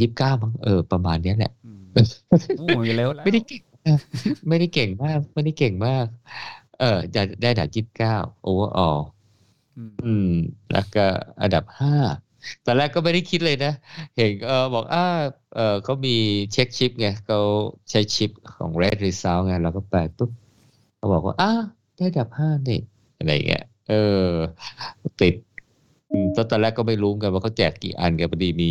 [0.00, 1.52] ยี่สิบเก้ามั้งเออ ประมาณเนี้ยแหละ
[1.94, 2.06] อืม
[2.58, 4.00] โอ้ยเร็วแล้ว ไม่ได้เก่งมาก
[4.48, 6.06] ไม่ได้เก่งมาก ไม่ได้เก่งมาก
[6.78, 8.98] เออได้ได้ดับยี่สิบเก้าoverall
[9.76, 10.32] อืมอืม
[10.72, 11.06] แล้วก็
[11.42, 11.94] อันดับห้า
[12.66, 13.72] ตอนแรกก็ไม่ได้คิดเลยนะ
[14.16, 15.06] เห็นเออบอกอ่า
[15.54, 16.16] เออเขามี
[16.52, 17.40] เช็คชิปไงเขา
[17.90, 20.30] ใช้ชิปของ Race Result ไงเราก็แปะปุ๊บ
[20.96, 21.52] เขาบอกว่าอ่า
[21.96, 22.80] ได้อันดับห้านี่
[23.18, 23.94] อะไรอย่างเงี้ยเอ
[24.26, 24.28] อ
[25.20, 25.34] ติด
[26.10, 28.70] อืมตอนแรกก็ไม่รู้กันว่าเขาแจกกี่อันกันพอดีมี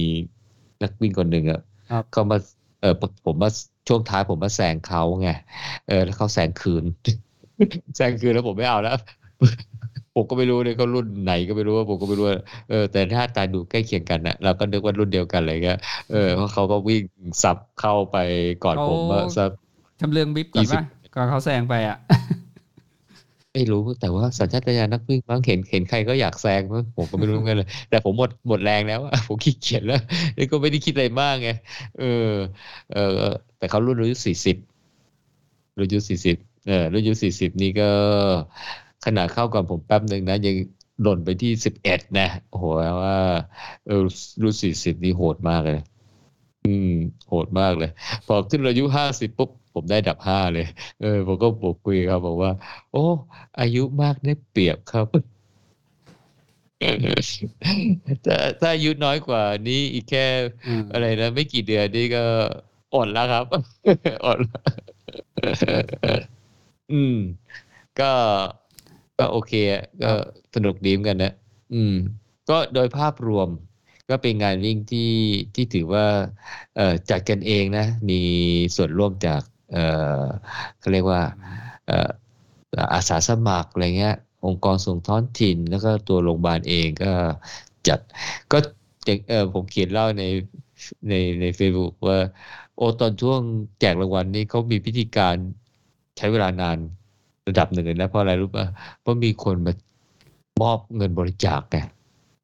[0.81, 1.61] นักวิ่งคนหนึ่งอะ
[1.91, 2.37] ครับเขามา
[2.81, 2.93] เออ
[3.25, 3.49] ผมมา
[3.87, 5.29] ช่วงท้ายผมมาแซงเขาไง
[5.87, 6.83] เออแล้วเขาแซงคืน
[7.95, 8.93] แซงคืนแล้วผมไม่เอาแล้ว
[10.15, 12.37] ผมก็ไม่รู้เลยเขารุ่นไหนก็ไม่รู้ว่าผมก็ไม่รู้ว่า
[12.69, 15.79] เออแต่ถ้าตาดูใกล้เคียงกันนะเราก็นึกว่ารุ่นเดียวกันอะไรเงี้ย
[16.11, 17.03] เออเพราะเขาก็วิ่ง
[17.43, 18.17] สับเข้าไป
[18.63, 19.49] ก่อนผมว่าสัก
[19.99, 20.83] จำเรืองบิ๊บก่อนยี่สิบป่ะ
[21.15, 21.97] ก่อนเขาแซงไปอะ
[23.53, 29.99] ไม่รู้แต่ว่าสัญชาตญาณนักวิ่งบางเห็นเห็นใครก็อยากแซงมั้งผมก็ไม่รู้เหมือนกันเลย แต่ผมหมดหมดแรงแล้วผมขี้เกียจแล้ว
[30.35, 31.49] แล้วก็ไม่ได้คิดอะไรมากไง
[31.99, 32.33] เออ
[32.93, 32.99] เออ
[33.57, 34.57] แต่เขารุ่นอายุสี่สิบ
[35.77, 36.35] รุ่นอายุสี่สิบ
[36.67, 37.89] เออรุ่นอายุสี่สิบนี่ก็
[39.05, 40.55] ขนาดเข้าก่อนผมแป๊บหนึ่งนะยัง
[41.01, 43.15] หล่นไปที่สิบเอ็ดนะโอ้โหแปลว่า
[43.87, 44.01] เออ
[44.41, 45.79] รุ่นสี่สิบนี่โหดมากเลย
[46.65, 46.91] อืม
[47.27, 47.89] โหดมากเลย
[48.27, 50.65] พอขึ้นอายุห้าสิบปุ๊บผมได้ดับห้าเลย
[51.01, 52.51] เออ ผมก็บอกคุยครับบอกว่า
[52.91, 53.05] โอ้
[53.59, 55.07] อายุมากได้เปรียบครับ
[58.25, 60.25] ถ้าถ้าอายุน้อยกว่านี้อีกแค่
[60.67, 62.23] อืมอะไรนะไม่กี่เดือนนี่ก็
[62.93, 63.45] อ่อนแล้วครับ
[64.25, 64.63] อ่อนแล้ว
[66.91, 67.15] อืม
[67.99, 68.11] ก็
[69.17, 70.11] ก็โอเคอะก็
[70.55, 71.33] สนุกดีเหมือนกันนะ
[71.73, 71.95] อืม
[72.49, 73.49] ก็โดยภาพรวม
[74.09, 75.11] ก็เป็นงานวิ่งที่
[75.55, 76.05] ที่ถือว่า
[76.75, 78.21] เอ่อจัดกันเองนะ มี
[78.75, 79.41] ส่วนร่วมจาก
[79.71, 79.85] เอ่
[80.21, 80.23] อ
[80.79, 81.21] เขาเรียกว่า
[81.87, 82.09] เอ่อ
[82.93, 84.15] อาสาสมัครอะไรเงี้ย
[84.45, 87.11] องค์กรส่งท้อนถิ่น แล้วก็ตัวโรงพยาบาลเองก็
[87.87, 87.99] จัด
[88.51, 88.57] ก็
[89.05, 90.23] อย่างเออผมเขียนเล่าใน
[91.09, 92.19] ในใน Facebook ว่า
[92.75, 93.39] โอ้ตอนช่วง
[93.79, 95.35] แจกรางวัลนี้เขามีพิธีการ
[96.17, 96.77] ใช้เวลานาน
[97.47, 98.65] ระดับหนึ่งเลยนะเพราะอะไรรู้ป่ะ
[99.01, 99.73] เพราะมีคนมา
[100.61, 101.77] มอบเงินบริจาคไง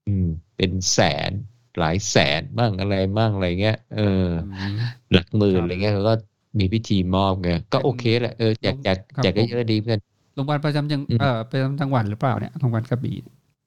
[0.07, 0.99] อืม เป็นแส
[1.29, 1.31] น
[1.79, 4.77] หลายแสนมั่งอะไรมั่งอะไรเงี้ยเอออืม
[5.11, 6.13] หลักหมื่นครับอะไรเงี้ยเขาก็
[6.59, 9.99] มีพิธีมอบไงก็เป็นโอเคแหละเออแจกแจกครับแจกก็ผมเยอะดีเพื่อน
[10.35, 13.17] โรงพยาบาลประจำจังอืมเอ่อประจำจังหวัดหรือเปล่าเนี่ยโรงพยาบาลกระบี่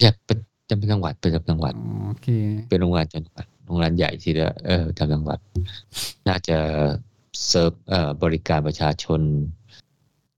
[0.01, 2.29] แจกเป็นจำเป็นจังหวัดเป็นจังหวัดอ๋อโอเค
[2.69, 5.39] เป็นโรงงานจังหวัดโรงงานใหญ่ทีเดียวเออจำจังหวัด
[6.29, 6.59] น่าจะ
[7.49, 9.21] เซิร์ฟเอ่อบริการประชาชน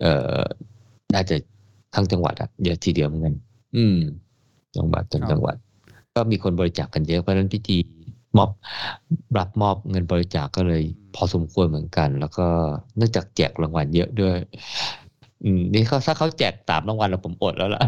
[0.01, 0.43] เอ่อ
[1.15, 1.37] น่าจะ
[1.95, 3.35] ทั้งจังหวัดอะเยอะทีเดียวเหมือนกัน
[3.77, 3.99] อืม
[4.77, 5.57] จังหวัดจนครับจังหวัด
[6.15, 7.77] ก็มีคนบริจาคกันเยอะเพราะฉะนั้นพิธี
[8.37, 8.51] มอบ
[9.39, 10.83] รับมอบเงินบริจาคก็เลย
[11.15, 12.47] พอสมควรเหมือนกัน แล้วก็
[12.97, 14.37] เนื่องจากแจกรางวัลเยอะด้วย
[15.45, 17.81] อืมนี่เขาถ้าเขาแจกสามรางวัลแล้วผมอดแล้วล่ะ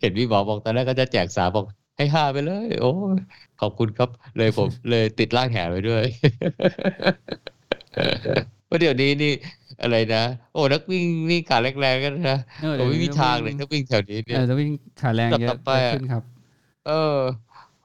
[0.00, 1.64] เห็นพี่หมอบอกตอนแรกก็จะแจกสามบอก
[1.96, 3.16] ให้ห้าไปเลย โอ้ย
[3.60, 6.04] ขอบคุณครับ เลยผม เลยติดร่างแหไปด้วย
[8.66, 9.32] เพราะเดี๋ยวนี้นี่
[9.82, 10.18] อะไรนะ
[10.52, 14.70] โอ้นักวิ่งวิ่งขาแรงๆกันนะเออโอ้เดี๋ยวไม่มีนี้ทางเลยวิ่ถ้าวิ่งแถวนี้เนี่เอยอจะวิ่ง
[15.00, 16.22] ขาแรงเยต่อะอไปเยอะอะขึ้นครับ
[16.84, 16.92] เออ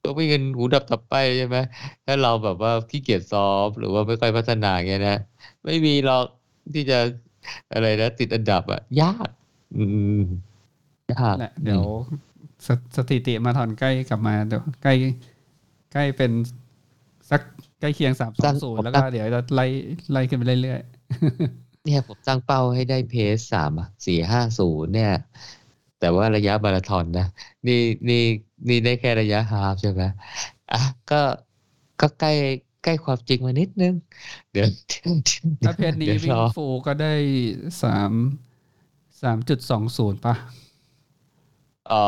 [0.04, 1.58] ก็วิ่งกันหูดับตับไปใช่ไหม
[2.06, 5.18] ถ้าเราแบบว่าขี้เกียจซ้อมหรือว่าไม่ค่อยพัฒนาเงี้ยนะ
[5.66, 6.26] ไม่มีหรอก
[6.74, 7.00] ที่จะ
[7.74, 9.30] อะไรนะติดอันดับอะยาก
[9.78, 9.84] อื
[10.20, 10.24] ม
[11.14, 11.84] ยากแหละเดี๋ยว
[12.66, 14.94] สสถิติมาทอนใกล้กลับมาเดี๋ยวใกล้
[15.94, 16.32] ใกล้เป็น
[17.30, 17.42] สัก
[17.80, 19.66] ใกล้เคียงสามสองศูนย์แล้วก็เดี๋ยวจะไล่
[20.12, 20.82] ไล่ขึ้นไปเรื่อย
[21.86, 23.72] เนี่ยผมตั้งเป้าให้ได้เพสสาม
[24.06, 25.14] สี่ห้าศูนย์เนี่ย
[26.00, 27.28] แต่ว่าระยะมาราธอนนะ
[27.68, 28.24] นี่นี่
[28.68, 30.02] นี่ได้แค่ระยะฮาล์ฟใช่ไหม
[30.72, 31.22] อะก็
[32.02, 32.34] ก็ใกล้
[32.84, 33.94] ใกล้ความจริงมานิดนึง
[34.52, 37.14] เดี๋ยวๆถ้าเพจนี้ดี๋ยววิ่รงอฟูลก็ได้
[37.84, 38.12] สาม
[39.22, 40.36] สามจุดสองศูนย์ป่ะ
[41.88, 42.02] เอ่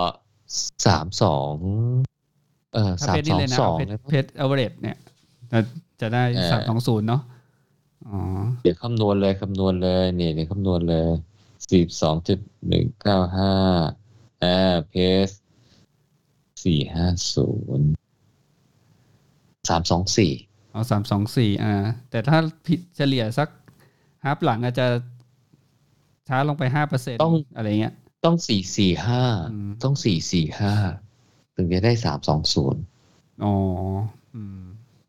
[0.00, 0.04] อ
[0.86, 1.54] สามสอง
[2.74, 4.96] เออถ้าสามเพจสนี้องเลยนะสองเพจเลยเพจเอเวอเรเนี่ย
[5.52, 5.58] จะ
[6.00, 7.22] จะได้เออสามสองศูนย์เนาะ
[8.08, 8.18] อ๋อ
[8.62, 11.08] เดี๋ยวคำนวณเลยคำนวณเลยเนี่ยเดี๋ยวคำนวณเลย
[11.70, 12.38] สิบสองจุด
[12.68, 13.52] หนึ่งเก้าห้า
[14.44, 14.58] อ่า
[14.88, 14.94] เพ
[15.26, 15.28] ส
[16.64, 17.48] สี่ห้าศู
[17.78, 17.88] นย์
[19.68, 20.32] สามสองสี่
[20.72, 21.74] เอาสามสองสี่อ่า
[22.10, 23.48] แต่ถ้าผิดเฉลี่ยสัก
[24.24, 24.86] ฮาร์ปหลังอาจจะ
[26.28, 27.20] ช้าลงไปห้าเปอร์เซ็นต์
[27.56, 27.94] อะไรเงี้ย
[28.24, 30.74] ต้องสี่สี่ห้าอืมต้องสี่สี่ห้า
[31.56, 32.82] ถึงจะได้สามสองศูนย์
[33.44, 33.54] อ๋อ
[34.34, 34.62] อืม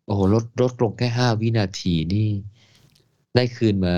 [0.06, 2.28] โอ้โหลดลดลงแค่ห้าวินาทีนี่
[3.36, 3.96] ได้คืนมา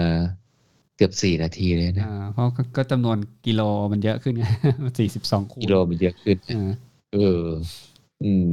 [0.95, 4.45] เกือบสี่นาทีเลยนะอ่าเพราะก็ก็จำนวนกิโลมันเยอะขึ้นไง
[4.99, 6.71] สี่สิบสองคูณกิโลมันเยอะขึ้นอ่า
[7.13, 7.47] เออ
[8.23, 8.51] อืม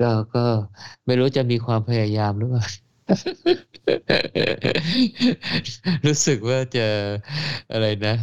[0.00, 0.44] ก็ก็
[1.06, 2.64] ไม่รู้จะมีความพยายามหรือเปล่า
[6.06, 6.86] รู้สึกว่าจะ
[7.72, 8.16] อะไรนะ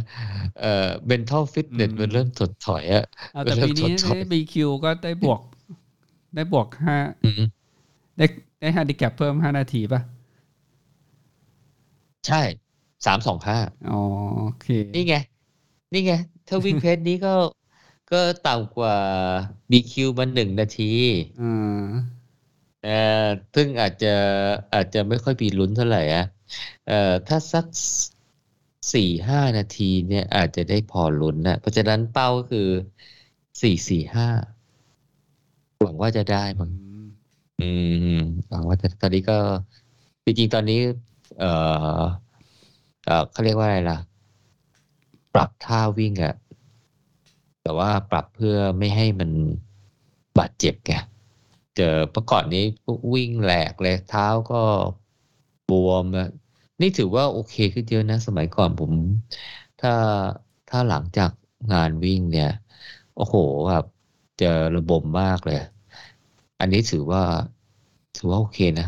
[0.60, 5.40] เอ่อ mental fitness มันเริ่มถดถอยอะเอาแต่เริ่ปีมนี้ถดถอยบีคิวก็ได้บวก
[6.34, 7.42] ได้บวกห้าอืม
[8.18, 8.26] ได้
[8.60, 10.00] ได้ฮาดิแกปเพิ่มห้านาทีป่ะ
[12.26, 12.42] ใช่
[13.06, 13.58] สามสองห้า
[13.90, 14.00] อ๋อ
[14.40, 15.14] โอเค นี่ไง
[15.92, 16.12] นี่ไง
[16.48, 17.32] ถ้าวิ่งเพจนี้ก็
[18.14, 18.96] ก็ต่ำกว่า
[19.70, 20.94] BQ มาหนึ่งนาที
[21.40, 21.86] อ่า
[22.84, 24.14] เอ่อซึ่งอาจจะ
[24.74, 26.24] อาจจะไม่ค่อยมีลุ้นเท่าไหร่อะ
[26.88, 27.66] เอ่อถ้าสัก
[28.94, 32.68] สี่ห้านาทีเนี่ยอาจจะได้พอลุ้นนะเพราะฉะนั้นเป้าก็คือ
[33.62, 34.28] สี่สี่ห้า
[35.80, 36.70] หวังว่าจะได้มั้ง
[37.60, 37.68] อื
[38.16, 39.38] มหวังว่าจะตอนนี้ก็
[40.24, 40.80] จริงๆตอนนี้
[41.40, 41.44] เอ
[42.00, 42.02] อ
[43.04, 43.98] เออเขาเรียกว่าอะไรล่ะ
[45.34, 46.34] ปรับท่าวิ่งอะ
[47.64, 49.30] แต่ว่าปรับเพื่อไม่ให้มัน
[50.38, 50.92] บาดเจ็บไง
[51.76, 52.64] เจอเมื่อก่อนนี้
[53.14, 54.62] วิ่งแหลกเลยเท้าก็
[55.68, 56.04] บวม
[56.80, 58.92] นี่ถือว่าโอเคขึ้นเยอะนะ สมัยก่อนผม
[59.80, 59.92] ถ้า
[60.68, 61.30] ถ้าหลังจาก
[61.72, 62.50] งานวิ่งเนี่ย
[63.16, 63.36] โอ้โห
[63.68, 63.84] แบบ
[64.38, 65.60] เจอระบมมากเลย
[66.60, 67.22] อันนี้ถือว่า
[68.16, 68.86] ถือว่าโอเคนะ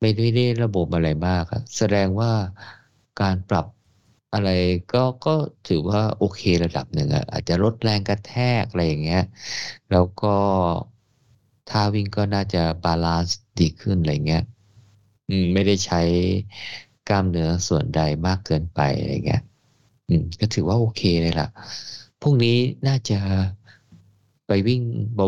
[0.00, 2.30] ไม่ได้ระบบอะไรมากอะแสดงว่า
[3.20, 3.66] การปรับ
[4.32, 4.50] อะไร
[4.92, 5.34] ก็ก็
[5.68, 9.22] ถือว่าโอเคระดับหนึ่งอะอาจจะลดแรงกระแทกอะไรอย่างเงี้ย
[9.90, 10.36] แล้วก็
[11.70, 14.44] ท่าวิ่งก็น่าจะบาลานซ์ดีขึ้นอะไรเงี้ย
[15.28, 16.00] อืมไม่ได้ใช้
[17.08, 19.42] กล้ามเนื้อส่วนใดมากเกินไปอะไรเงี้ย
[20.08, 21.48] อืม ก็ถือว่าโอเคเลยล่ะ
[22.20, 22.56] พรุ่งนี้
[22.86, 23.18] น่าจะ
[24.46, 24.82] ไปวิ่ง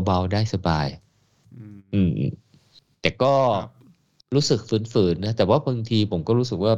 [0.05, 0.86] เบาๆได้สบาย
[1.92, 2.11] อืม
[3.00, 3.34] แต่ก็
[4.34, 4.61] รู้สึก
[4.92, 6.74] ฝืนๆนะ แต่ว่าบางทีผมก็รู้สึกว่า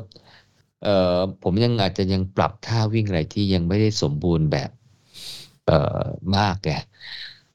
[0.83, 4.71] เอ่อผมยังอาจจะยังปรับท่าวิ่งอะไรที่ยังไม่ได้สมบูรณ์แบบ
[5.67, 6.03] เอ่อ
[6.37, 6.69] มากแก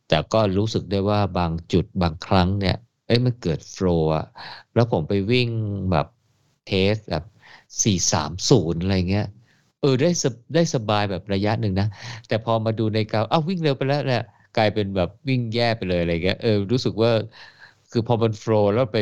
[0.08, 2.76] แต่ก็รู้สึกได้ว่าบางจุดบางครั้งเนี่ย
[3.08, 4.26] เอ้ยมันเกิด flow อะ
[4.74, 5.50] แล้วผมไปวิ่ง
[5.92, 6.08] แบบ
[6.66, 7.24] pace แบบ
[7.84, 9.26] สี่สามศูนย์อะไรเงี้ย
[9.80, 10.26] เออได้
[10.56, 11.88] ได้สบายแบบระยะหนึ่งนะ
[12.28, 14.22] แต่พอมาดูในกราฟอ้าววิ่งเร็วไปแล้วเนี่ย
[14.58, 17.12] กลายเป็นแบบวิ่งแย่ไปเลยอะไรเงี้ยเออรู้สึกว่า
[17.92, 19.00] คือพอมัน flow แล้วไป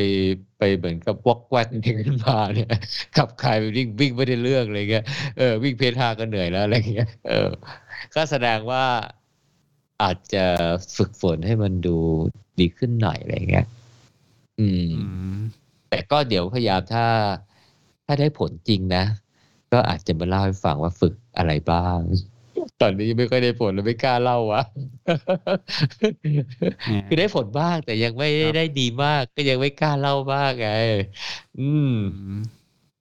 [0.59, 1.67] ไปเหมือนกับวอกแวก
[2.05, 2.69] ขึ้นมาเนี่ย
[3.17, 5.05] กลับกลายไปวิ่งวิ่งไม่ได้เรื่องอะไรเงี้ย
[5.37, 7.49] เออวิ่ง pace ห้าก็เหนื่อยแล้วอะไรเงี้ยเออ
[8.15, 8.83] ก็แสดงว่า
[10.03, 10.45] อาจจะ
[10.97, 11.97] ฝึกฝนให้มันดู
[12.59, 13.65] ดีขึ้นหน่อยอะไรเงี้ย
[14.59, 15.37] อืม
[15.89, 17.05] แต่ก็เดี๋ยวพยายามถ้า
[18.05, 19.03] ถ้าได้ผลจริงนะ
[19.71, 21.99] ก็อาจจะมาเล่าให้ฟังว่าฝึกอะไรบ้าง
[22.81, 24.63] ตอนนี้ไม่ค่อยได้ผลเลยไม่กล้าเล่าวะ
[27.07, 30.69] คือได้ผลบ้างแต่ยังไม่ได้ดีมาก ก็ยังไม่กล้าเล่าบ้างไง
[31.59, 31.95] อืม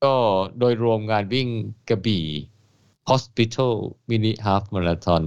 [0.05, 0.15] ก็
[0.59, 1.49] โดยรวมงานวิ่ง
[1.89, 2.27] กระบี่
[3.11, 3.73] Hospital
[4.09, 5.25] Mini Half Marathon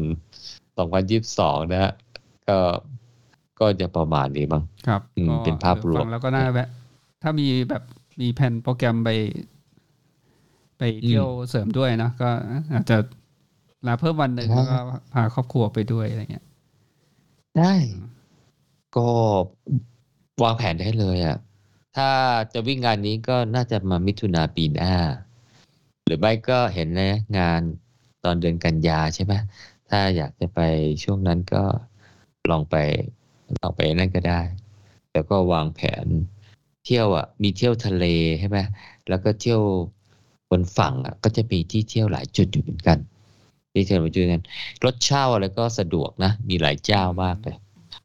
[0.80, 1.94] 2022 นะฮะ
[2.50, 2.58] ก็
[3.60, 5.02] ก็จะประมาณนี้มั้งครับ
[5.46, 6.68] เป็นภาพรวมแล้วก็น่าแวะ
[7.22, 7.84] ถ้ามีแบบ
[8.22, 9.10] มีแผนโปรแกรมไป
[10.78, 12.30] ไปเที่ยวเสริมด้วยนะก็
[12.74, 12.98] อาจจะ
[13.88, 14.78] ลาเพิ่มวันหนึ่งแล้วก็
[15.14, 16.46] พาครอบครัวไปด้วยอะไรเงี้ย
[17.58, 17.74] ได้
[18.96, 19.08] ก็
[20.44, 21.38] วางแผนได้เลยอะ
[21.96, 22.10] ถ้า
[22.54, 24.94] จะวิ่งงานนี้ก็น่าจะมามิถุนาปีหน้า
[26.06, 27.62] หรือไม่ก็เห็นนะงาน
[28.24, 29.34] ตอนเดือนกันยาใช่ไหม
[29.90, 30.60] ถ้าอยากจะไป
[31.04, 31.64] ช่วงนั้นก็
[32.50, 32.76] ลองไป
[33.62, 34.42] ลองไปนั่นก็ได้
[35.14, 36.06] แล้วก็วางแผน
[36.86, 38.06] เที่ยวอะ มีเที่ยวทะเล
[38.40, 38.58] ใช่ไหม
[39.10, 39.62] แล้วก็เที่ยว
[40.50, 42.98] บนฝั่งอะ ก็จะมีที่เที่ยวหลายจุดอยู่เหมือนกัน
[43.80, 44.44] ที่เที่ยวมาจุดกัน
[44.86, 47.56] รถเช่าอะไรก็สะดวกนะ มีหลายเจ้ามากเลย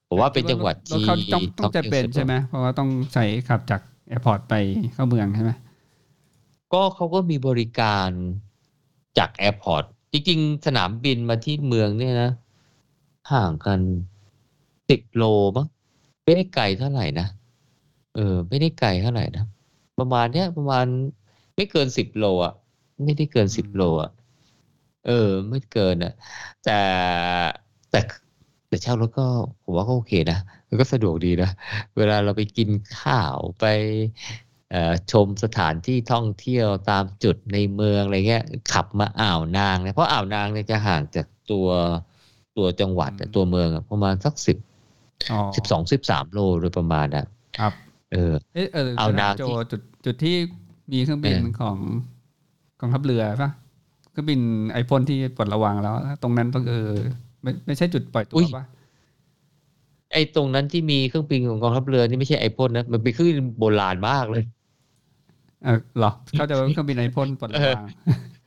[0.09, 4.55] ผมว่าเป็นจังหวัดที่ต้องต้องจะเป็นใช่ไหมเพราะว่าต้องใช้ขับจากairport ไป
[4.95, 5.51] เข้าเมืองใช่ไหม
[6.73, 8.09] ก็เขาก็มีบริการ
[9.19, 12.31] จาก airport จริงๆ สนามบินมาที่เมืองเนี่ยนะ
[13.33, 13.81] ห่างกัน
[14.89, 15.25] สิบโล
[15.57, 15.67] มั้ง
[16.25, 17.27] ไม่ได้ไกลเท่าไหร่นะ
[18.15, 19.45] เออ ไม่ได้ไกลเท่าไหร่นะ
[19.99, 20.87] ประมาณเนี้ยประมาณ
[21.55, 22.55] ไม่เกินสิบโลอะ
[23.05, 24.11] ไม่ได้เกินสิบโลอะ
[25.07, 26.15] เออไม่เกินอะ
[26.65, 26.81] แต่
[27.91, 28.01] แต่
[28.69, 29.27] แต่เช่ารถก็
[29.65, 30.39] ผมว่าก็โอเคนะ
[30.69, 31.51] มันก็สะดวกดีนะ
[31.97, 32.69] เวลาเราไปกิน
[33.01, 33.65] ข้าวไป
[35.13, 41.69] ชมสถานที่ท่องเที่ยวตามจุดในเมืองอะไรเงี้ย ขับมาอ่าวนางเนี่ยเพราะอ่าวนางเนี่ยจะห่างจากตัว
[42.57, 44.59] ตัวจังหวัดตัวเมืองประมาณสักสิบ
[45.57, 47.27] สิบสองสิบสามโลโดยประมาณนะ
[47.59, 47.73] ครับ
[48.13, 50.37] เออเออเอออ่าวนางจุดจุดที่
[50.93, 51.77] มีเครื่องบินของ
[52.81, 53.51] กองทัพเรือป่ะ
[54.15, 54.41] เครื่องบิน
[54.73, 56.91] ไอพ่นที่ปลดระวังแล้ว ตรงนั้นต้องเออ
[57.43, 58.65] ไม่ไม่ใช่จุดปล่อยตัวป่ะ
[60.13, 64.45] ไอตรงนั้นที่มีเครื่องบินของกองทัพเรือนี่ไม่ใช่ไอพ่นนะมันเป็นเครื่องบินโบราณมากเลย
[65.65, 67.85] เออหรอเขาจะเครื่องบินไอพ่นปลดระวัง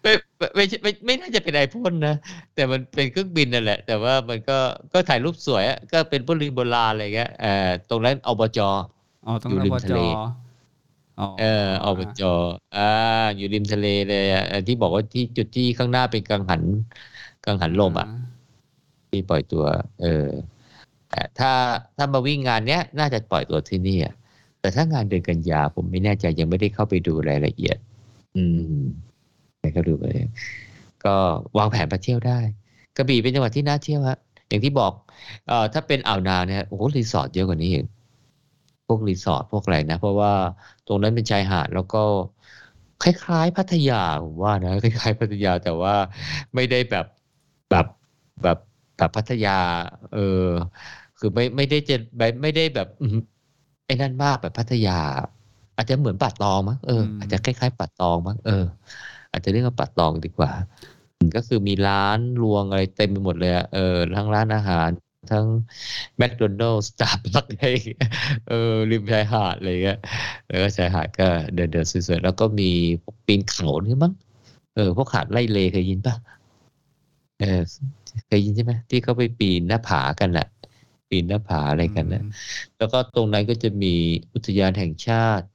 [0.02, 0.14] ไม่
[0.56, 2.16] ไม่ไม่ไม่น่าจะเป็นไอพ่นนะ
[2.56, 4.58] แต่มันเป็นเครื่องบินนั่นแหละ แต่ว่ามันก็
[4.94, 8.60] ก็ถ่ายรูปสวยอะก็เป็นพวกรินโบราณอะไรเงี้ยเออตรงนั้นอบจ
[9.26, 9.94] อ๋อตรงนั้นอบจ
[11.40, 12.22] เอออบจ
[12.78, 12.90] อ่า
[13.38, 16.64] อยู่ริมทะเลเลยอะที่บอกว่าที่จุดที่ข้างหน้าเป็นกังหัน
[17.46, 18.08] กังหันลมอะ
[19.10, 19.66] ที่ปล่อยตัว
[20.02, 20.28] เออ
[21.40, 21.52] ถ้า
[21.98, 24.14] ถ้ามาวิ่งงานเนี้ย น่าจะปล่อยตัวที่นี่อะ
[24.60, 27.78] แต่ถ้างานเดือนกันยาผมไม่แน่ใจยังไม่ได้เข้าไปดูรายละเอียด
[28.36, 28.44] อื
[28.80, 28.84] ม
[29.60, 30.06] ไปก็ดูไป
[31.06, 31.16] ก็
[31.58, 32.40] วางแผนไปเที่ยวได้
[32.98, 34.18] กระบี่เป็นจังหวัดที่น่าเที่ยวฮะ
[34.50, 34.92] อย่างที่บอก
[35.48, 37.86] เอ่อถ้าเป็นอ่าวนางเนี่ยโอ้โหรีสอร์ทเยอะกว่านี้เอง
[38.88, 40.34] พวกรีสอร์ทพวกอะไรนะ เพราะว่า
[40.88, 42.04] ตรงนั้นเป็นชายหาดแล้วก็
[43.04, 45.96] คล้ายๆ พัทยาผมว่านะคล้ายๆ พัทยาแต่ว่า
[46.56, 47.06] ไม่ได้แบบ
[47.70, 47.88] แบบ
[48.44, 48.58] แบบ
[48.98, 49.58] แบบพัทยา
[50.14, 50.46] เออ
[51.20, 53.24] คือไม่ไม่ได้จะแบบไม่ได้แบบอื้อหือ
[53.86, 55.00] ไอ้นั่นมากแบบพัทยา
[55.76, 58.66] อาจจะเหมือนปัดตองมั้งเอออาจจะคล้ายๆปัดตองมั้งเออ
[59.32, 60.52] อาจจะเรียกว่าปัดตองดีกว่า
[61.36, 64.90] ก็คือมีร้านรวงอะไรเต็มไปหมดเลยอะเออทั้งร้านอาหาร
[65.32, 65.46] ทั้ง
[66.18, 68.02] McDonald Starbucks อะไรอย่างเงี้ย
[68.48, 70.00] เออริมชายหาดอะไรเงี้ย
[70.48, 72.72] แล้วก็ชายหาดก็เดินเดินสวยๆแล้วก็มี
[73.04, 74.14] พวกปีนเขานี่มั้ง
[74.76, 76.16] เออพวกหาดไร่เลย์เคยยินปะ
[77.40, 77.62] เออ
[78.28, 80.48] เคยยินใช่ไหมที่เขาไปปีนหน้าผากันแหละ
[81.10, 82.24] ปีนหน้าผาอะไรกันนะ
[82.78, 83.94] แล้วก็ตรงนั้นก็จะมี
[84.34, 85.48] อุทยานแห่งชาติ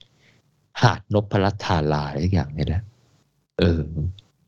[0.83, 2.83] หาดนพรัตน์ธาราอะไรอย่างเนี้ยนะ
[3.59, 3.79] เออ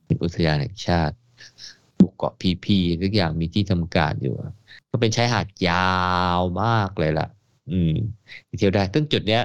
[0.05, 1.17] เป็นอุทยานแห่งชาติ
[1.97, 4.53] หมู่เกาะพีพีทุกอย่างมีที่ทำการอยู่อะ
[4.95, 5.89] ก็เป็นชายหาดยา
[6.39, 7.29] วมากเลยล่ะ
[7.71, 7.93] อืม
[8.47, 9.43] ไปเที่ยวได้ซึ่งจุดเนี้ย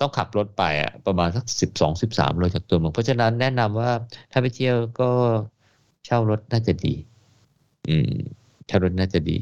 [0.00, 3.90] ต้องขับรถไปอะ ประมาณสักสิบสองสิบสามโลจากตัวเมืองเพราะฉะนั้นแนะนำว่า
[4.32, 5.10] ถ้าไปเที่ยวก็
[6.04, 6.94] เช่ารถน่าจะดี
[7.88, 8.12] อืม
[8.66, 9.38] เช่ารถน่าจะดี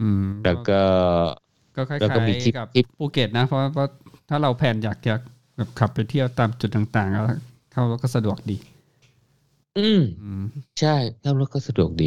[0.00, 0.80] อืม แล้วก็
[1.76, 3.88] ก็คล้ายแล้วก็มีทริปๆกับทริปภูเก็ตนะ เพราะเพราะ
[4.28, 5.14] ถ้าเราแผนอยากจะ
[5.56, 7.24] แบบขับไปเที่ยวตามจุดต่างๆ แล้ว
[7.72, 8.56] เข้ารถก็สะดวกดี
[9.76, 10.42] อืมอืม
[10.78, 10.88] ใช่
[11.24, 12.04] นั่งรถก็สะดวกดี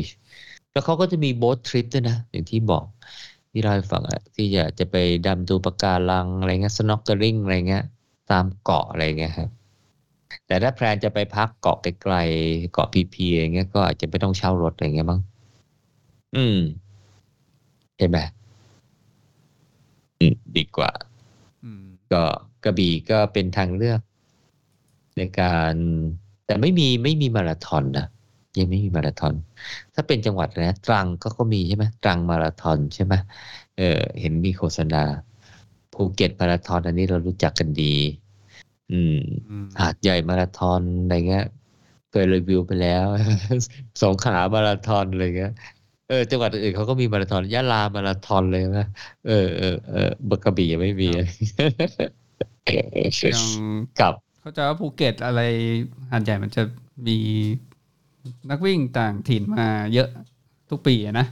[0.73, 2.85] แล้วเขาก็จะมีโบ๊ททริปด้วยนะ อย่างที่บอก
[3.51, 4.95] ที่เราให้ฟังอะที่จะจะไป
[5.27, 7.83] ดำดูปะการังอะไรเงี้ยสโนว์เกอริงอะไรเงี้ย
[8.31, 9.49] ตามเกาะอะไรเงี้ยครับ
[10.47, 15.21] แต่ถ้าแพลนจะไปพักเกาะไกลๆเกาะพีพีอย่างเงี้ยก็อาจจะไม่ต้องเช่ารถอะไรเงี้ยมั้ง
[16.35, 16.57] อืม
[17.97, 18.17] ใช่ไหม
[20.19, 20.91] อืมดีกว่า
[21.63, 22.23] อืมก็
[22.63, 24.01] กระบี่ก็เป็นทางเลือก
[25.17, 25.73] ในการ
[26.45, 28.07] แต่ไม่มีไม่มีมาราธอนนะ
[28.59, 29.33] ยังไม่มีมาราธอน
[29.93, 33.13] ถ้าเป็นจังหวัดนะตรังก็ก็มีใช่ไหมตรังมาราธอนใช่ไหม
[33.77, 35.03] เออเห็นมีโฆษณา
[35.93, 37.95] ภูเก็ตมาราธอนอันนี้เรารู้จักกันดี
[38.91, 39.17] อืม
[39.49, 41.45] อืมหาดใหญ่มาราธอนอะไรเงี้ย
[42.11, 43.05] เคยรีวิวไปแล้ว
[44.03, 45.53] สงขลามาราธอนอะไรเงี้ย
[46.09, 48.87] เออจังหวัดอื่นเขาก็มีมาราธอนยะลามาราธอนเลยนะ
[49.27, 51.27] เออเออเออบักกระบี่ยังไม่มีอย่าง
[53.99, 55.41] กับ เขาใจะว่าภูเก็ตอะไร
[56.11, 56.63] หาดใหญ่มันจะ
[57.07, 57.17] มี
[58.49, 60.09] นักวิ่งต่างถิ่นมาเยอะ
[60.69, 61.27] ทุกปีอะนะ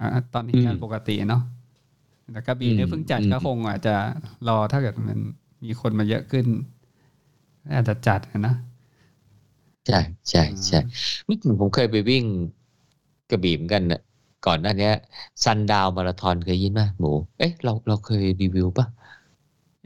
[0.00, 1.42] อ่าตอนเหตุการณ์ปกติเนาะ
[2.32, 3.94] แต่กระบี่เนี่ยเพิ่งจัดก็คงอาจจะ
[4.48, 5.18] รอถ้าเกิดมัน
[5.64, 6.46] มีคนมาเยอะขึ้น
[7.74, 8.54] อาจจะจัดนะ
[9.86, 10.00] ใช่
[10.30, 10.78] ใช่ใช่
[11.24, 12.24] เมื่อก่อนผมเคยไปวิ่ง
[13.30, 14.00] กระบี่เหมือนกันน่ะ
[14.46, 14.90] ก่อนหน้าเนี้
[15.44, 18.86] ย Sundown Marathon เคยยินไหมหมู เอ๊ะเราเราเคยรีวิวปะ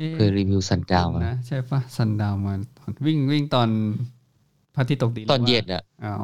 [0.00, 2.54] อ๊ะเคย review Sundown มานะใช่ปะซันดาวมา
[3.06, 3.68] วิ่งวิ่งตอน
[4.74, 6.14] พระอาทิตย์ตกดินตอนหรือว่าเย็นอะอ๋อ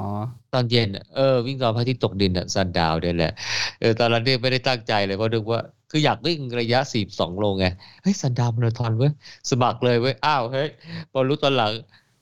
[0.55, 3.33] ตอนเย็นน่ะเออวิ่งตอนพระอาทิตย์ตกดินอะ Sundown เนี่ยแหละ
[3.81, 7.67] เออตอนนั้นเนี่ยไม่ได้ตั้งใจเลยเพราะนึกว่าคืออยากวิ่งระยะสี่สองโลไง
[8.03, 9.13] เฮ้ย Sundown Marathon เว้ย
[9.51, 10.69] สมัครเลยเว้ยอ้าวเฮ้ย
[11.13, 11.73] พอรู้ตอนหลัง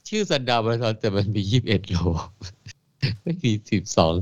[0.09, 1.97] ชื่อซันดาวมาราธอนแต่มันมียี่สิบเอ็ดโล
[3.23, 4.15] ไม่มีสิบสอง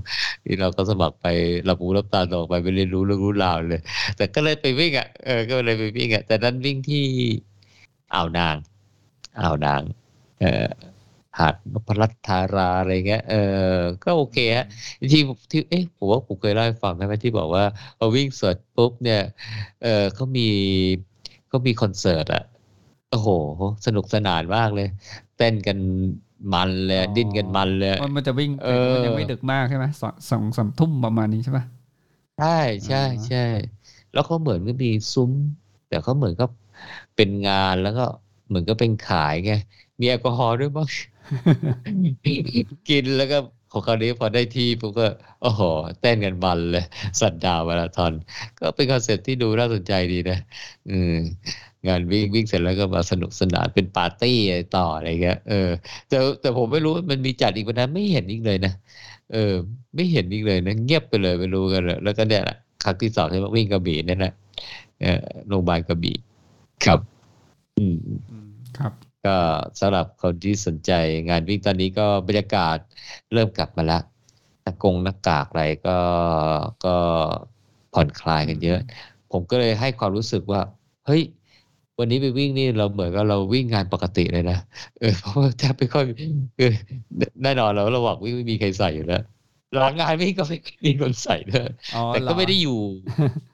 [0.44, 1.26] นี่เราก็สมัครไป
[1.64, 3.80] หลับหูหลับตาออกไปไปเรียนรู้เรื่องรู้ราวเลย
[4.16, 7.04] แต่ก็เลยไปวิ่งอะเออก็เลยไปวิ่งอะแต่นั้นวิ่งที่
[8.14, 8.56] อ่าวนาง
[9.40, 9.82] อ่าวนาง
[10.40, 10.66] เออ
[11.38, 13.36] หาดนพรัตน์ธาราอะไรเงี้ย เออ
[14.04, 14.64] ก็โอเคฮะ
[15.10, 15.20] ที่
[15.50, 17.64] ที่ เอ๊ะ ผมว่าผมเคยเล่าให้ฟังใช่ไหมที่บอกว่า
[17.98, 19.18] พอวิ่งเสร็จปุ๊บเนี่ย
[19.80, 20.42] เออเขามี
[21.48, 22.42] เขามีคอนเสิร์ตอะ
[23.10, 23.28] โอ้โห
[23.86, 24.86] สนุกสนานมากเลย
[25.36, 25.78] เต้นกัน
[26.52, 31.64] มันเลยอ๋อดิ้นกันมันเลย มันมันจะวิ่งเออมันยังไม่ดึกมากใช่ไหมสองสองสามทุ่มประมาณนี้ใช่ปะ
[32.36, 32.46] ใช่
[32.86, 33.38] ใช่อ่าใช่
[34.12, 35.32] แล้วเขาเหมือนก็มีซุ้ม
[35.86, 36.44] แต่เขาเหมือนก็
[37.14, 38.02] เป็นงานแล้วก็
[38.48, 39.50] เหมือนก็เป็นขายไง
[40.02, 40.88] มีแอลกอฮอล์ด้วยบ้าง
[42.88, 43.38] กินแล้วก็
[43.72, 45.06] ของคราวนี้พอได้ที่ปุ๊บก็
[45.42, 45.62] โอ้โห
[46.00, 46.84] เต้นกันมันเลย
[47.20, 48.12] Sundown Marathon
[48.58, 50.38] ก็เป็น concept ที่ดูน่าสนใจดีนะ
[50.90, 51.16] อืม
[51.88, 54.38] งานวิ่งวิ่งเสร็จแล้วก็มาสนุกสนานเป็นปาร์ตี้
[54.76, 55.70] ต่ออะไรเงี้ยเออ
[56.08, 58.72] แต่แต่ผมไม่รู้มันมีจัดอีกวันนั้นไม่เห็นอีกเลยนะ
[59.32, 59.54] เออ
[59.94, 62.42] ไม่เห็นอีกเลยนะเงียบไปเลยไม่รู้กันเลยแล้วก็เนี่ย
[62.84, 64.32] ครั้งที่สองที่มาวิ่งกระบี่นั่นแหละ
[65.48, 66.16] โรงพยาบาลกระบี่
[66.84, 66.98] ครับ
[67.78, 67.96] อืม
[68.78, 68.92] ครับ
[69.24, 69.36] ก็
[69.80, 70.90] สำหรับคนที่สนใจ
[71.28, 72.76] งานวิ่งตอนนี้ก็บรรยากาศ
[73.32, 74.02] เริ่มกลับมาแล้ว
[74.62, 75.90] หน้ากงหน้ากากอะไรก็
[76.84, 76.88] ก็
[77.92, 78.78] ผ่อนคลายกันเยอะ
[79.30, 80.60] ผมก็เลยให้ความรู้สึกว่า
[81.06, 81.22] เฮ้ย
[81.98, 84.56] วันนี้ไปวิ่งนี่เราเหมือนกับเราวิ่งงานปกติเลยนะ
[84.98, 86.04] เออเพราะว่าแทบไม่ค่อย
[86.58, 86.66] คือ
[87.42, 89.18] แน่นอนแล้วระหว่างวิ่งไม่มีใครใส่อยู่แล้ว
[89.74, 92.72] หลังงานวิ่งก็ไม่มีคนใส่ด้วยอ๋อแต่เหรก็อไม่ได้อยู่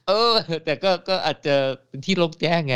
[0.05, 0.15] เออ
[0.65, 1.51] แต่ก็ก็อาจจะ
[1.89, 2.75] เป็นที่ลมแจ้งไง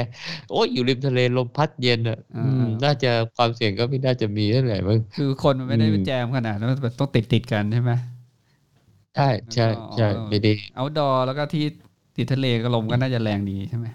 [0.48, 7.90] โอ้ยอยู่ริมทะเลลมพัดเย็นอะอืมน่าจะความเสี่ยงก็ไม่น่าจะมีเท่าไหร่มั้งคือคนมันไม่ได้อืมเป็นแจมขนาดนั้นมันต้องติดติดๆกันใช่ไหม
[9.14, 9.22] ใช่
[9.54, 9.62] ใช่
[9.94, 11.64] ใช่อ๋อไม่ได้เอาดอแล้วก็ที่
[12.16, 13.86] ติดทะเลก็ลมก็น่าจะแรงดีใช่ไหม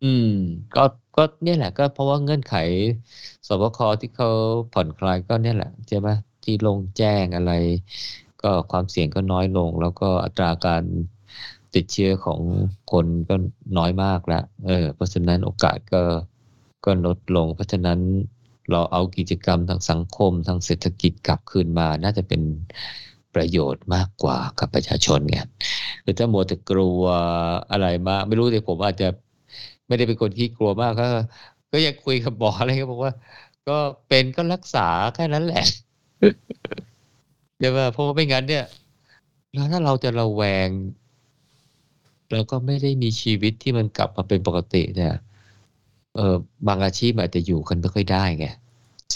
[0.00, 0.24] อืม
[0.72, 0.80] ก็
[1.14, 2.50] ก็เนี่ยแหละ ก็เพราะว่าเงื่อนไข
[3.48, 4.28] สบคที่เขา
[4.70, 6.08] ผ่อนคลายก็เนี่ยแหละใช่ไหม
[6.42, 7.50] ที่ลงแจ้งอะไร
[8.44, 10.82] ก็ความเสี่ยงก็น้อยลง แล้วก็อัตราการ
[11.74, 12.40] ติดเชื้อของ
[12.92, 13.34] คนก็
[13.78, 16.02] น้อยมากแล้วเออเพราะฉะนั้นโอกาสก็
[16.84, 17.98] ก็ลดลง เพราะฉะนั้น
[18.70, 22.42] เราเอากิจกรรมทางสังคมทางเศรษฐกิจกลับคืนมา น่าจะเป็น
[23.34, 25.38] ประโยชน์มากกว่ากับประชาชนไง
[26.04, 27.02] คือถ้ามัวแต่กลัว
[27.70, 29.08] อะไรมาก ไม่รู้แต่ผมอาจจะ
[29.86, 31.08] ไม่ได้เป็นคนที่กลัวมากก็
[31.72, 33.12] ก็ยังคุยกับหมออะไรก็บอกว่า
[33.68, 33.78] ก็
[34.08, 35.64] เป็นก็รักษาแค่นั้นแหละ
[37.64, 38.64] ช่ไหมเพราะว่าไม่งั้นเนี่ย
[39.52, 40.68] แล้วถ้าเราจะระแวง
[42.30, 45.14] เราก็ไม่ได้มีชีวิตที่มันกลับมาเป็นปกติเนี่ย
[46.14, 46.36] เออ
[46.66, 48.46] บางอาชีพอาจจะอยู่กันไม่ค่อยได้ไง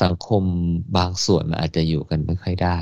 [0.03, 0.43] สังคม
[0.97, 2.77] บางส่วนมันอาจจะอยู่กันไม่ค่อยได้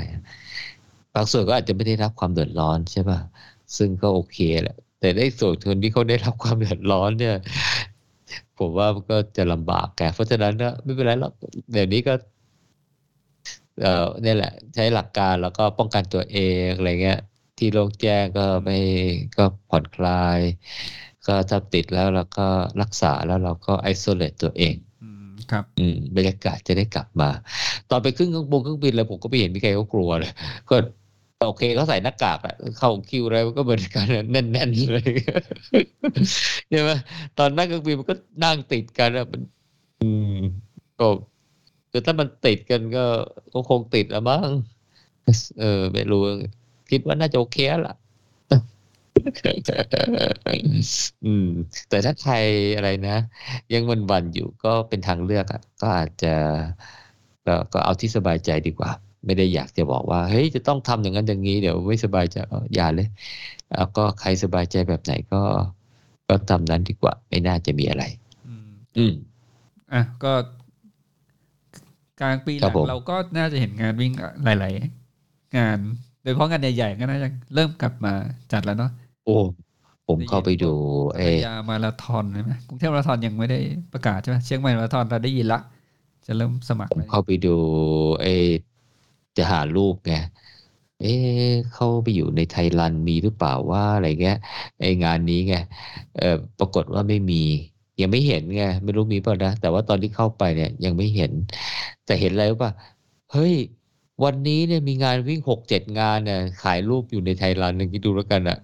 [1.15, 3.19] บางส่วนก็อาจจะไม่ได้รับความเดือดร้อนใช่ป่ะ
[3.77, 7.35] ซึ่งก็โอเคแหละแต่ในส่วนคนที่เขาได้รับความเดือดร้อนเนี่ย
[8.57, 11.33] ผมว่าก็จะลำบากแกเพราะฉะนั้นก็ไม่เป็นไรหรอก
[11.71, 12.13] เดี๋ยวนี้ก็
[13.81, 17.19] เอ่อนี่แหละ ใช้หลักการแล้วก็ป้องกันตัวเองอะไรเงี้ย
[17.57, 18.77] ที่โลกแจ้งก็ไม่
[19.37, 20.39] ก็ผ่อนคลาย
[21.27, 22.47] ก็ถ้าติดแล้วเราก็
[22.81, 27.29] รักษาแล้วเราก็ไอโซเลตตัวเองอืมครับอืมบรรยากาศจะได้กลับมา
[27.89, 30.31] ตอนไปขึ้นเครื่องบงเครื่องบินเลยผมก็ไม่เห็นมีใครเขากลัวเลย
[30.69, 30.75] ก็
[31.45, 35.11] โอเคเขาใส่หน้ากากอะเข้าคิวอะไรมันก็เหมือนกันแน่นๆเลย
[36.69, 36.91] ใช่ไหม
[37.37, 39.41] ตอนนั่งเครื่องบินมันก็นั่งติดกันอะมัน
[40.01, 40.37] อืม
[40.99, 41.07] ก็
[41.91, 43.05] คือถ้ามันติดกันก็
[43.53, 44.49] ก็คงติดละมั้ง
[45.59, 46.21] เออไม่รู้
[46.91, 47.57] คิดว่าน่าจะโอเค
[47.87, 47.95] ละ
[51.25, 51.47] อืม
[51.89, 52.35] แต่ถ้าใคร
[52.75, 53.17] อะไรนะ
[53.73, 56.33] ยังวันวันๆอยู่ก็เป็นทางเลือกอะ ก็อาจจะ
[57.47, 58.91] ก็ก็เอาที่สบายใจดีกว่า
[59.25, 63.07] ไม่ได้อยากจะบอกว่า เฮ้ยจะต้องทำอย่างนั้นอย่างนี้เดี๋ยวไม่สบายใจเอาอย่าเลย
[63.75, 65.41] แล้วก็ใครสบายใจแบบไหนก็
[66.27, 68.03] ก็ทำนั้นดีกว่า ไม่น่าจะมีอะไร
[68.47, 69.13] อืมอืม
[69.93, 70.31] อะก็
[72.19, 74.11] กลางปีหครัลับงผมเราก็น่าจะเห็นงานวิ่ง
[74.43, 74.73] หลาย
[75.15, 75.79] ๆ งาน
[76.21, 78.13] โดยเฉพาะงานใหญ่ๆก็น่าจะเริ่มกลับมา
[78.51, 78.91] จัดแล้วเนาะ
[79.23, 79.31] โอ้
[80.05, 80.65] ผมเข้าไปดู
[81.13, 83.57] พัเอ้ทยามาราธอนใช่ไหมกรุงเทพมาราธอนยังไม่ได้
[83.93, 85.59] ประกาศใช่ไหมเชียงใหม่มาราธอนเราได้ยินละ
[86.27, 87.55] จะเริ่มสมัครผมแล้วเข้าไปดู
[88.21, 88.29] ไอ้
[89.37, 90.13] จะหารูปไง
[90.99, 94.35] เอ๊ะเข้าไปอยู่ในไทยรันมีหรือเปล่าว่าอะไรเงี้ย
[94.79, 95.53] ไอ้งานนี้ไง
[96.13, 96.25] เออ
[96.57, 97.35] ปรากฏว่าไม่มี
[98.01, 101.31] ยังไม่เห็นไงไม่รู้มีเปล่านะแต่ว่าตอนที่เข้าไปเนี่ยยังไม่เห็น
[102.05, 102.71] แต่เห็นอะไรรู้ป่ะ
[103.31, 103.53] เฮ้ย
[104.23, 108.57] วันนี้เนี่ยมีงานวิ่งหกเจ็ดงานเนี่ยขายรูปอยู่ในไทยรันนึงคิดดูแล้วกันอะ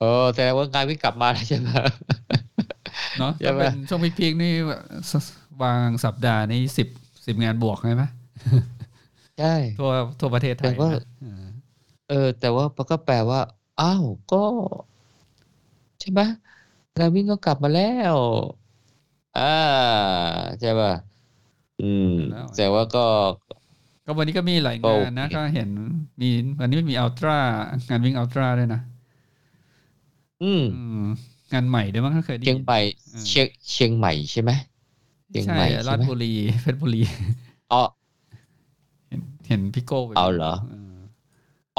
[0.00, 1.68] เออแสดงว่างานวิ่งกลับมาแล้วใช่ไหม
[3.18, 4.52] เนาะใช่ถ้าไหมเป็นช่วงพีคๆนี่
[5.10, 5.12] ส
[5.62, 6.88] วางสัปดาห์นี้สิบ
[7.26, 8.04] สิบงานบวกใช่ไหม
[9.38, 9.90] ใช่ทั่ว
[10.20, 11.44] ทั่วประเทศไทแต่ยว่านะเออ
[12.10, 13.40] เออ แต่ว่าก็แปลว่า
[13.80, 14.44] อ้าวก็
[16.00, 16.20] ใช่ไหม
[16.98, 18.14] งานวิ่งก็กลับมาแล้ว
[19.38, 19.56] อ่า
[20.60, 20.92] ใช่ป่ะ
[21.82, 22.14] อืม
[22.56, 23.06] แต่ว่าก็
[24.04, 25.68] ก็วันนี้ก็มีหลายก็งาโอนนะเคก็เห็น
[26.20, 26.28] มี
[26.60, 27.38] วันนี้มีอัลตร้า
[27.88, 28.80] งานวิ่งอัลตร้าด้วยนะ
[30.42, 31.06] อืมอืม
[31.52, 32.80] งานใหม่ด้วยมั้งก็เคยได้เชียงยินใหม่
[33.10, 34.50] เออเชียงเชียงใหม่ใช่ไหม
[35.28, 36.32] เชียงใช่ใหม่ราใช่ชไหมบุรี
[36.62, 37.00] เพชรบุรี
[37.72, 37.82] อ๋อ
[39.08, 40.54] เห็นเห็นพี่โก้ไปเอาเหรอ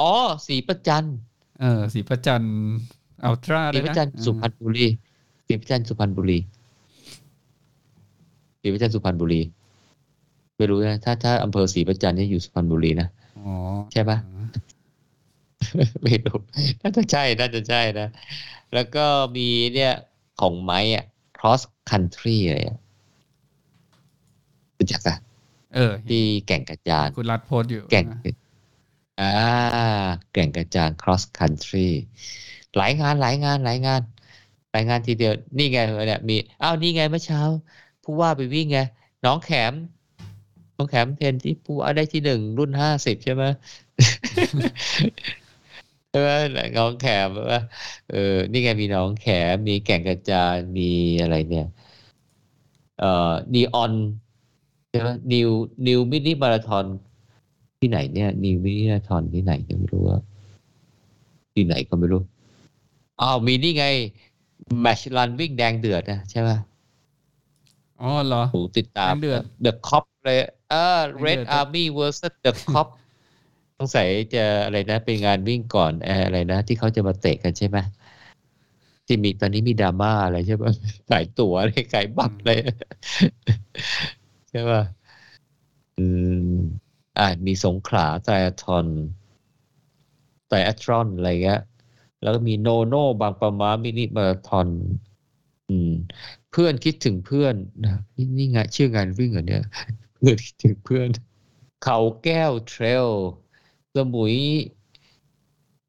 [0.00, 0.12] อ๋อ
[0.46, 1.04] สีประจัน
[1.60, 2.42] เออสีประจัน
[3.24, 4.88] อัลตร้าสีด้วยประนะจันสุพรรณบุรีสี
[5.60, 6.38] ประจันสุพรรณบุรี
[8.60, 9.42] สีประจันสุพรรณบุรี
[10.56, 13.54] ไม่รู้นะถ้าถ้าอำเภอศรีประจันเนี่ยอยู่สุพรรณบุรีนะอ๋อ
[13.92, 14.18] ใช่ปะ
[16.02, 16.38] ไม่รู้
[16.80, 18.08] น่าจะใช่น่าจะใช่นะ
[18.74, 19.04] แล้วก็
[19.36, 19.92] มีเนี่ย
[20.40, 21.04] ของไม้อะ
[21.38, 22.78] cross country อะไรอะ
[24.78, 25.16] รู้จักอะ
[25.74, 28.20] เออ ที่แก่งกระจานคุณรัดโพสต์อยู่ แก่งนะ
[29.20, 29.30] อ่า
[30.32, 31.88] แก่งกระจาน cross country
[32.76, 34.00] หลายงานหลายงานหลายงาน
[34.70, 37.40] หลายงานทีเดียวนี่ไงเนี่ยมีอ้าวนี่ไงเมื่อเช้า
[38.04, 38.78] ผู้ว่าไปวิ่งไง
[39.24, 39.72] น้องแขม
[40.76, 43.44] น้องแขมเทนที่ผู้ว่าได้ที่หนึ่งรุ่นห้าสิบใช่ไหม
[46.10, 46.30] ใช่ไหม
[46.76, 47.60] น้องแขมว่า
[48.08, 48.16] เออ
[48.52, 50.82] นี่ไงมีน้องแขมมีแก่งกระจานมี
[51.20, 51.66] อะไรเนี่ย
[52.98, 53.92] เอ่อนีออน
[54.90, 55.48] ใช่ไหมนิว
[55.86, 56.86] นิวมินิมาราธอน
[57.78, 60.18] ที่ไหนเนี่ยนิวมินิมาราธอนที่ไหนก็ไม่รู้ว่า
[61.54, 62.22] ที่ไหนก็ไม่รู้
[63.20, 63.84] อ้าวมีนี่ไง
[64.82, 66.50] แมชลันวิ่งแดงเดือดนะใช่ไหม
[68.00, 70.38] อ๋อเหรอผมติดตามแดงเดือดเดอะคอปเลย
[70.70, 72.88] เออแดงเดื Red อด Army versus The Cop
[73.78, 77.78] สงสัยจะอะไรนะ เป็นงานวิ่งก่อนเอ่ออะไรนะ ที่เขาจะมาเตะกันใช่ไหม
[79.06, 80.64] ที่มีตอนนี้มีดราม่าอะไรใช่ไหม
[81.10, 82.58] ขายตั๋วอะไรขายบัตรเลย
[84.50, 84.82] ใช่ป่ะ
[85.98, 86.06] อื
[86.54, 86.58] ม
[87.18, 88.86] อ่ามีสงขลาไตรอะทอน
[90.48, 91.60] ไตรอะทรอนอะไรเงี้ย
[92.22, 94.68] แล้วก็มีโนโน่บางประมามินิมาราธอน
[95.68, 95.92] อืม
[96.50, 97.54] เพื่อนคิดถึงเพื่อน
[97.84, 99.64] นะนี่นี่งานชื่องานวิ่งเหรอเนี่ย
[100.14, 101.08] เพื่อนคิดถึงเพื่อน
[101.84, 103.08] เขาแก้วเทรล
[103.94, 104.34] สมุย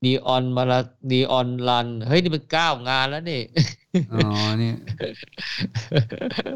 [0.03, 0.79] นีออนมารา
[1.11, 3.41] นีออนรัน เฮ้ย นี่มันเก้างานแล้วนี่
[4.13, 4.27] อ๋อ
[4.61, 4.71] นี่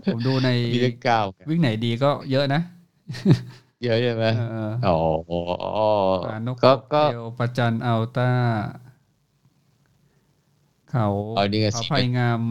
[0.06, 1.20] ผมดูในมีตั้งเก้า
[1.50, 2.62] วิ่งไหนดีก็เยอะนะ
[3.84, 4.98] เยอะใช่ไหมเอออ๋อ
[6.26, 8.30] อ่านกก็ก็เทลประจันอัลต้า
[10.96, 12.42] เขาอ๋อนี่ไงเขาพายงาม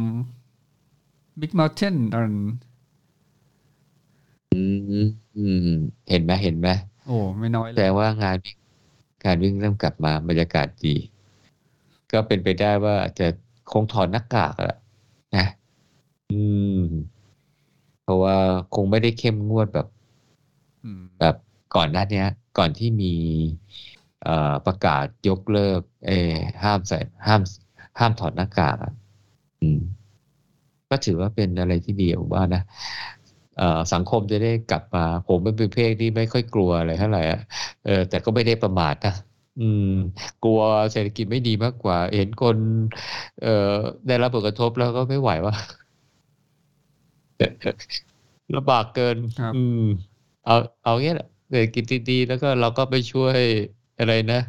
[1.41, 2.33] บิ๊กม u ลเทนดัน
[4.53, 4.57] อื
[5.01, 5.05] ม
[5.37, 5.69] อืม
[6.09, 6.69] เห็นไหมเห็นไหม
[7.05, 8.57] โอ้ไม่น้อยเลแสดยงว่างานวิ่ง
[9.25, 10.95] การวิ่งเริ่มกลับมาบรรยากาศดี
[12.13, 13.27] ก็เป็นไปได้ว่าอาจจะ
[13.73, 14.77] คงถอดหน้ากากอะ
[15.37, 15.47] นะ
[16.31, 16.41] อื
[16.79, 16.81] ม
[18.03, 18.37] เพราะว่า
[18.75, 19.87] คงไม่ได้เข้มงวดแบบ
[20.85, 21.37] อืมแบบ
[21.75, 22.27] ก่อนหน้าเนี้ย
[22.59, 23.13] ก่อนที่มี
[24.23, 27.41] เอ่อประกาศยกเลิก เออห้ามใส่ห้าม
[27.99, 28.93] ห้ามถอดหน้ากากอะ
[29.61, 29.81] อืม
[30.91, 32.63] ก็ถือว่าเป็นอะไรที่ดีผมว่านะ
[33.59, 37.41] เอ่อสังคมจะได้กลับมา ผมเป็นประเภทที่ไม่ค่อยกลัวอะไรเท่าไหร่อะ
[37.85, 39.15] เออแต่ก็ไม่ได้ประมาทนะ
[39.61, 39.93] อืม
[40.45, 40.61] กลัว
[40.93, 42.57] เศรษฐกิจไม่ดีมากกว่า เห็นคน
[43.43, 43.77] เอ่อ
[44.09, 45.55] ได้รับผลกระทบแล้วก็ไม่ไหวว่า
[48.57, 49.85] ลำบากเกินครับอืม
[50.47, 53.39] เอาเอาเงี้ยแหละเศรษฐกิจดีๆแล้วก็เราก็ไปช่วย
[53.99, 54.41] อะไรนะ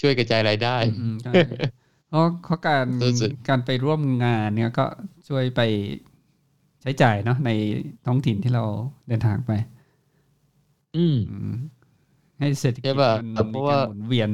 [0.00, 1.32] ช่วยกระจายรายได้อืมใช่
[2.12, 4.84] เพราะเพราะการรู้สึกการไปร่วมงานเนี่ยก็
[5.28, 5.60] ช่วยไป
[6.82, 7.50] ใช้จ่ายเนาะใน
[8.06, 8.64] ท้องถิ่นที่เรา
[9.08, 9.50] เดินทางไป
[10.94, 11.48] อืมอืม
[12.38, 14.30] ให้เศรษฐกิใช่จป่ะมันเพมีราะกาว่ารหมุนเวียน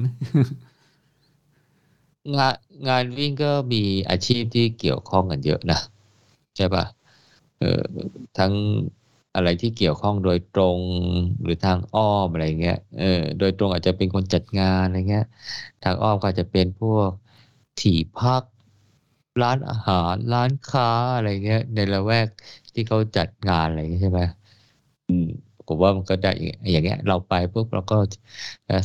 [2.37, 2.55] งาน
[2.89, 5.79] งานวิ่งก็มีอาชีพที่เกี่ยวข้องกันเยอะนะ
[6.57, 6.85] ใช่ป่ะ
[7.59, 7.67] เออ
[8.39, 8.53] ทั้ง
[9.35, 10.81] อะไรที่เกี่ยวข้องโดยตรง
[11.43, 13.05] หรือทางอ้อมอะไรเงี้ย เออ
[13.39, 15.25] โดยตรงอาจจะเป็นคนจัดงานอะไรเงี้ย
[15.83, 17.11] ทางอ้อมก็อาจจะเป็นพวก
[17.79, 18.43] ที่พัก
[19.43, 22.29] ร้านอาหาร ร้านค้าอะไรเงี้ย ในละแวก
[22.75, 24.23] ที่เขาจัดงานอะไรเงี้ยใช่ไหม
[25.09, 25.27] อืม
[25.67, 26.29] ผมว่ามันก็ได้
[26.73, 27.97] อย่างเงี้ย เราไปปุ๊บเราก็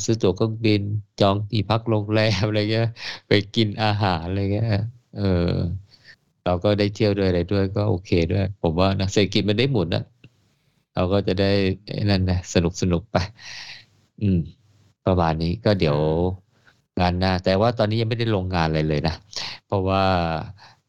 [0.06, 0.82] ซื้อตั๋วเครื่องบิน
[1.20, 2.88] จองที่พักโรงแรมอะไรเงี้ย
[3.28, 4.68] ไปกินอาหารอะไรเงี้ย
[5.14, 5.24] เออ
[6.46, 10.04] เราก็ได้เที่ยวด้วยอะไรด้วยก็โอเคด้วย ผมว่านะเศรษฐกิจมันได้หมุนนะ
[10.94, 11.52] เราก็จะได้
[12.10, 13.18] นั่นนะสนุกสนุกไป
[14.22, 14.40] อืม
[15.06, 15.98] ประมาณนี้ก็เดี๋ยว
[17.00, 19.16] งานหน้า แต่ว่าตอนนี้ยังไม่ได้ลงงานอะไรเลยนะ
[19.68, 20.04] เพราะว่า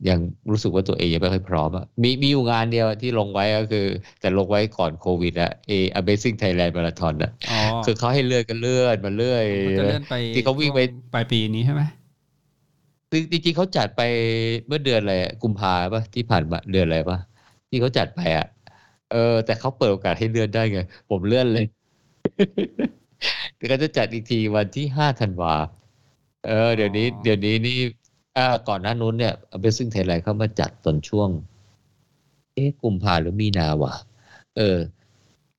[0.08, 0.18] ยัง
[0.50, 3.86] รู้สึกว่าตัวเองยังไม่ค่อยพร้อมอะมีมีอยู่งานเดียวที่ลงไว้ก็คือ
[4.20, 10.84] แต่ลงไว้ก่อนโควิดอะเอ Amazing Thailand Marathon อะอ๋อคือเขาให้เลื่อนกันเลื่อนมาเรื่อยมันจะเลื่อนไปที่เขาวิ่งไปช่
[11.14, 11.82] ปลายปีนี้ใช่ไหม
[13.10, 14.02] คือจริงๆเขาจัดไป
[14.66, 17.18] เมื่อเดือนอะไรอะกุมภาป่ะที่ผ่านมาเดือนอะไรป่ะ
[17.68, 18.46] ที่เขาจัดไปอะ
[19.12, 20.80] เออ แต่เขาเปิดโอกาสให้เลื่อนได้ไง
[21.10, 21.66] ผมเลื่อนเลย
[23.56, 25.54] เดี๋ยวก็จะจัดอีกทีวันที่ห้าธันวา
[26.44, 27.78] เออเดี๋ยวนี้ เดี๋ยวนี้นี่
[28.36, 31.28] อ่าก่อนหน้านู้นเนี่ยเบซึ่งไทยแลเข้ามาจัดตอนช่วง
[32.54, 33.92] เอ๊ะกุมภาหรือมีนาวะ
[34.56, 34.78] เออ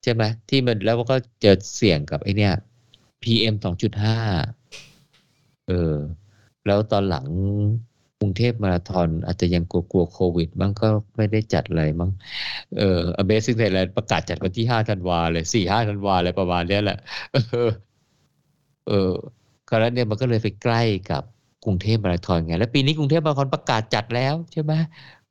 [0.03, 2.53] ใช่ไหมที่มันแล้วก็เจอเสี่ยงกับไอเนี่ย
[3.23, 4.17] PM สองจุดห้า
[5.67, 5.95] เออ
[6.65, 7.27] แล้วตอนหลัง
[8.19, 12.11] กรุงเทพมาราธอนอาจจะยังกลัวๆโควิดมั้งก็ไม่ได้จัดอะไรมั้ง
[12.77, 16.97] เออ Amazing Thailand ประกาศจัดวันที่ห้าธันวาเลยสี่ห้าธันวาอะไรประมาณเนี้ยแหละ
[17.33, 17.69] เออ
[18.87, 19.13] เออ
[19.69, 21.23] คราวนั้นเนี่ยมันก็เลยไปใกล้กับ
[21.65, 24.73] กรุงเทพมาราธอนไง แล้วปีนี้กรุงเทพมาราธอนประกาศจัดแล้วใช่ไหม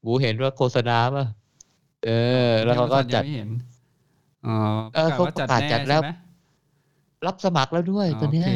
[0.05, 1.27] บูเห็นว่าโฆษณาป่ะ
[2.05, 2.11] เอ
[2.51, 3.49] อ แล้วเขาก็จัดยังไม่เห็น
[4.47, 4.57] อ๋อ
[4.95, 6.11] เออเขาประกาศจัดแล้วใช่ไหม
[7.27, 8.53] รับสมัครแล้วด้วยตัวเนี้ยโอเค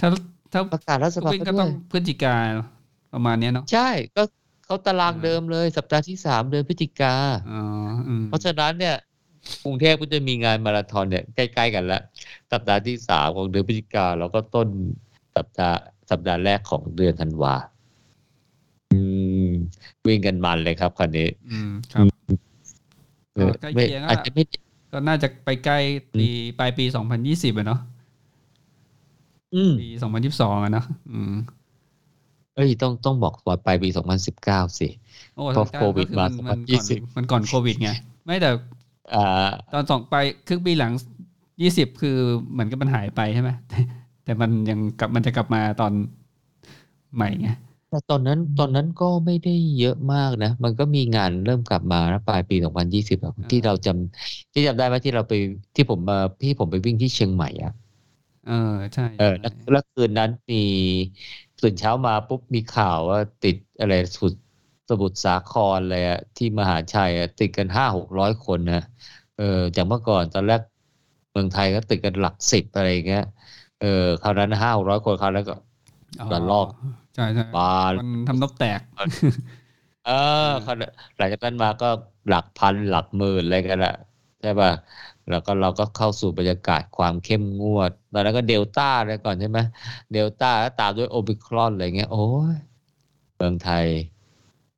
[0.00, 0.08] ถ้า
[0.52, 2.34] ถ้าประกาศรับสมัครวิ่งแล้วก็ด้ต้วองยพฤศจิกา
[3.12, 4.22] ประมาณเนี้ยเนาะใช่ก็
[4.64, 7.14] เขาตารางอ่าเดิมเลยสัปดาห์ที่สามเดือนพฤศจิกา
[7.50, 7.62] อ๋อ
[8.08, 8.96] อืมเพราะฉะนั้นเนี่ย
[9.64, 12.02] กรุงเทพก็จะมีงานมาราธอนเนี่ยใกล้ๆกันแล้ว
[12.52, 14.68] สัปดาห์ที่สามของเดือนพฤศจิกาแล้วก็ต้น
[15.36, 17.54] สัปดาห์สัปดาห์แรกของเดือนธันวา
[18.92, 18.98] อื
[19.48, 19.50] ม
[20.06, 22.06] วิ่งกันมันเลยครับคันนี้ อืมครับ
[23.34, 24.42] เออใกล้ไม่เคียงอะอาจจะไม่
[24.92, 25.78] ก็น่าจะไปใกล้
[26.18, 26.28] ปี
[26.58, 27.80] ปลายปีสองพันยี่สิบอะเนาะ
[29.54, 31.34] อืมปีสองพันยี่สิบสองอะเนาะอืม
[32.54, 34.88] เอ้ยต้องต้องบอกว่าปลายปีสองพันสิบเก้าสิ
[35.34, 37.90] โอ้เพราะใกล้โควิดก็อมามันก่อน2020มันก่อนโควิดไง
[38.26, 38.50] ไม่แต่
[39.14, 40.16] อ่าตอนสองไป
[40.46, 40.92] ครึ่งปีหลัง
[41.62, 42.16] ยี่สิบคือ
[42.52, 43.50] เหมือนกับมันหายไปใช่ไหม
[44.30, 45.92] แต่แต่มันยังกลับมันจะกลับมาตอน
[47.14, 47.48] ใหม่ไง
[47.90, 55.32] แต่ตอนนั้นตอนนั้นก็ไม่ได้เยอะมากนะ มันก็มีงานเริ่มกลับมานะปลายปี 2020อะที่เราจำที่จำได้ไหมที่เราไป
[55.76, 57.72] ที่ผมมาที่ผมไปวิ่งที่เชียงใหม่อะ
[58.46, 60.64] เออใช่เออแล้วแล้วคืนนั้นมี
[61.60, 64.32] ตื่นเช้ามาปุ๊บมีข่าวว่าติดอะไรสุด
[64.88, 68.82] สมุทรสาครเลยอะที่มหาชัยอะติดกันห้าหกร้อยคนนะ
[69.36, 70.60] เออจากเมื่อก่อนตอนแรก
[71.32, 73.24] เมืองไทยก็ติดกันหลักสิบอะไรอย่างเงี้ย
[73.80, 75.54] เออคราวนั้นห้าหกร้อยคนคราวนั้นก็
[76.32, 76.66] ระลอก
[77.14, 78.80] ใช่ใช่บานมันทำนบแตก
[80.06, 80.10] เอ
[80.48, 81.88] อคราวนั้นหลังจากนั้นมาก็
[82.28, 83.96] หลักพันหลักหมื่นอะไรกันแหละ
[84.40, 84.70] ใช่ป่ะ
[85.30, 89.58] แล้วก็เราก็เข้าสู่บรรยากาศความเข้มงวด ตอนนั้นก็เดลต้าเลยก่อนใช่ไหม
[90.12, 92.56] เดลต้าแล้วตามด้วยโอมิครอนอะไรเงี้ย โอ้ย
[93.36, 93.84] เมืองไทย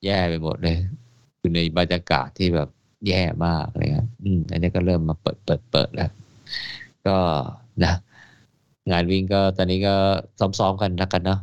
[0.05, 0.77] แย่ไปหมดเลย
[1.39, 2.69] อยู่ในบรรยากาศที่แบบ
[3.09, 6.11] แย่มากเลยครับอืมอันนี้ก็เริ่มมาเปิดเปิดเปิดแล้ว
[7.07, 7.17] ก็
[7.85, 7.95] นะ
[8.91, 9.95] งานวิ่งก็ตอนนี้ก็
[10.39, 11.41] ซ้อมๆกันแล้วกันเนาะ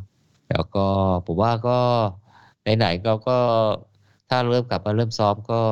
[0.50, 0.86] แล้วก็
[1.26, 1.78] ผมว่าก็
[2.78, 3.38] ไหนๆก็ก็
[4.28, 5.62] ถ้าเริ่มกลับมาเริ่มซ้อมก็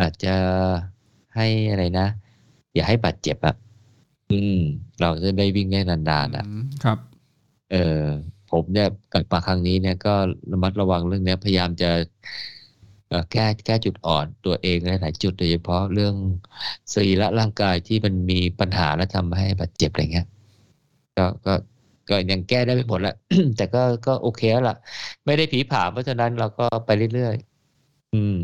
[0.00, 0.34] อาจจะ
[1.36, 2.06] ให้อะไรนะ
[2.74, 3.54] อย่าให้บาดเจ็บอะ
[4.30, 4.58] อืม
[5.00, 6.98] เราจะได้วิ่งได้นานๆอะอืมครับ
[7.72, 8.02] เออ
[8.50, 10.14] ผมเนี่ยกลับมาครั้งนี้เนี่ยก็
[10.52, 11.90] ระมัดระวังเรื่องเนี้ยพยายามจะ
[13.08, 16.14] เอ่อแก้แก้จุดอ่อนตัวเองหลายๆจุดโดยเฉพาะเรื่อง
[16.94, 20.26] สรีระร่างกายที่มันมีปัญหาและทำให้บาดเจ็บอะไรเงี้ย
[21.18, 21.52] ก็ก็
[22.08, 23.14] ก็ยังแก้ได้ไม่หมดละ
[23.56, 24.76] แต่ก็ก็โอเคแล้วล่ะ
[25.26, 28.38] ไม่ได้ผีผามเพราะฉะนั้นเราก็ไปเรื่อยๆอืม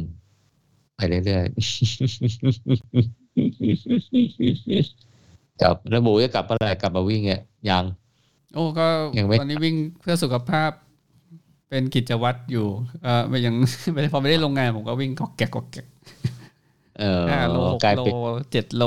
[0.97, 1.49] ไปเรื่อยๆ
[5.61, 7.85] กลับแล้วหมูจะกลับเมื่อไหร่กลับมาวิ่งเนี่ยยัง
[8.55, 8.87] โอ้ก็
[9.19, 10.71] ยังไม่ตอนนี้วิ่งเพื่อสุขภาพ
[11.69, 12.67] เป็นกิจวัตรอยู่
[13.05, 13.55] เออไม่ยัง
[13.93, 15.87] ไม่ได้พอไม่ได้ลงงานผมก็วิ่งกอกแกกกอกแกก
[16.99, 18.15] เออห้าโลหกกลายโลเป็น
[18.53, 18.85] เจ็ดโล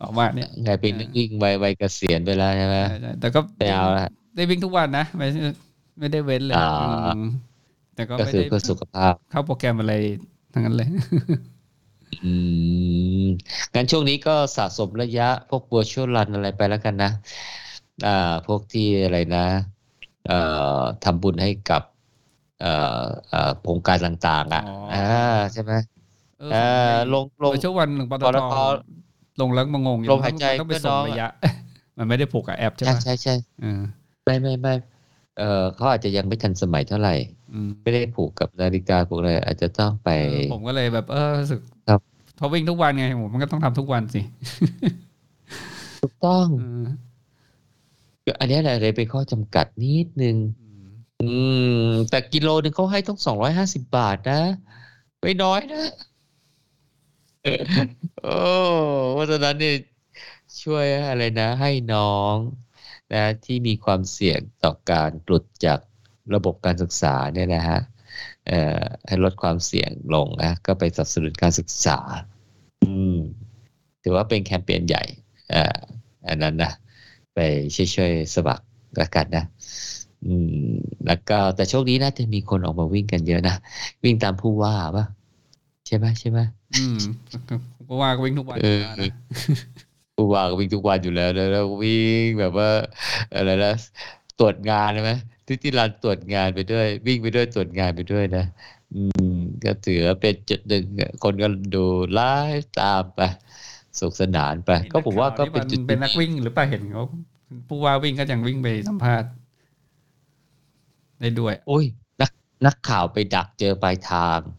[0.00, 5.26] ออกมาเนี่ยกลายเป็นนักวิ่งวัยวัยเกษียณไปแล้วใช่ไหมใช่ใช่แต่ก็ไม่เอาละได้วิ่งทุกวันนะไม่
[5.98, 6.88] ไม่ได้เว้นเลยอ่าอื
[7.18, 7.20] ม
[7.94, 9.94] แต่ก็ก็ไม่คือได้เพื่อสุขภาพ เข้าโปรแกรมอะไร
[10.52, 10.88] ทั้งนั้นเลย
[12.24, 12.32] อื
[13.22, 13.24] ม
[13.74, 17.10] งั้นช่วงนี้ก็สะสมระยะพวก virtual run อะไรไปแล้วกันนะ
[18.06, 18.10] อ่า
[18.46, 19.40] พวกที่อะไรนะ
[20.26, 20.34] เอ่อ
[21.04, 21.82] ทำบุญให้กับ
[22.60, 24.98] เอ่อเอ่อโครงการต่าง ๆ อะอ๋ออ่อ่า
[25.52, 25.72] ใช่ไหม
[26.38, 26.58] เออเอ่อ
[27.12, 28.54] ลงลงช่วงวันหนึ่งปตปตทท
[29.40, 31.28] ลงแล้วมางงอยู่ลมหายใจมันต้องไปส่งเพื่อน้องระยะ
[31.98, 33.80] มันไม่ได้ผูกกับแอปใช่ใช่ไหมใช่ใช่เออ
[34.24, 34.74] ไม่ไม่ไม่
[35.38, 37.14] เอ่อเขาอาจจะยังไม่ทันสมัยเท่าไหร่
[37.52, 42.00] อืมไม่ได้ผูกกับนาฬิกาผูกอะไรอาจจะต้องไปเออผมก็เลยแบบ เออรู้สึกครับ
[42.36, 44.20] เพราะวิ่งทุกวันไงผมมันก็ต้องทำทุกวันสิ
[46.02, 46.64] ถูกต้องเอ
[48.30, 50.88] ออันนี้แหละเลยเป็นข้อจำกัดนิดนึงอืม
[51.22, 51.30] อื
[51.86, 54.40] มแต่กิโลหนึ่งเขาให้ต้องสองร้อยห้าสิบาทนะ
[55.20, 55.84] ไม่น้อยนะ
[58.22, 58.38] โอ้
[59.12, 59.76] เพราะฉะนั้นเนี่ย
[60.62, 62.36] ช่วยอะไรนะ ให้น้อง
[63.12, 65.78] นะที่มีความเสี่ยงต่อการหลุดจาก
[66.34, 67.80] ระบบการศึกษาเนี่ยนะฮะ
[69.06, 71.98] ให้ลดความเสี่ยงลงนะก็ไปสนับสนุนการศึกษา
[72.82, 73.18] อืม
[74.02, 75.04] ถือว่าเป็นแคมเปญใหญ่
[75.54, 75.78] อ่า
[76.28, 76.72] อันนั้นนะ
[77.34, 77.38] ไป
[77.74, 78.64] ช่วยๆสมัคร
[78.96, 79.44] แล้วกันนะ
[80.26, 80.34] อื
[80.70, 80.76] ม
[81.06, 83.56] แล้วก็แต่โชคดีน่าจะมีคนออกมาวิ่งกันเยอะนะ
[84.04, 85.04] วิ่งตามผู้ว่าปะ
[85.86, 86.38] ใช่ไหมใช่ไหม
[86.74, 86.98] อืม
[87.88, 89.12] ก็ว่าก็วิ่งทุกวันเออนะ
[90.16, 92.70] ผู้ว่าก็วิ่งทุกวันอยู่แล้วนะแล้ววิ่งแบบว่า
[93.34, 93.74] อะไรนะ
[94.38, 95.12] ตรวจงานใช่ไหม
[95.46, 98.44] ทุกที่ร้านตรวจงานไปด้วย วิ่งไปด้วยตรวจงานไปด้วยนะ
[98.94, 99.00] อื
[99.34, 100.84] ม ก็ถือว่าเป็นจุดหนึ่ง
[101.22, 102.20] คนก็ดูไล
[102.58, 103.20] ฟ์ตามไป
[103.98, 107.04] สุขสนานไป ก็ผมว่าก็เป็นจุดเป็นนักวิ่งหรือเปล่าเห็นเขา
[107.68, 109.30] ผู้ว่าวิ่งก็ยังวิ่งไปสัมภาษณ์
[111.20, 111.84] ได้ด้วย โอ้ย
[112.20, 112.30] นัก
[112.66, 114.55] นักข่าวไปดักเจอปลายทางอ๋อ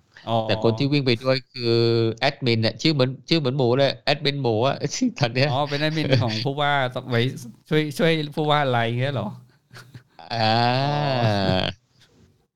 [0.47, 1.75] แต่คนที่วิ่งไปด้วยคือ
[2.19, 4.77] แอดมินเนี่ยชื่อเหมือนชื่อเหมือนหมูเลยแอดมินหมูอะ
[5.19, 7.21] ตอนเนี้ยอ๋อเป็นแอดมินของผู้ว่าต้องไว้
[7.69, 9.27] ช่วยช่วยผู้ว่าอะไรเงี้ยเหรอ
[10.33, 11.57] อ่า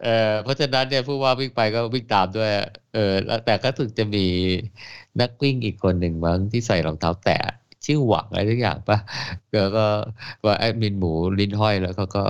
[0.04, 4.26] เออเพราะฉะนั้นเนี่ยผู้ว่าวิ่งไปก็วิ่งตามด้วยอะเออแล้วแต่ก็ถึงจะมี
[5.22, 7.38] นักวิ่งอีกคนหนึ่งมั้งที่ใส่รองเท้าแตะ
[7.86, 8.98] ชื่อหวังอะไรทุกอย่างปะ
[9.54, 9.86] แล้วก็
[10.46, 12.24] ว่าแอดมินหมูลิ้นห้อยแล้วเขาก็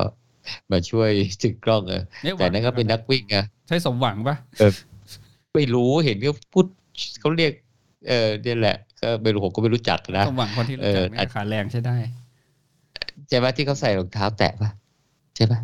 [0.72, 1.10] มาช่วย
[1.42, 4.36] จึงกล้องเออเนี่ยหวังแต่นั่นก็เป็นนักวิ่งอะใช่สมหวังปะ
[5.56, 6.66] ไม่รู้เห็นเขาพูด
[7.20, 7.52] เขาเรียก
[8.08, 11.98] เออเนี่ยแหละก็ไม่รู้ผมก็ไม่รู้จักนะสมหวังคนที่รู้จักเออเนี่ยขาแรงใช่ได้
[13.28, 14.70] ใช่ไหมที่เขาใส่รองเท้าแตะปะ
[15.36, 15.60] ใช่ปะ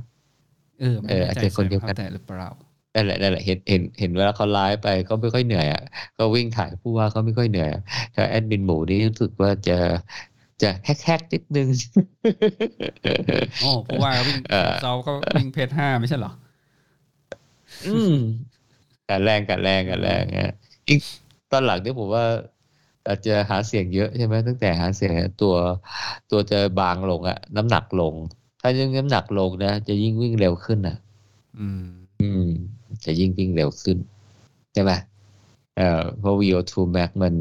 [0.79, 2.49] เออไม่เออแน่อาจใจจะคนเดียวกันใส่รองท้าแต่หรือเปล่า
[2.95, 5.83] นั่นแหละนั่นแหละเห็นเห็นเห็นเวลาเขาไลฟ์ไปก็ไม่ค่อยเหนื่อยอะ
[6.17, 7.81] ก็วิ่งถ่ายผู้ว่าเขาไม่ค่อยเหนื่อยอะ
[8.13, 9.77] แต่แอดมินหมูนี่รู้สึกว่าจะ
[10.61, 11.67] จะแฮกๆนิดนึง
[13.61, 16.31] โอ้ผู้ว่าวิ่งเออเราก็วิ่งเพจห้าไม่ใช่เหรอ
[17.87, 18.15] อืม
[19.09, 20.53] กันแรงกันแรงกันแรงอะ
[20.87, 20.99] อีก
[21.51, 22.25] ตอนหลังเนี่ยผมว่า
[23.07, 25.55] อาจจะหาเสียงเยอะใช่ไหมตั้งแต่หาเสียงตัว
[26.31, 28.13] ตัวจะบางลงอะน้ำหนักลง
[28.61, 30.97] ถ้ายิ่งน้ำหนักลงนะจะยิ่งวิ่งเร็วขึ้นอะ
[31.59, 31.85] อืม
[32.21, 32.47] อืม
[33.05, 33.97] จะยิ่งวิ่งเร็วขึ้น
[34.73, 34.91] ใช่ไหม
[35.75, 37.33] เอ่อเพราะ VO2 max มัน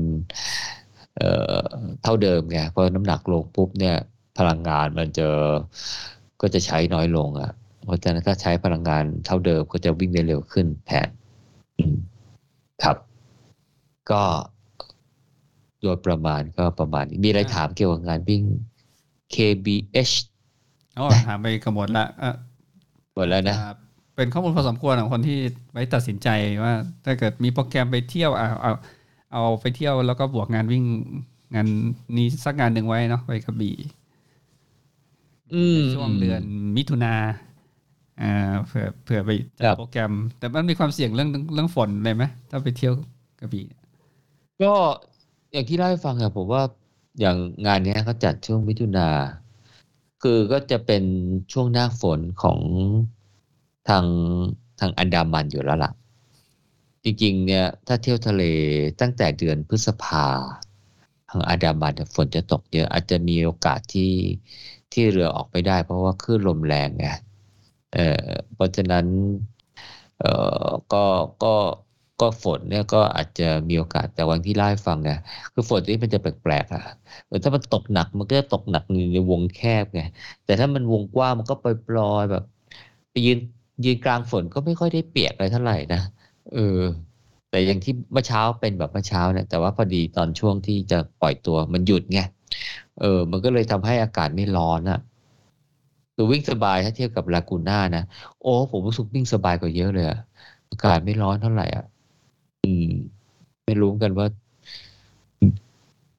[1.16, 1.62] เอ่อ
[2.02, 3.96] เท่าเดิมไงเพราะน้ำหนักลงปุ๊บเนี่ย
[4.38, 5.26] พลังงานมันจะ
[6.40, 7.50] ก็จะใช้น้อยลงอะ
[7.84, 11.25] เพราะฉะนั้นถ้าใช้พลังงานเท่าเดิมก็จะวิ่งได้เร็วขึ้นแทนอืม
[12.82, 12.96] ครับ
[14.10, 14.22] ก็
[15.80, 18.42] โดยประมาณก็ประมาณนี้มีอะไรถามเกี่ยวกับงานวิ่ง
[19.34, 20.14] KBH
[20.98, 22.32] อ๋อถามไปกระหมดละอะ
[23.14, 23.74] หมดแล้วนะอ่า
[24.16, 25.38] เป็นข้อมูลพอสมควรของคนที่
[25.72, 26.28] ไว้ตัดสินใจ
[26.64, 26.72] ว่า
[27.04, 28.72] ถ้าเกิดมีโปรแกรมไปเที่ยวเอาเอา
[29.32, 30.84] เอาไปเที่ยวแล้วก็บวกงานวิ่ง
[31.54, 31.66] งาน
[32.16, 33.76] นี้สักงานหนึ่งไว้เนาะไปกระบี่
[35.54, 36.42] อืมช่วงเดือน
[36.76, 37.45] มิถุนาอ่า
[38.66, 42.92] เผื่อเผื่อไปจัครัดบโปรแกรม แต่มันมีความเสี่ยงเรื่องเรื่องฝนเลยไหมถ้าไปเที่ยว
[43.40, 43.66] กระบี่
[44.62, 44.72] ก็
[45.52, 46.62] อย่างที่เล่าให้ฟังอะผมว่า
[47.20, 47.36] อย่าง
[47.66, 49.08] งานเนี้ยเขาจัดช่วงมิถุนา
[50.22, 51.04] คือก็จะเป็น
[51.52, 52.58] ช่วงหน้าฝนของ
[53.88, 54.04] ทาง
[54.80, 55.92] ทางอันดามันอยู่แล้วล่ะ
[57.04, 58.42] จริงๆ เนี่ย ถ้าเที่ยวทะเล
[59.00, 60.26] ตั้งแต่เดือนพฤษภา
[61.30, 64.12] ทางอันดามันเนี่ยฝนจะตกเยอะอาจจะมีโอกาสที่
[64.92, 67.06] ที่เรือออกไม่ได้ เพราะว่าคลื่นลมแรงไง
[67.96, 69.06] เออเพราะฉะนั้น
[70.20, 70.32] เอ่
[70.66, 71.04] อก็
[71.44, 71.54] ก็
[72.20, 75.10] ก็ฝนเนี่ยก็อาจจะมีโอกาสแต่วันที่เล่ฟังไง
[75.52, 76.82] คือฝนที่มันจะแปลกๆอะ
[77.44, 78.84] ถ้ามันตกหนักมันก็จะตกหนัก
[79.14, 80.02] ในวงแคบไง
[80.44, 82.44] แต่ถ้ามันวงกว้างมันก็ปล่อยๆแบบ
[83.10, 83.38] ไปยืน
[83.84, 86.00] ยืนกลางฝนก็ไม่ค่อยได้เปียกอะไรเท่าไหร่นะ
[86.54, 86.80] เออ
[87.50, 92.20] แต่อย่างที่เมื่อเช้าเป็นแบบเมื่อเช้าเนี่ยแต่ว่าพอดีตอนช่วงที่จะปล่อยตัวมันหยุดไง
[93.00, 94.98] เออ มันก็เลยทำให้อากาศไม่ร้อนอะ
[96.16, 98.02] คือวิ่งสบายถ้าเทียบกับลากูน่านะ
[98.40, 100.18] โอ้ผมรู้สึกวิ่งสบายกว่าเยอะเลยอะ
[100.70, 101.84] อากาศไม่ร้อนเท่าไหร่อะ
[102.64, 102.86] อืม
[103.66, 104.26] ไม่รู้เหมือนกันว่า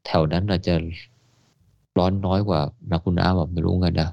[0.06, 0.74] แถวนั้นอาจจะ
[1.98, 2.60] ร้อนน้อยกว่า
[2.92, 4.10] นาคุณอาแบบไม่รู้กันนะ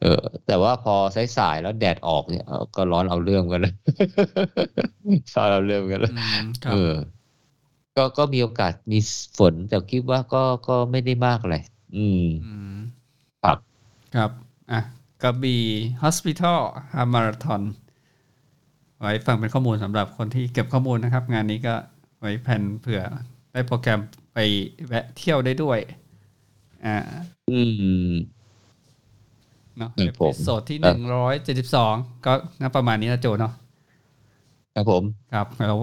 [0.00, 0.94] เออ แต่ว่าพอ
[1.36, 3.74] สายๆแล้วแดดออกเนี่ยเออก็ร้อนเอาเรื่องกันเลย
[5.36, 6.94] ร้อนเอาเรื่องกันเลยอืมครับเออ
[7.96, 8.98] ก็ก็มีโอกาสมี
[9.38, 11.56] ฝนแต่คิดว่าก็ก็ไม่ได้มากอะไร
[11.96, 12.78] อืมอืม
[13.42, 13.58] ครับ
[14.14, 14.30] ครับ
[14.72, 14.80] อะ
[15.22, 15.64] กระบี่
[16.02, 16.60] Hospital
[16.94, 17.62] Half Marathon
[19.00, 21.74] ไว้ฟังเป็นข้อมูลสำหรับคนที่เก็บข้อมูลนะครับ งานนี้ก็
[22.18, 23.02] วางแผนเผื่อ
[23.52, 24.00] ได้โปรแกรม
[24.34, 24.38] ไป
[24.86, 25.78] แวะเที่ยวได้ด้วย
[26.86, 26.96] อ่า
[27.50, 27.60] อื
[28.10, 28.14] ม
[29.78, 31.94] เนาะครับผม episode ที่ครับหนึ่งร้อยเจ็ดสิบสอง
[32.26, 33.52] ก็น่าประมาณนี้นะโจเนาะ
[34.74, 35.02] ครับผม
[35.32, 35.76] ครับเรา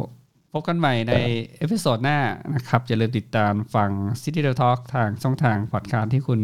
[0.51, 1.13] พบกันใหม่ใน
[1.57, 2.19] episode หน้า
[2.55, 3.89] นะครับ อย่าลืมติดตามฟัง
[4.21, 6.39] City Trail Talk ทางช่องทางพอดคาสต์ที่คุณ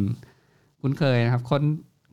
[0.82, 1.64] คุ้นเคยนะครับ คน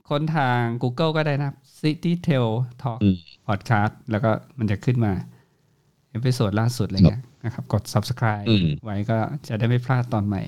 [0.08, 2.48] คนทาง Google ก็ได้นะครับ City Trail
[2.82, 3.16] Talk อืม
[3.48, 5.12] Podcast แล้วก็มันจะขึ้นมา
[6.10, 10.42] episode ล่าสุดอะไรเงี้ยนะครับ กด subscribe อืมไว้ก็จะได้ไม่พลาดตอนใหม่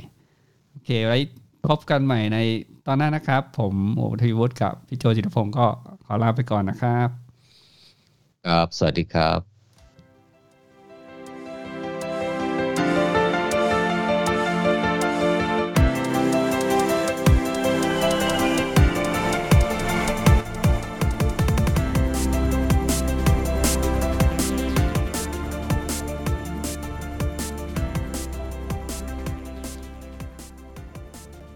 [0.71, 1.19] โอเค ไว้
[1.69, 2.39] พบกันใหม่ใน
[2.87, 5.67] ตอนหน้านะครับ ผมโอทวีวุฒิกับพี่โจจิตรพงศ์ก็
[6.05, 7.09] ขอลาไปก่อนนะครับ
[8.47, 9.48] ครับ สวัสดีครับ